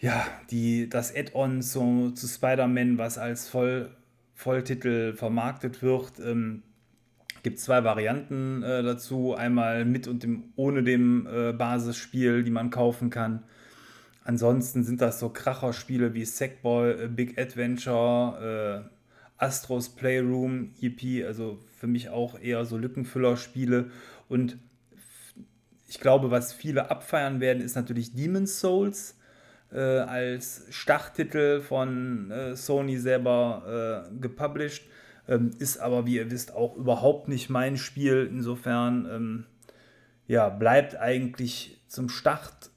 ja, 0.00 0.26
die 0.50 0.90
das 0.90 1.16
Add-on 1.16 1.62
zu, 1.62 2.10
zu 2.10 2.26
Spider-Man, 2.26 2.98
was 2.98 3.16
als 3.16 3.48
Voll, 3.48 3.90
Volltitel 4.34 5.14
vermarktet 5.14 5.82
wird. 5.82 6.20
Ähm, 6.20 6.62
gibt 7.44 7.60
zwei 7.60 7.84
Varianten 7.84 8.64
äh, 8.64 8.82
dazu. 8.82 9.34
Einmal 9.34 9.84
mit 9.84 10.08
und 10.08 10.24
dem, 10.24 10.52
ohne 10.56 10.82
dem 10.82 11.28
äh, 11.30 11.52
Basisspiel, 11.52 12.42
die 12.42 12.50
man 12.50 12.70
kaufen 12.70 13.10
kann. 13.10 13.44
Ansonsten 14.24 14.82
sind 14.82 15.02
das 15.02 15.20
so 15.20 15.28
Kracherspiele 15.28 16.14
wie 16.14 16.24
Sackboy, 16.24 17.04
äh, 17.04 17.08
Big 17.08 17.38
Adventure, 17.38 18.88
äh, 18.88 19.44
Astros 19.44 19.90
Playroom, 19.90 20.70
EP, 20.80 21.24
also 21.26 21.60
für 21.78 21.86
mich 21.86 22.08
auch 22.08 22.40
eher 22.40 22.64
so 22.64 22.78
Lückenfüllerspiele. 22.78 23.90
Und 24.28 24.56
ich 25.86 26.00
glaube, 26.00 26.30
was 26.30 26.54
viele 26.54 26.90
abfeiern 26.90 27.40
werden, 27.40 27.62
ist 27.62 27.76
natürlich 27.76 28.14
Demon's 28.14 28.58
Souls 28.58 29.18
äh, 29.70 29.78
als 29.78 30.64
Starttitel 30.70 31.60
von 31.60 32.30
äh, 32.30 32.56
Sony 32.56 32.96
selber 32.96 34.08
gepublished. 34.18 34.88
Ähm, 35.26 35.50
ist 35.58 35.78
aber, 35.78 36.06
wie 36.06 36.16
ihr 36.16 36.30
wisst, 36.30 36.54
auch 36.54 36.76
überhaupt 36.76 37.28
nicht 37.28 37.48
mein 37.48 37.76
Spiel. 37.76 38.28
Insofern 38.30 39.08
ähm, 39.10 39.44
ja, 40.26 40.48
bleibt 40.48 40.96
eigentlich 40.96 41.80
zum 41.88 42.08
Start 42.08 42.70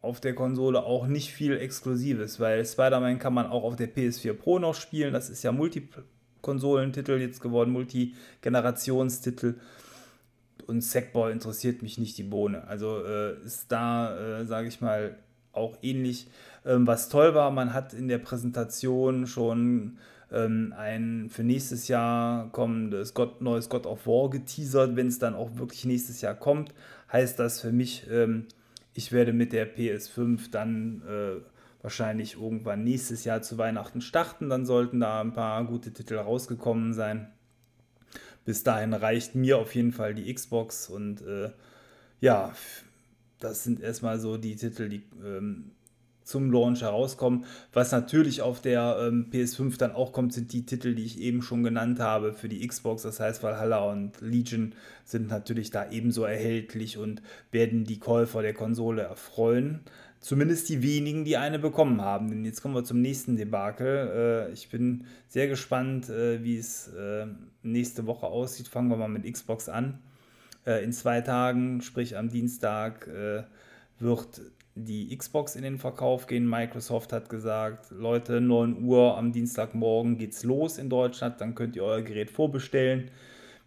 auf 0.00 0.20
der 0.20 0.34
Konsole 0.34 0.84
auch 0.84 1.06
nicht 1.06 1.32
viel 1.32 1.56
Exklusives, 1.56 2.38
weil 2.38 2.64
Spider-Man 2.64 3.18
kann 3.18 3.34
man 3.34 3.46
auch 3.46 3.64
auf 3.64 3.76
der 3.76 3.92
PS4 3.92 4.32
Pro 4.34 4.58
noch 4.58 4.74
spielen. 4.74 5.12
Das 5.12 5.28
ist 5.28 5.42
ja 5.42 5.50
Multikonsolentitel 5.50 7.20
jetzt 7.20 7.40
geworden, 7.40 7.70
Multigenerationstitel. 7.72 9.56
Und 10.66 10.82
Sackboy 10.82 11.32
interessiert 11.32 11.82
mich 11.82 11.98
nicht 11.98 12.18
die 12.18 12.22
Bohne. 12.22 12.66
Also 12.68 13.04
äh, 13.04 13.42
ist 13.42 13.72
da, 13.72 14.40
äh, 14.40 14.44
sage 14.44 14.68
ich 14.68 14.80
mal, 14.80 15.16
auch 15.52 15.76
ähnlich. 15.82 16.28
Ähm, 16.64 16.86
was 16.86 17.08
toll 17.08 17.34
war, 17.34 17.50
man 17.50 17.72
hat 17.72 17.94
in 17.94 18.08
der 18.08 18.18
Präsentation 18.18 19.26
schon 19.26 19.98
ähm, 20.32 20.74
ein 20.76 21.28
für 21.30 21.42
nächstes 21.42 21.88
Jahr 21.88 22.50
kommendes 22.52 23.14
God, 23.14 23.40
neues 23.40 23.68
God 23.68 23.86
of 23.86 24.06
War 24.06 24.30
geteasert. 24.30 24.96
Wenn 24.96 25.08
es 25.08 25.18
dann 25.18 25.34
auch 25.34 25.56
wirklich 25.56 25.84
nächstes 25.84 26.20
Jahr 26.20 26.34
kommt, 26.34 26.74
heißt 27.12 27.38
das 27.38 27.60
für 27.60 27.72
mich, 27.72 28.06
ähm, 28.10 28.46
ich 28.94 29.12
werde 29.12 29.32
mit 29.32 29.52
der 29.52 29.74
PS5 29.74 30.50
dann 30.50 31.02
äh, 31.08 31.40
wahrscheinlich 31.82 32.34
irgendwann 32.34 32.84
nächstes 32.84 33.24
Jahr 33.24 33.42
zu 33.42 33.58
Weihnachten 33.58 34.00
starten. 34.00 34.48
Dann 34.50 34.66
sollten 34.66 35.00
da 35.00 35.20
ein 35.20 35.32
paar 35.32 35.64
gute 35.64 35.92
Titel 35.92 36.16
rausgekommen 36.16 36.92
sein. 36.92 37.28
Bis 38.44 38.64
dahin 38.64 38.94
reicht 38.94 39.34
mir 39.34 39.58
auf 39.58 39.74
jeden 39.74 39.92
Fall 39.92 40.14
die 40.14 40.32
Xbox 40.32 40.88
und 40.88 41.20
äh, 41.22 41.50
ja, 42.20 42.52
das 43.38 43.62
sind 43.62 43.80
erstmal 43.80 44.18
so 44.18 44.36
die 44.36 44.56
Titel, 44.56 44.88
die 44.88 45.02
ähm, 45.24 45.72
zum 46.28 46.52
Launch 46.52 46.82
herauskommen. 46.82 47.46
Was 47.72 47.90
natürlich 47.90 48.42
auf 48.42 48.60
der 48.60 48.98
ähm, 49.00 49.30
PS5 49.32 49.78
dann 49.78 49.92
auch 49.92 50.12
kommt, 50.12 50.34
sind 50.34 50.52
die 50.52 50.66
Titel, 50.66 50.94
die 50.94 51.04
ich 51.04 51.18
eben 51.20 51.40
schon 51.40 51.62
genannt 51.62 52.00
habe 52.00 52.34
für 52.34 52.50
die 52.50 52.66
Xbox. 52.66 53.02
Das 53.02 53.18
heißt, 53.18 53.42
Valhalla 53.42 53.78
und 53.90 54.20
Legion 54.20 54.74
sind 55.04 55.30
natürlich 55.30 55.70
da 55.70 55.90
ebenso 55.90 56.24
erhältlich 56.24 56.98
und 56.98 57.22
werden 57.50 57.84
die 57.84 57.98
Käufer 57.98 58.42
der 58.42 58.52
Konsole 58.52 59.02
erfreuen. 59.02 59.80
Zumindest 60.20 60.68
die 60.68 60.82
wenigen, 60.82 61.24
die 61.24 61.38
eine 61.38 61.58
bekommen 61.58 62.02
haben. 62.02 62.28
Denn 62.28 62.44
jetzt 62.44 62.60
kommen 62.60 62.74
wir 62.74 62.84
zum 62.84 63.00
nächsten 63.00 63.36
Debakel. 63.36 64.48
Äh, 64.50 64.52
ich 64.52 64.68
bin 64.68 65.06
sehr 65.28 65.48
gespannt, 65.48 66.10
äh, 66.10 66.44
wie 66.44 66.58
es 66.58 66.88
äh, 66.88 67.26
nächste 67.62 68.06
Woche 68.06 68.26
aussieht. 68.26 68.68
Fangen 68.68 68.90
wir 68.90 68.98
mal 68.98 69.08
mit 69.08 69.24
Xbox 69.32 69.70
an. 69.70 69.98
Äh, 70.66 70.84
in 70.84 70.92
zwei 70.92 71.22
Tagen, 71.22 71.80
sprich 71.80 72.18
am 72.18 72.28
Dienstag, 72.28 73.06
äh, 73.06 73.44
wird 74.00 74.40
die 74.74 75.16
Xbox 75.16 75.56
in 75.56 75.62
den 75.62 75.78
Verkauf 75.78 76.26
gehen. 76.26 76.48
Microsoft 76.48 77.12
hat 77.12 77.28
gesagt, 77.28 77.90
Leute, 77.90 78.40
9 78.40 78.82
Uhr 78.84 79.16
am 79.16 79.32
Dienstagmorgen 79.32 80.18
geht's 80.18 80.44
los 80.44 80.78
in 80.78 80.88
Deutschland, 80.88 81.40
dann 81.40 81.54
könnt 81.54 81.76
ihr 81.76 81.84
euer 81.84 82.02
Gerät 82.02 82.30
vorbestellen. 82.30 83.10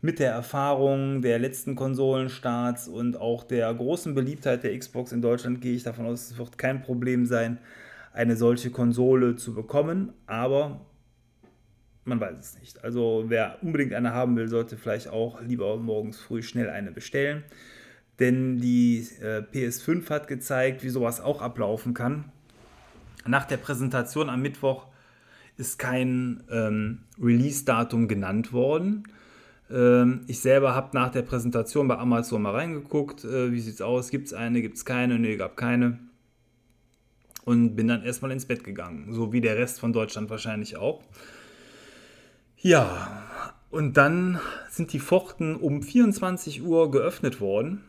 Mit 0.01 0.19
der 0.19 0.31
Erfahrung 0.31 1.21
der 1.21 1.37
letzten 1.37 1.75
Konsolenstarts 1.75 2.87
und 2.87 3.17
auch 3.19 3.43
der 3.43 3.71
großen 3.73 4.15
Beliebtheit 4.15 4.63
der 4.63 4.77
Xbox 4.77 5.11
in 5.11 5.21
Deutschland 5.21 5.61
gehe 5.61 5.75
ich 5.75 5.83
davon 5.83 6.07
aus, 6.07 6.31
es 6.31 6.37
wird 6.37 6.57
kein 6.57 6.81
Problem 6.81 7.25
sein, 7.25 7.59
eine 8.13 8.35
solche 8.35 8.71
Konsole 8.71 9.35
zu 9.35 9.53
bekommen, 9.53 10.13
aber 10.25 10.81
man 12.03 12.19
weiß 12.19 12.37
es 12.39 12.59
nicht. 12.59 12.83
Also 12.83 13.25
wer 13.27 13.57
unbedingt 13.61 13.93
eine 13.93 14.11
haben 14.11 14.35
will, 14.35 14.47
sollte 14.47 14.75
vielleicht 14.75 15.07
auch 15.07 15.39
lieber 15.41 15.77
morgens 15.77 16.19
früh 16.19 16.41
schnell 16.41 16.69
eine 16.69 16.91
bestellen 16.91 17.43
denn 18.21 18.59
die 18.59 19.07
äh, 19.19 19.41
PS5 19.51 20.09
hat 20.09 20.27
gezeigt, 20.27 20.83
wie 20.83 20.89
sowas 20.89 21.19
auch 21.19 21.41
ablaufen 21.41 21.93
kann. 21.93 22.25
Nach 23.25 23.45
der 23.45 23.57
Präsentation 23.57 24.29
am 24.29 24.41
Mittwoch 24.41 24.85
ist 25.57 25.79
kein 25.79 26.43
ähm, 26.49 26.99
Release-Datum 27.21 28.07
genannt 28.07 28.53
worden. 28.53 29.03
Ähm, 29.71 30.21
ich 30.27 30.39
selber 30.39 30.75
habe 30.75 30.89
nach 30.93 31.11
der 31.11 31.23
Präsentation 31.23 31.87
bei 31.87 31.97
Amazon 31.97 32.43
mal 32.43 32.51
reingeguckt, 32.51 33.25
äh, 33.25 33.51
wie 33.51 33.59
sieht 33.59 33.75
es 33.75 33.81
aus, 33.81 34.09
gibt 34.11 34.27
es 34.27 34.33
eine, 34.33 34.61
gibt 34.61 34.77
es 34.77 34.85
keine, 34.85 35.17
nee, 35.17 35.35
gab 35.35 35.57
keine. 35.57 35.99
Und 37.43 37.75
bin 37.75 37.87
dann 37.87 38.03
erstmal 38.03 38.31
ins 38.31 38.45
Bett 38.45 38.63
gegangen, 38.63 39.13
so 39.13 39.33
wie 39.33 39.41
der 39.41 39.57
Rest 39.57 39.79
von 39.79 39.93
Deutschland 39.93 40.29
wahrscheinlich 40.29 40.77
auch. 40.77 41.01
Ja, 42.57 43.23
und 43.71 43.97
dann 43.97 44.39
sind 44.69 44.93
die 44.93 44.99
Pforten 44.99 45.55
um 45.55 45.81
24 45.81 46.61
Uhr 46.61 46.91
geöffnet 46.91 47.41
worden 47.41 47.83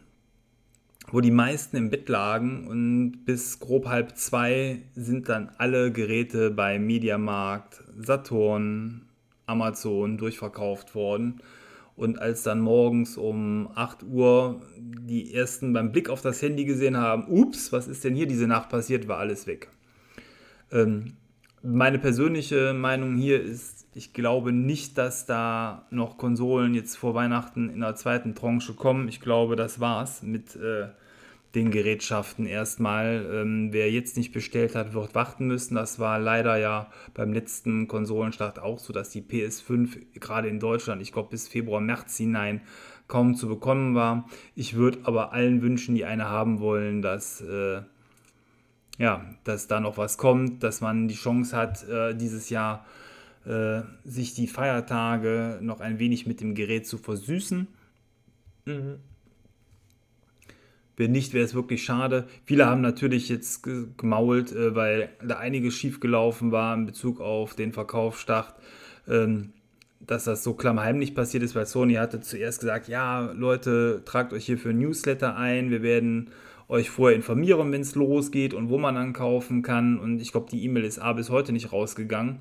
wo 1.12 1.20
die 1.20 1.30
meisten 1.30 1.76
im 1.76 1.90
Bett 1.90 2.08
lagen 2.08 2.66
und 2.66 3.24
bis 3.26 3.60
grob 3.60 3.86
halb 3.86 4.16
zwei 4.16 4.80
sind 4.94 5.28
dann 5.28 5.50
alle 5.58 5.92
Geräte 5.92 6.50
bei 6.50 6.78
Mediamarkt, 6.78 7.84
Saturn, 7.98 9.02
Amazon 9.44 10.16
durchverkauft 10.16 10.94
worden. 10.94 11.42
Und 11.94 12.18
als 12.18 12.42
dann 12.42 12.60
morgens 12.60 13.18
um 13.18 13.68
8 13.74 14.04
Uhr 14.04 14.62
die 14.78 15.34
ersten 15.34 15.74
beim 15.74 15.92
Blick 15.92 16.08
auf 16.08 16.22
das 16.22 16.40
Handy 16.40 16.64
gesehen 16.64 16.96
haben, 16.96 17.26
ups, 17.28 17.70
was 17.70 17.86
ist 17.86 18.02
denn 18.04 18.14
hier 18.14 18.26
diese 18.26 18.46
Nacht 18.46 18.70
passiert, 18.70 19.06
war 19.06 19.18
alles 19.18 19.46
weg. 19.46 19.68
Ähm, 20.72 21.12
meine 21.62 21.98
persönliche 21.98 22.72
Meinung 22.72 23.16
hier 23.16 23.40
ist, 23.40 23.86
ich 23.94 24.12
glaube 24.12 24.52
nicht, 24.52 24.98
dass 24.98 25.26
da 25.26 25.86
noch 25.90 26.16
Konsolen 26.16 26.74
jetzt 26.74 26.96
vor 26.96 27.14
Weihnachten 27.14 27.68
in 27.68 27.80
der 27.80 27.94
zweiten 27.94 28.34
Tranche 28.34 28.74
kommen. 28.74 29.08
Ich 29.08 29.20
glaube, 29.20 29.54
das 29.54 29.80
war's 29.80 30.22
mit 30.22 30.56
äh, 30.56 30.88
den 31.54 31.70
Gerätschaften 31.70 32.46
erstmal. 32.46 33.26
Ähm, 33.30 33.68
wer 33.72 33.90
jetzt 33.90 34.16
nicht 34.16 34.32
bestellt 34.32 34.74
hat, 34.74 34.94
wird 34.94 35.14
warten 35.14 35.46
müssen. 35.46 35.74
Das 35.74 35.98
war 35.98 36.18
leider 36.18 36.56
ja 36.56 36.90
beim 37.14 37.32
letzten 37.32 37.86
Konsolenstart 37.86 38.58
auch 38.58 38.78
so, 38.78 38.92
dass 38.92 39.10
die 39.10 39.22
PS5 39.22 40.18
gerade 40.18 40.48
in 40.48 40.58
Deutschland, 40.58 41.02
ich 41.02 41.12
glaube 41.12 41.30
bis 41.30 41.48
Februar, 41.48 41.80
März 41.80 42.16
hinein 42.16 42.62
kaum 43.08 43.34
zu 43.34 43.46
bekommen 43.46 43.94
war. 43.94 44.26
Ich 44.54 44.74
würde 44.74 45.00
aber 45.04 45.32
allen 45.32 45.60
wünschen, 45.60 45.94
die 45.94 46.06
eine 46.06 46.30
haben 46.30 46.60
wollen, 46.60 47.02
dass, 47.02 47.42
äh, 47.42 47.82
ja, 48.98 49.24
dass 49.44 49.66
da 49.66 49.80
noch 49.80 49.98
was 49.98 50.18
kommt, 50.18 50.62
dass 50.62 50.80
man 50.80 51.08
die 51.08 51.14
Chance 51.14 51.56
hat, 51.56 51.88
äh, 51.88 52.14
dieses 52.14 52.50
Jahr 52.50 52.86
äh, 53.44 53.82
sich 54.04 54.34
die 54.34 54.46
Feiertage 54.46 55.58
noch 55.60 55.80
ein 55.80 55.98
wenig 55.98 56.26
mit 56.26 56.40
dem 56.40 56.54
Gerät 56.54 56.86
zu 56.86 56.98
versüßen. 56.98 57.66
Mhm. 58.66 58.96
Wenn 60.96 61.10
nicht, 61.10 61.32
wäre 61.32 61.44
es 61.44 61.54
wirklich 61.54 61.82
schade. 61.82 62.28
Viele 62.44 62.66
haben 62.66 62.82
natürlich 62.82 63.28
jetzt 63.28 63.66
gemault, 63.96 64.52
äh, 64.52 64.74
weil 64.74 65.08
da 65.24 65.38
einiges 65.38 65.74
schiefgelaufen 65.74 66.52
war 66.52 66.74
in 66.74 66.86
Bezug 66.86 67.20
auf 67.20 67.54
den 67.54 67.72
Verkaufsstart. 67.72 68.54
Ähm, 69.08 69.52
dass 70.06 70.24
das 70.24 70.42
so 70.42 70.54
klammheimlich 70.54 71.14
passiert 71.14 71.42
ist, 71.42 71.54
weil 71.54 71.66
Sony 71.66 71.94
hatte 71.94 72.20
zuerst 72.20 72.60
gesagt, 72.60 72.88
ja, 72.88 73.32
Leute, 73.32 74.02
tragt 74.04 74.32
euch 74.32 74.46
hier 74.46 74.58
für 74.58 74.70
ein 74.70 74.78
Newsletter 74.78 75.36
ein, 75.36 75.70
wir 75.70 75.82
werden 75.82 76.30
euch 76.72 76.90
vorher 76.90 77.14
informieren, 77.14 77.70
wenn 77.70 77.82
es 77.82 77.94
losgeht 77.94 78.54
und 78.54 78.70
wo 78.70 78.78
man 78.78 78.94
dann 78.94 79.12
kaufen 79.12 79.62
kann. 79.62 79.98
Und 79.98 80.20
ich 80.20 80.32
glaube, 80.32 80.48
die 80.50 80.64
E-Mail 80.64 80.84
ist 80.84 80.98
A 80.98 81.12
bis 81.12 81.28
heute 81.28 81.52
nicht 81.52 81.70
rausgegangen 81.70 82.38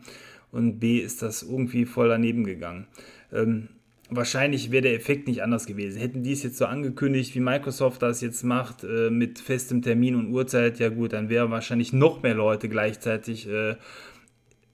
und 0.51 0.79
B 0.79 0.97
ist 0.99 1.21
das 1.21 1.43
irgendwie 1.43 1.85
voll 1.85 2.07
daneben 2.07 2.45
gegangen. 2.45 2.87
Ähm, 3.33 3.67
wahrscheinlich 4.09 4.71
wäre 4.71 4.83
der 4.83 4.95
Effekt 4.95 5.27
nicht 5.27 5.43
anders 5.43 5.65
gewesen. 5.65 5.99
Hätten 5.99 6.23
die 6.23 6.31
es 6.31 6.43
jetzt 6.43 6.57
so 6.57 6.65
angekündigt, 6.65 7.35
wie 7.35 7.41
Microsoft 7.41 8.01
das 8.01 8.21
jetzt 8.21 8.43
macht, 8.43 8.85
äh, 8.85 9.09
mit 9.09 9.39
festem 9.39 9.81
Termin 9.81 10.15
und 10.15 10.31
Uhrzeit, 10.31 10.79
ja 10.79 10.87
gut, 10.87 11.11
dann 11.11 11.29
wären 11.29 11.51
wahrscheinlich 11.51 11.91
noch 11.91 12.23
mehr 12.23 12.35
Leute 12.35 12.69
gleichzeitig 12.69 13.49
äh, 13.49 13.75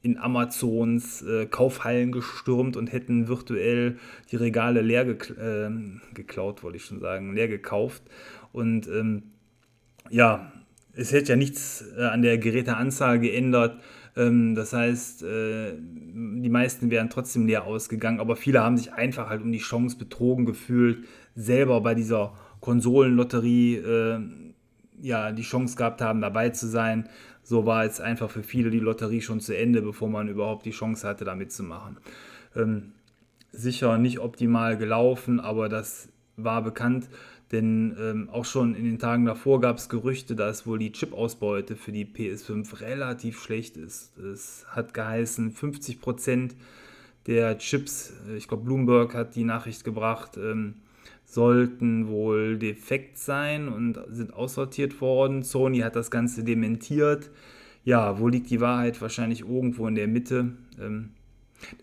in 0.04 0.20
Amazons 0.20 1.24
äh, 1.24 1.48
Kaufhallen 1.48 2.12
gestürmt 2.12 2.78
und 2.78 2.94
hätten 2.94 3.28
virtuell 3.28 3.98
die 4.32 4.36
Regale 4.36 4.82
leer 4.82 5.04
gekl 5.04 5.34
äh, 5.34 6.14
geklaut, 6.14 6.62
wollte 6.62 6.78
ich 6.78 6.86
schon 6.86 7.00
sagen, 7.00 7.34
leer 7.34 7.48
gekauft. 7.48 8.04
Und 8.54 8.88
ähm, 8.88 9.24
ja, 10.10 10.52
es 10.94 11.12
hätte 11.12 11.30
ja 11.30 11.36
nichts 11.36 11.86
äh, 11.98 12.04
an 12.04 12.22
der 12.22 12.38
Geräteanzahl 12.38 13.20
geändert. 13.20 13.80
Ähm, 14.16 14.56
das 14.56 14.74
heißt, 14.74 15.24
äh, 15.24 15.74
die 15.78 16.50
meisten 16.50 16.90
wären 16.90 17.10
trotzdem 17.10 17.46
leer 17.46 17.66
ausgegangen, 17.66 18.20
aber 18.20 18.36
viele 18.36 18.62
haben 18.62 18.78
sich 18.78 18.94
einfach 18.94 19.30
halt 19.30 19.42
um 19.42 19.52
die 19.52 19.60
Chance 19.60 19.98
betrogen 19.98 20.46
gefühlt, 20.46 21.06
selber 21.36 21.82
bei 21.82 21.94
dieser 21.94 22.34
Konsolenlotterie 22.62 23.76
äh, 23.76 24.20
ja, 25.02 25.32
die 25.32 25.44
Chance 25.44 25.76
gehabt 25.76 26.02
haben, 26.02 26.22
dabei 26.22 26.50
zu 26.50 26.68
sein. 26.68 27.08
So 27.44 27.66
war 27.66 27.86
jetzt 27.86 28.02
einfach 28.02 28.30
für 28.30 28.44
viele 28.44 28.72
die 28.72 28.80
Lotterie 28.80 29.22
schon 29.22 29.40
zu 29.40 29.56
Ende, 29.56 29.82
bevor 29.82 30.10
man 30.10 30.28
überhaupt 30.28 30.66
die 30.66 30.72
Chance 30.72 31.08
hatte, 31.08 31.24
da 31.24 31.36
mitzumachen. 31.36 31.98
Ähm, 32.56 32.94
sicher 33.52 33.98
nicht 33.98 34.20
optimal 34.20 34.78
gelaufen, 34.78 35.40
aber 35.40 35.70
das 35.70 36.10
war 36.36 36.62
bekannt. 36.62 37.08
Denn 37.52 37.96
ähm, 38.00 38.30
auch 38.30 38.44
schon 38.44 38.76
in 38.76 38.84
den 38.84 39.00
Tagen 39.00 39.26
davor 39.26 39.62
gab 39.62 39.78
es 39.78 39.88
Gerüchte, 39.88 40.36
dass 40.36 40.68
wohl 40.68 40.80
die 40.80 40.92
Chip-Ausbeute 40.92 41.78
für 41.78 41.94
die 41.94 42.06
PS5 42.06 42.82
relativ 42.82 43.42
schlecht 43.42 43.78
ist. 43.78 44.18
Es 44.18 44.66
hat 44.68 44.94
geheißen, 44.94 45.54
50% 45.54 46.52
der 47.26 47.58
Chips, 47.58 48.14
äh, 48.28 48.36
ich 48.36 48.48
glaube 48.48 48.66
Bloomberg 48.66 49.14
hat 49.14 49.36
die 49.36 49.46
Nachricht 49.46 49.86
gebracht, 49.86 50.38
ähm, 50.38 50.76
sollten 51.26 52.08
wohl 52.08 52.58
defekt 52.58 53.18
sein 53.18 53.68
und 53.68 54.00
sind 54.10 54.34
aussortiert 54.34 55.00
worden. 55.02 55.44
Sony 55.44 55.80
hat 55.80 55.96
das 55.96 56.10
Ganze 56.10 56.44
dementiert. 56.44 57.30
Ja, 57.84 58.20
wo 58.20 58.28
liegt 58.28 58.50
die 58.50 58.62
Wahrheit? 58.62 59.02
Wahrscheinlich 59.02 59.42
irgendwo 59.42 59.88
in 59.88 59.96
der 59.96 60.08
Mitte. 60.08 60.54
Ähm, 60.82 61.12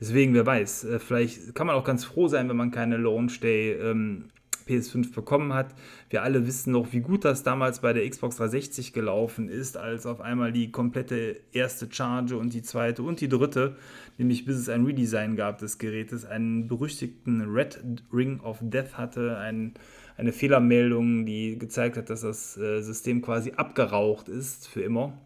deswegen, 0.00 0.34
wer 0.34 0.46
weiß, 0.46 0.84
äh, 0.84 0.98
vielleicht 0.98 1.54
kann 1.54 1.66
man 1.66 1.76
auch 1.76 1.84
ganz 1.84 2.04
froh 2.04 2.28
sein, 2.28 2.48
wenn 2.48 2.56
man 2.56 2.70
keine 2.70 2.96
Launch 2.96 3.40
Day 3.40 3.72
ähm, 3.72 4.26
PS5 4.66 5.14
bekommen 5.14 5.52
hat. 5.52 5.74
Wir 6.10 6.22
alle 6.22 6.46
wissen 6.46 6.72
noch, 6.72 6.92
wie 6.92 7.00
gut 7.00 7.24
das 7.24 7.42
damals 7.42 7.80
bei 7.80 7.92
der 7.92 8.08
Xbox 8.08 8.36
360 8.36 8.92
gelaufen 8.92 9.48
ist, 9.48 9.76
als 9.76 10.06
auf 10.06 10.20
einmal 10.20 10.52
die 10.52 10.70
komplette 10.70 11.40
erste 11.52 11.88
Charge 11.90 12.36
und 12.36 12.54
die 12.54 12.62
zweite 12.62 13.02
und 13.02 13.20
die 13.20 13.28
dritte, 13.28 13.76
nämlich 14.18 14.44
bis 14.44 14.56
es 14.56 14.68
ein 14.68 14.84
Redesign 14.84 15.36
gab 15.36 15.58
des 15.58 15.78
Gerätes, 15.78 16.24
einen 16.24 16.68
berüchtigten 16.68 17.42
Red 17.42 17.82
Ring 18.12 18.40
of 18.40 18.58
Death 18.60 18.96
hatte, 18.96 19.38
ein, 19.38 19.74
eine 20.16 20.32
Fehlermeldung, 20.32 21.26
die 21.26 21.58
gezeigt 21.58 21.96
hat, 21.96 22.10
dass 22.10 22.22
das 22.22 22.56
äh, 22.56 22.80
System 22.80 23.22
quasi 23.22 23.52
abgeraucht 23.52 24.28
ist 24.28 24.68
für 24.68 24.82
immer 24.82 25.18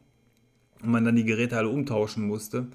und 0.83 0.91
man 0.91 1.05
dann 1.05 1.17
die 1.17 1.25
Geräte 1.25 1.57
alle 1.57 1.69
umtauschen 1.69 2.27
musste. 2.27 2.67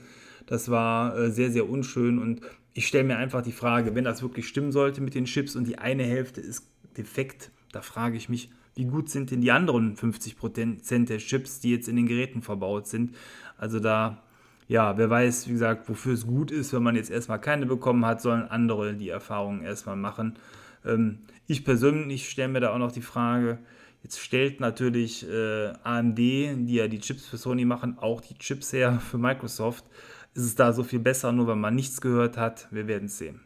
Das 0.46 0.70
war 0.70 1.18
äh, 1.18 1.32
sehr, 1.32 1.52
sehr 1.52 1.70
unschön 1.70 2.20
und 2.20 2.42
ich 2.74 2.88
stelle 2.88 3.04
mir 3.04 3.18
einfach 3.18 3.42
die 3.42 3.52
Frage, 3.52 3.96
wenn 3.96 4.04
das 4.04 4.22
wirklich 4.22 4.48
stimmen 4.48 4.72
sollte 4.72 5.02
mit 5.02 5.16
den 5.16 5.26
Chips 5.26 5.56
und 5.56 5.66
die 5.68 5.78
eine 5.78 6.04
Hälfte 6.04 6.42
ist 6.42 6.68
defekt, 6.98 7.52
da 7.72 7.82
frage 7.82 8.18
ich 8.18 8.30
mich, 8.30 8.50
wie 8.76 8.86
gut 8.86 9.10
sind 9.10 9.32
denn 9.32 9.42
die 9.42 9.52
anderen 9.52 9.96
50% 9.96 11.06
der 11.06 11.18
Chips, 11.20 11.60
die 11.60 11.72
jetzt 11.72 11.88
in 11.88 11.96
den 11.96 12.08
Geräten 12.08 12.42
verbaut 12.42 12.88
sind? 12.88 13.16
Also 13.58 13.80
da, 13.80 14.24
ja, 14.68 14.98
wer 14.98 15.10
weiß, 15.10 15.48
wie 15.48 15.54
gesagt, 15.54 15.88
wofür 15.90 16.14
es 16.14 16.26
gut 16.26 16.50
ist, 16.50 16.74
wenn 16.74 16.82
man 16.82 16.96
jetzt 16.96 17.12
erstmal 17.12 17.40
keine 17.40 17.68
bekommen 17.68 18.06
hat, 18.06 18.22
sollen 18.22 18.44
andere 18.44 18.96
die 18.96 19.10
Erfahrungen 19.10 19.62
erstmal 19.62 19.96
machen. 19.96 20.40
Ähm, 20.86 21.20
ich 21.46 21.64
persönlich 21.64 22.30
stelle 22.30 22.48
mir 22.48 22.60
da 22.62 22.74
auch 22.74 22.80
noch 22.80 22.92
die 22.92 23.02
Frage, 23.02 23.60
jetzt 24.02 24.20
stellt 24.20 24.60
natürlich 24.60 25.30
äh, 25.30 25.74
AMD, 25.84 26.18
die 26.18 26.74
ja 26.74 26.88
die 26.88 27.00
Chips 27.00 27.28
für 27.28 27.38
Sony 27.38 27.66
machen, 27.66 28.00
auch 28.00 28.22
die 28.22 28.38
Chips 28.38 28.74
her 28.74 29.00
für 29.00 29.20
Microsoft 29.20 29.86
ist 30.34 30.44
es 30.44 30.56
da 30.56 30.74
so 30.74 30.84
viel 30.84 31.00
besser, 31.00 31.32
nur 31.32 31.48
wenn 31.48 31.60
man 31.60 31.76
nichts 31.76 32.02
gehört 32.02 32.38
hat. 32.38 32.68
Wir 32.72 32.88
werden 32.88 33.06
es 33.06 33.18
sehen. 33.18 33.42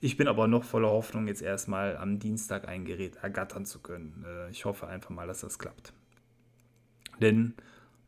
Ich 0.00 0.16
bin 0.16 0.26
aber 0.26 0.48
noch 0.48 0.64
voller 0.64 0.90
Hoffnung, 0.90 1.28
jetzt 1.28 1.42
erstmal 1.42 1.96
am 1.96 2.18
Dienstag 2.18 2.66
ein 2.66 2.84
Gerät 2.84 3.16
ergattern 3.22 3.64
zu 3.64 3.78
können. 3.78 4.24
Äh, 4.26 4.50
ich 4.50 4.64
hoffe 4.64 4.88
einfach 4.88 5.10
mal, 5.10 5.26
dass 5.26 5.42
das 5.42 5.58
klappt. 5.58 5.92
Denn 7.20 7.54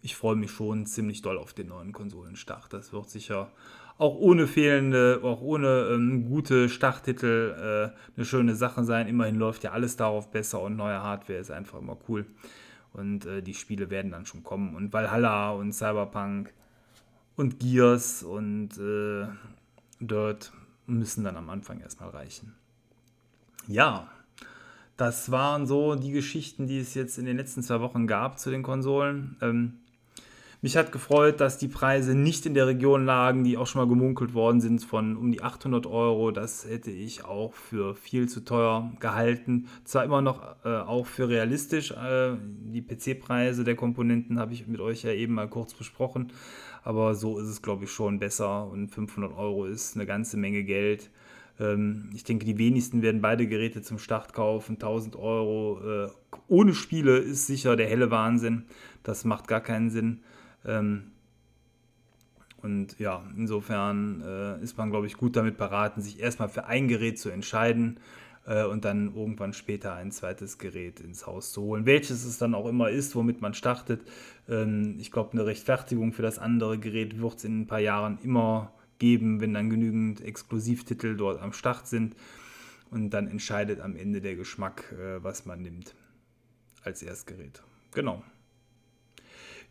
ich 0.02 0.16
freue 0.16 0.36
mich 0.36 0.50
schon 0.50 0.86
ziemlich 0.86 1.22
doll 1.22 1.38
auf 1.38 1.55
den 1.55 1.68
neuen 1.68 1.92
Konsolenstart. 1.92 2.72
Das 2.72 2.92
wird 2.92 3.09
sicher 3.09 3.52
auch 3.96 4.16
ohne 4.16 4.46
fehlende, 4.46 5.20
auch 5.22 5.40
ohne 5.40 5.88
ähm, 5.92 6.28
gute 6.28 6.68
Starttitel 6.68 7.92
äh, 7.94 8.16
eine 8.16 8.24
schöne 8.26 8.57
Sache 8.57 8.84
sein. 8.84 9.07
Immerhin 9.07 9.36
läuft 9.36 9.62
ja 9.62 9.70
alles 9.70 9.96
darauf 9.96 10.30
besser 10.30 10.61
und 10.61 10.76
neue 10.76 11.00
Hardware 11.00 11.38
ist 11.38 11.50
einfach 11.50 11.78
immer 11.78 11.96
cool. 12.09 12.26
Und 12.92 13.24
äh, 13.24 13.40
die 13.40 13.55
Spiele 13.55 13.90
werden 13.90 14.11
dann 14.11 14.26
schon 14.26 14.42
kommen. 14.42 14.74
Und 14.74 14.92
Valhalla 14.92 15.52
und 15.52 15.72
Cyberpunk 15.72 16.52
und 17.37 17.61
Gears 17.61 18.22
und 18.22 18.78
äh, 18.78 19.26
Dirt 20.01 20.53
müssen 20.87 21.24
dann 21.24 21.37
am 21.37 21.51
Anfang 21.51 21.80
erstmal 21.80 22.11
reichen. 22.11 22.55
Ja, 23.66 24.09
das 24.97 25.30
waren 25.30 25.66
so 25.66 25.95
die 25.95 26.12
Geschichten, 26.12 26.66
die 26.66 26.78
es 26.78 26.95
jetzt 26.95 27.18
in 27.18 27.24
den 27.24 27.37
letzten 27.37 27.62
zwei 27.62 27.80
Wochen 27.80 28.07
gab 28.07 28.39
zu 28.39 28.51
den 28.51 28.62
Konsolen. 28.62 29.37
Ähm, 29.41 29.78
mich 30.65 30.79
hat 30.79 30.93
gefreut, 30.93 31.43
dass 31.43 31.59
die 31.59 31.69
Preise 31.69 32.15
nicht 32.15 32.47
in 32.47 32.55
der 32.55 32.67
Region 32.67 33.05
lagen, 33.05 33.45
die 33.45 33.59
auch 33.59 33.67
schon 33.67 33.83
mal 33.83 33.87
gemunkelt 33.87 34.33
worden 34.33 34.62
sind, 34.62 34.83
von 34.83 35.15
um 35.15 35.31
die 35.31 35.43
800 35.43 35.85
Euro. 35.85 36.31
Das 36.31 36.67
hätte 36.67 36.91
ich 36.91 37.23
auch 37.23 37.53
für 37.53 37.95
viel 37.95 38.31
zu 38.31 38.41
teuer 38.47 38.91
gehalten. 38.99 39.69
Zwar 39.85 40.05
immer 40.05 40.23
noch 40.23 40.41
äh, 40.65 40.71
auch 40.71 41.05
für 41.05 41.29
realistisch. 41.29 41.91
Äh, 41.91 42.37
die 42.41 42.81
PC-Preise 42.81 43.65
der 43.65 43.77
Komponenten 43.77 44.39
habe 44.39 44.55
ich 44.55 44.67
mit 44.67 44.81
euch 44.81 45.03
ja 45.03 45.12
eben 45.12 45.35
mal 45.35 45.49
kurz 45.49 45.75
besprochen. 45.75 46.33
Aber 46.83 47.15
so 47.15 47.39
ist 47.39 47.49
es, 47.49 47.61
glaube 47.61 47.85
ich, 47.85 47.91
schon 47.91 48.19
besser. 48.19 48.67
Und 48.67 48.89
500 48.89 49.37
Euro 49.37 49.67
ist 49.67 49.97
eine 49.97 50.07
ganze 50.07 50.39
Menge 50.39 50.65
Geld. 50.65 51.11
Ähm, 51.61 52.09
ich 52.15 52.25
denke, 52.25 52.47
die 52.47 52.57
wenigsten 52.57 53.03
werden 53.03 53.21
beide 53.21 53.47
Geräte 53.47 53.83
zum 53.83 53.99
Start 53.99 54.33
kaufen. 54.33 54.77
1000 54.77 55.17
Euro 55.17 56.07
äh, 56.07 56.09
ohne 56.49 56.73
Spiele 56.73 57.19
ist 57.19 57.49
sicher 57.49 57.77
der 57.77 57.87
helle 57.87 58.11
Wahnsinn. 58.11 58.65
Das 59.03 59.27
macht 59.27 59.47
gar 59.47 59.61
keinen 59.61 59.91
Sinn. 59.91 60.21
Ähm, 60.65 61.12
und 62.62 62.99
ja, 62.99 63.23
insofern 63.37 64.23
äh, 64.23 64.62
ist 64.62 64.79
man, 64.79 64.91
glaube 64.91 65.07
ich, 65.07 65.17
gut 65.17 65.37
damit 65.37 65.59
beraten, 65.59 66.01
sich 66.01 66.21
erstmal 66.21 66.49
für 66.49 66.65
ein 66.65 66.89
Gerät 66.89 67.19
zu 67.19 67.31
entscheiden. 67.31 67.99
äh, 68.47 68.65
und 68.65 68.85
dann 68.85 69.15
irgendwann 69.15 69.53
später 69.53 69.95
ein 69.95 70.11
zweites 70.12 70.59
Gerät 70.59 71.01
ins 71.01 71.27
Haus 71.27 71.53
zu 71.53 71.62
holen. 71.62 71.87
Welches 71.87 72.25
es 72.25 72.39
dann 72.39 72.55
auch 72.55 72.67
immer 72.67 72.91
ist, 72.91 73.15
womit 73.17 73.41
man 73.41 73.55
startet. 73.55 74.03
Ähm, 74.49 74.97
ich 74.99 75.11
glaube, 75.11 75.33
eine 75.33 75.47
Rechtfertigung 75.47 76.12
für 76.12 76.23
das 76.23 76.39
andere 76.39 76.79
Gerät 76.79 77.21
wird 77.21 77.39
es 77.39 77.45
in 77.45 77.62
ein 77.62 77.67
paar 77.67 77.81
Jahren 77.81 78.19
immer 78.23 78.73
geben, 78.99 79.41
wenn 79.41 79.55
dann 79.55 79.71
genügend 79.71 80.21
Exklusivtitel 80.21 81.17
dort 81.17 81.41
am 81.41 81.53
Start 81.53 81.87
sind. 81.89 82.17
Und 82.91 83.11
dann 83.11 83.27
entscheidet 83.27 83.81
am 83.81 83.97
Ende 83.97 84.21
der 84.21 84.37
Geschmack, 84.37 84.93
äh, 84.93 85.23
was 85.23 85.47
man 85.47 85.62
nimmt 85.62 85.95
als 86.85 87.03
Erstgerät. 87.03 87.62
Genau. 87.93 88.23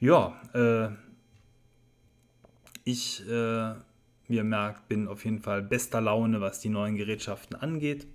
Ja, 0.04 0.38
äh, 0.54 0.90
ich, 2.84 3.26
äh, 3.26 3.74
wie 4.28 4.36
ihr 4.36 4.44
merkt, 4.44 4.90
bin 4.90 5.08
auf 5.08 5.24
jeden 5.24 5.40
Fall 5.40 5.62
bester 5.62 6.02
Laune, 6.02 6.42
was 6.42 6.60
die 6.60 6.68
neuen 6.68 6.98
Gerätschaften 6.98 7.56
angeht. 7.56 8.06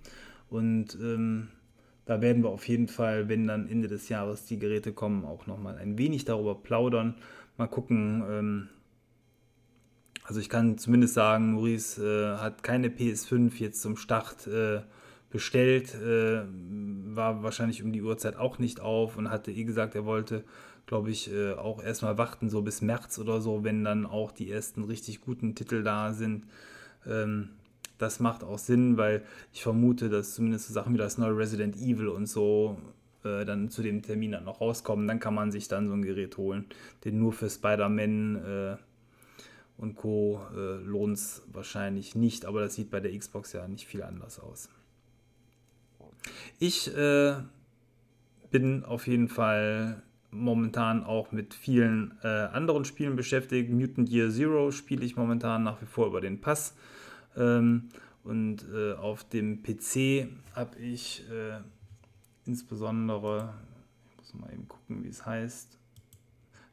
Und 0.51 0.93
ähm, 1.01 1.47
da 2.05 2.21
werden 2.21 2.43
wir 2.43 2.51
auf 2.51 2.67
jeden 2.67 2.89
Fall, 2.89 3.27
wenn 3.27 3.47
dann 3.47 3.67
Ende 3.67 3.87
des 3.87 4.07
Jahres 4.07 4.45
die 4.45 4.59
Geräte 4.59 4.93
kommen, 4.93 5.25
auch 5.25 5.47
nochmal 5.47 5.79
ein 5.79 5.97
wenig 5.97 6.25
darüber 6.25 6.53
plaudern. 6.53 7.15
Mal 7.57 7.65
gucken. 7.65 8.23
Ähm, 8.29 8.69
also 10.25 10.39
ich 10.39 10.49
kann 10.49 10.77
zumindest 10.77 11.15
sagen, 11.15 11.53
Maurice 11.53 12.03
äh, 12.03 12.37
hat 12.37 12.61
keine 12.61 12.89
PS5 12.89 13.55
jetzt 13.55 13.81
zum 13.81 13.97
Start 13.97 14.45
äh, 14.45 14.81
bestellt, 15.31 15.95
äh, 15.95 16.41
war 17.15 17.41
wahrscheinlich 17.41 17.81
um 17.81 17.91
die 17.91 18.03
Uhrzeit 18.03 18.35
auch 18.35 18.59
nicht 18.59 18.79
auf 18.79 19.17
und 19.17 19.31
hatte 19.31 19.51
eh 19.51 19.63
gesagt, 19.63 19.95
er 19.95 20.05
wollte, 20.05 20.43
glaube 20.85 21.11
ich, 21.11 21.31
äh, 21.31 21.53
auch 21.53 21.83
erstmal 21.83 22.17
warten, 22.17 22.49
so 22.49 22.61
bis 22.61 22.81
März 22.81 23.19
oder 23.19 23.41
so, 23.41 23.63
wenn 23.63 23.83
dann 23.83 24.05
auch 24.05 24.31
die 24.31 24.51
ersten 24.51 24.83
richtig 24.83 25.21
guten 25.21 25.55
Titel 25.55 25.83
da 25.83 26.13
sind. 26.13 26.45
Ähm, 27.05 27.49
das 27.97 28.19
macht 28.19 28.43
auch 28.43 28.57
Sinn, 28.57 28.97
weil 28.97 29.23
ich 29.53 29.61
vermute, 29.61 30.09
dass 30.09 30.33
zumindest 30.33 30.67
so 30.67 30.73
Sachen 30.73 30.93
wie 30.93 30.97
das 30.97 31.17
neue 31.17 31.37
Resident 31.37 31.75
Evil 31.75 32.07
und 32.07 32.27
so 32.27 32.77
äh, 33.23 33.45
dann 33.45 33.69
zu 33.69 33.81
dem 33.81 34.01
Termin 34.01 34.31
dann 34.31 34.45
noch 34.45 34.61
rauskommen. 34.61 35.07
Dann 35.07 35.19
kann 35.19 35.35
man 35.35 35.51
sich 35.51 35.67
dann 35.67 35.87
so 35.87 35.93
ein 35.93 36.01
Gerät 36.01 36.37
holen. 36.37 36.65
Denn 37.03 37.19
nur 37.19 37.33
für 37.33 37.49
Spider-Man 37.49 38.35
äh, 38.35 38.77
und 39.77 39.95
Co. 39.95 40.41
Äh, 40.55 40.83
lohnt 40.83 41.17
es 41.17 41.43
wahrscheinlich 41.51 42.15
nicht, 42.15 42.45
aber 42.45 42.61
das 42.61 42.75
sieht 42.75 42.89
bei 42.89 42.99
der 42.99 43.17
Xbox 43.17 43.53
ja 43.53 43.67
nicht 43.67 43.85
viel 43.85 44.03
anders 44.03 44.39
aus. 44.39 44.69
Ich 46.57 46.93
äh, 46.95 47.35
bin 48.51 48.83
auf 48.83 49.07
jeden 49.07 49.27
Fall 49.27 50.01
momentan 50.31 51.03
auch 51.03 51.31
mit 51.31 51.53
vielen 51.53 52.17
äh, 52.23 52.27
anderen 52.27 52.85
Spielen 52.85 53.15
beschäftigt. 53.15 53.71
Mutant 53.71 54.09
Year 54.09 54.29
Zero 54.29 54.71
spiele 54.71 55.05
ich 55.05 55.15
momentan 55.15 55.63
nach 55.63 55.81
wie 55.81 55.85
vor 55.85 56.07
über 56.07 56.21
den 56.21 56.41
Pass. 56.41 56.75
Ähm, 57.35 57.89
und 58.23 58.65
äh, 58.73 58.93
auf 58.93 59.23
dem 59.23 59.63
PC 59.63 60.29
habe 60.55 60.77
ich 60.79 61.23
äh, 61.29 61.59
insbesondere, 62.45 63.53
ich 64.11 64.17
muss 64.17 64.33
mal 64.35 64.51
eben 64.51 64.67
gucken, 64.67 65.03
wie 65.03 65.07
es 65.07 65.25
heißt. 65.25 65.77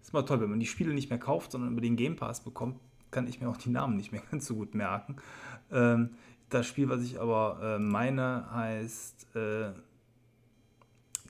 ist 0.03 0.13
mal 0.13 0.23
toll, 0.23 0.41
wenn 0.41 0.51
man 0.51 0.61
die 0.61 0.67
Spiele 0.67 0.93
nicht 0.93 1.09
mehr 1.09 1.19
kauft, 1.19 1.53
sondern 1.53 1.73
über 1.73 1.81
den 1.81 1.97
Game 1.97 2.17
Pass 2.17 2.43
bekommt, 2.43 2.79
kann 3.11 3.27
ich 3.27 3.41
mir 3.41 3.49
auch 3.49 3.57
die 3.57 3.71
Namen 3.71 3.97
nicht 3.97 4.13
mehr 4.13 4.23
ganz 4.31 4.47
so 4.47 4.55
gut 4.55 4.75
merken. 4.75 5.17
Ähm, 5.71 6.11
das 6.49 6.67
Spiel, 6.67 6.89
was 6.89 7.03
ich 7.03 7.21
aber 7.21 7.77
äh, 7.77 7.79
meine, 7.79 8.47
heißt 8.53 9.35
äh, 9.35 9.73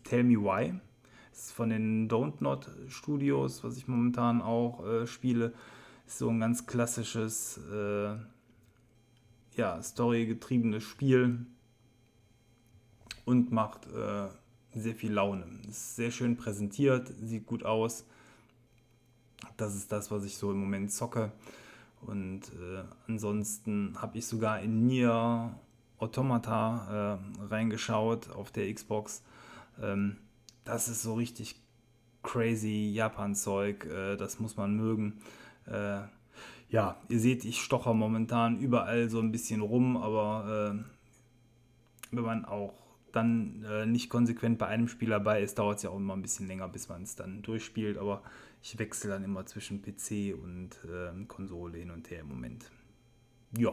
Tell 0.05 0.25
Me 0.25 0.37
Why. 0.37 0.75
Ist 1.37 1.53
von 1.53 1.69
den 1.69 2.09
Don't 2.09 2.41
Not 2.41 2.71
Studios, 2.89 3.63
was 3.63 3.77
ich 3.77 3.87
momentan 3.87 4.41
auch 4.41 4.87
äh, 4.87 5.07
spiele. 5.07 5.53
Ist 6.07 6.17
so 6.17 6.31
ein 6.31 6.41
ganz 6.41 6.67
klassisches 6.67 7.61
äh, 7.71 8.17
ja, 9.55 9.83
storygetriebenes 9.83 10.83
Spiel 10.83 11.45
und 13.27 13.53
macht 13.53 13.87
äh, 13.93 14.29
sehr 14.75 14.95
viel 14.95 15.13
Laune. 15.13 15.45
Ist 15.69 15.97
sehr 15.97 16.11
schön 16.11 16.39
präsentiert, 16.39 17.13
sieht 17.21 17.45
gut 17.45 17.65
aus. 17.65 18.07
Das 19.59 19.75
ist 19.75 19.93
das, 19.93 20.11
was 20.11 20.25
ich 20.25 20.39
so 20.39 20.51
im 20.51 20.59
Moment 20.59 20.91
zocke. 20.91 21.33
Und 22.01 22.45
äh, 22.45 22.83
ansonsten 23.09 23.95
habe 24.01 24.17
ich 24.17 24.27
sogar 24.27 24.61
in 24.61 24.87
Nier 24.87 25.55
Automata 25.99 27.19
äh, 27.19 27.45
reingeschaut 27.45 28.31
auf 28.31 28.51
der 28.53 28.73
Xbox. 28.73 29.23
Ähm, 29.83 30.17
das 30.67 30.89
ist 30.89 31.03
so 31.03 31.15
richtig 31.15 31.57
crazy 32.23 32.91
Japan-Zeug. 32.93 33.87
Äh, 33.87 34.17
das 34.17 34.39
muss 34.39 34.57
man 34.57 34.77
mögen. 34.77 35.21
Äh, 35.67 36.03
ja, 36.69 37.01
ihr 37.09 37.21
seht, 37.21 37.45
ich 37.45 37.63
stoche 37.63 37.95
momentan 37.95 38.59
überall 38.59 39.09
so 39.09 39.21
ein 39.21 39.33
bisschen 39.33 39.61
rum, 39.63 39.97
aber 39.97 40.75
äh, 40.75 42.15
wenn 42.15 42.25
man 42.25 42.45
auch 42.45 42.75
dann 43.13 43.65
äh, 43.65 43.87
nicht 43.87 44.11
konsequent 44.11 44.59
bei 44.59 44.67
einem 44.67 44.89
Spiel 44.89 45.09
dabei 45.11 45.41
ist, 45.41 45.59
dauert 45.59 45.79
es 45.79 45.85
ja 45.85 45.91
auch 45.91 45.97
immer 45.97 46.15
ein 46.15 46.23
bisschen 46.23 46.49
länger, 46.49 46.69
bis 46.69 46.89
man 46.89 47.03
es 47.03 47.17
dann 47.17 47.41
durchspielt. 47.43 47.97
Aber 47.97 48.23
ich 48.63 48.79
wechsle 48.79 49.11
dann 49.11 49.25
immer 49.25 49.47
zwischen 49.47 49.81
PC 49.81 50.35
und 50.35 50.71
äh, 50.85 51.25
Konsole 51.27 51.79
hin 51.79 51.91
und 51.91 52.11
her 52.11 52.21
im 52.21 52.29
Moment. 52.29 52.71
Ja. 53.57 53.73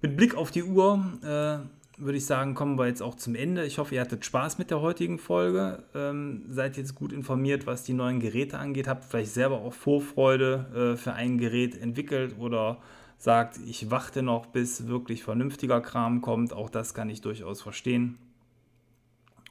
Mit 0.00 0.16
Blick 0.16 0.34
auf 0.34 0.50
die 0.50 0.62
Uhr 0.62 1.04
äh, 1.22 1.81
würde 1.98 2.18
ich 2.18 2.26
sagen, 2.26 2.54
kommen 2.54 2.78
wir 2.78 2.86
jetzt 2.86 3.02
auch 3.02 3.14
zum 3.14 3.34
Ende. 3.34 3.64
Ich 3.64 3.78
hoffe, 3.78 3.94
ihr 3.94 4.00
hattet 4.00 4.24
Spaß 4.24 4.58
mit 4.58 4.70
der 4.70 4.80
heutigen 4.80 5.18
Folge. 5.18 5.82
Ähm, 5.94 6.44
seid 6.48 6.76
jetzt 6.76 6.94
gut 6.94 7.12
informiert, 7.12 7.66
was 7.66 7.84
die 7.84 7.92
neuen 7.92 8.20
Geräte 8.20 8.58
angeht. 8.58 8.88
Habt 8.88 9.04
vielleicht 9.04 9.32
selber 9.32 9.60
auch 9.60 9.74
Vorfreude 9.74 10.94
äh, 10.94 10.96
für 10.96 11.12
ein 11.12 11.38
Gerät 11.38 11.80
entwickelt 11.80 12.36
oder 12.38 12.78
sagt, 13.18 13.58
ich 13.66 13.90
warte 13.90 14.22
noch, 14.22 14.46
bis 14.46 14.88
wirklich 14.88 15.22
vernünftiger 15.22 15.80
Kram 15.80 16.22
kommt. 16.22 16.52
Auch 16.52 16.70
das 16.70 16.94
kann 16.94 17.10
ich 17.10 17.20
durchaus 17.20 17.62
verstehen. 17.62 18.18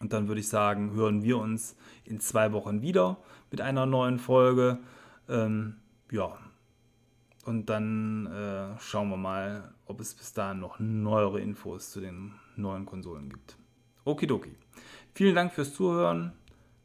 Und 0.02 0.14
dann 0.14 0.28
würde 0.28 0.42
ich 0.42 0.50
sagen, 0.50 0.94
hören 0.94 1.24
wir 1.24 1.38
uns 1.38 1.76
in 2.04 2.20
zwei 2.20 2.52
Wochen 2.54 2.82
wieder 2.82 3.18
mit 3.52 3.62
einer 3.62 3.86
neuen 3.86 4.18
Folge. 4.18 4.80
Ähm, 5.30 5.76
ja, 6.12 6.38
und 7.46 7.68
dann 7.68 8.28
äh, 8.28 8.80
schauen 8.80 9.10
wir 9.10 9.18
mal, 9.18 9.74
ob 9.86 10.00
es 10.00 10.14
bis 10.14 10.34
dahin 10.34 10.60
noch 10.60 10.80
neuere 10.80 11.40
Infos 11.40 11.92
zu 11.92 12.00
den 12.00 12.34
neuen 12.56 12.86
Konsolen 12.86 13.30
gibt. 13.30 13.58
Okidoki. 14.06 14.56
Vielen 15.14 15.36
Dank 15.36 15.54
fürs 15.54 15.74
Zuhören. 15.74 16.34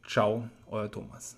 Ciao, 0.06 0.48
euer 0.70 0.90
Thomas. 0.90 1.36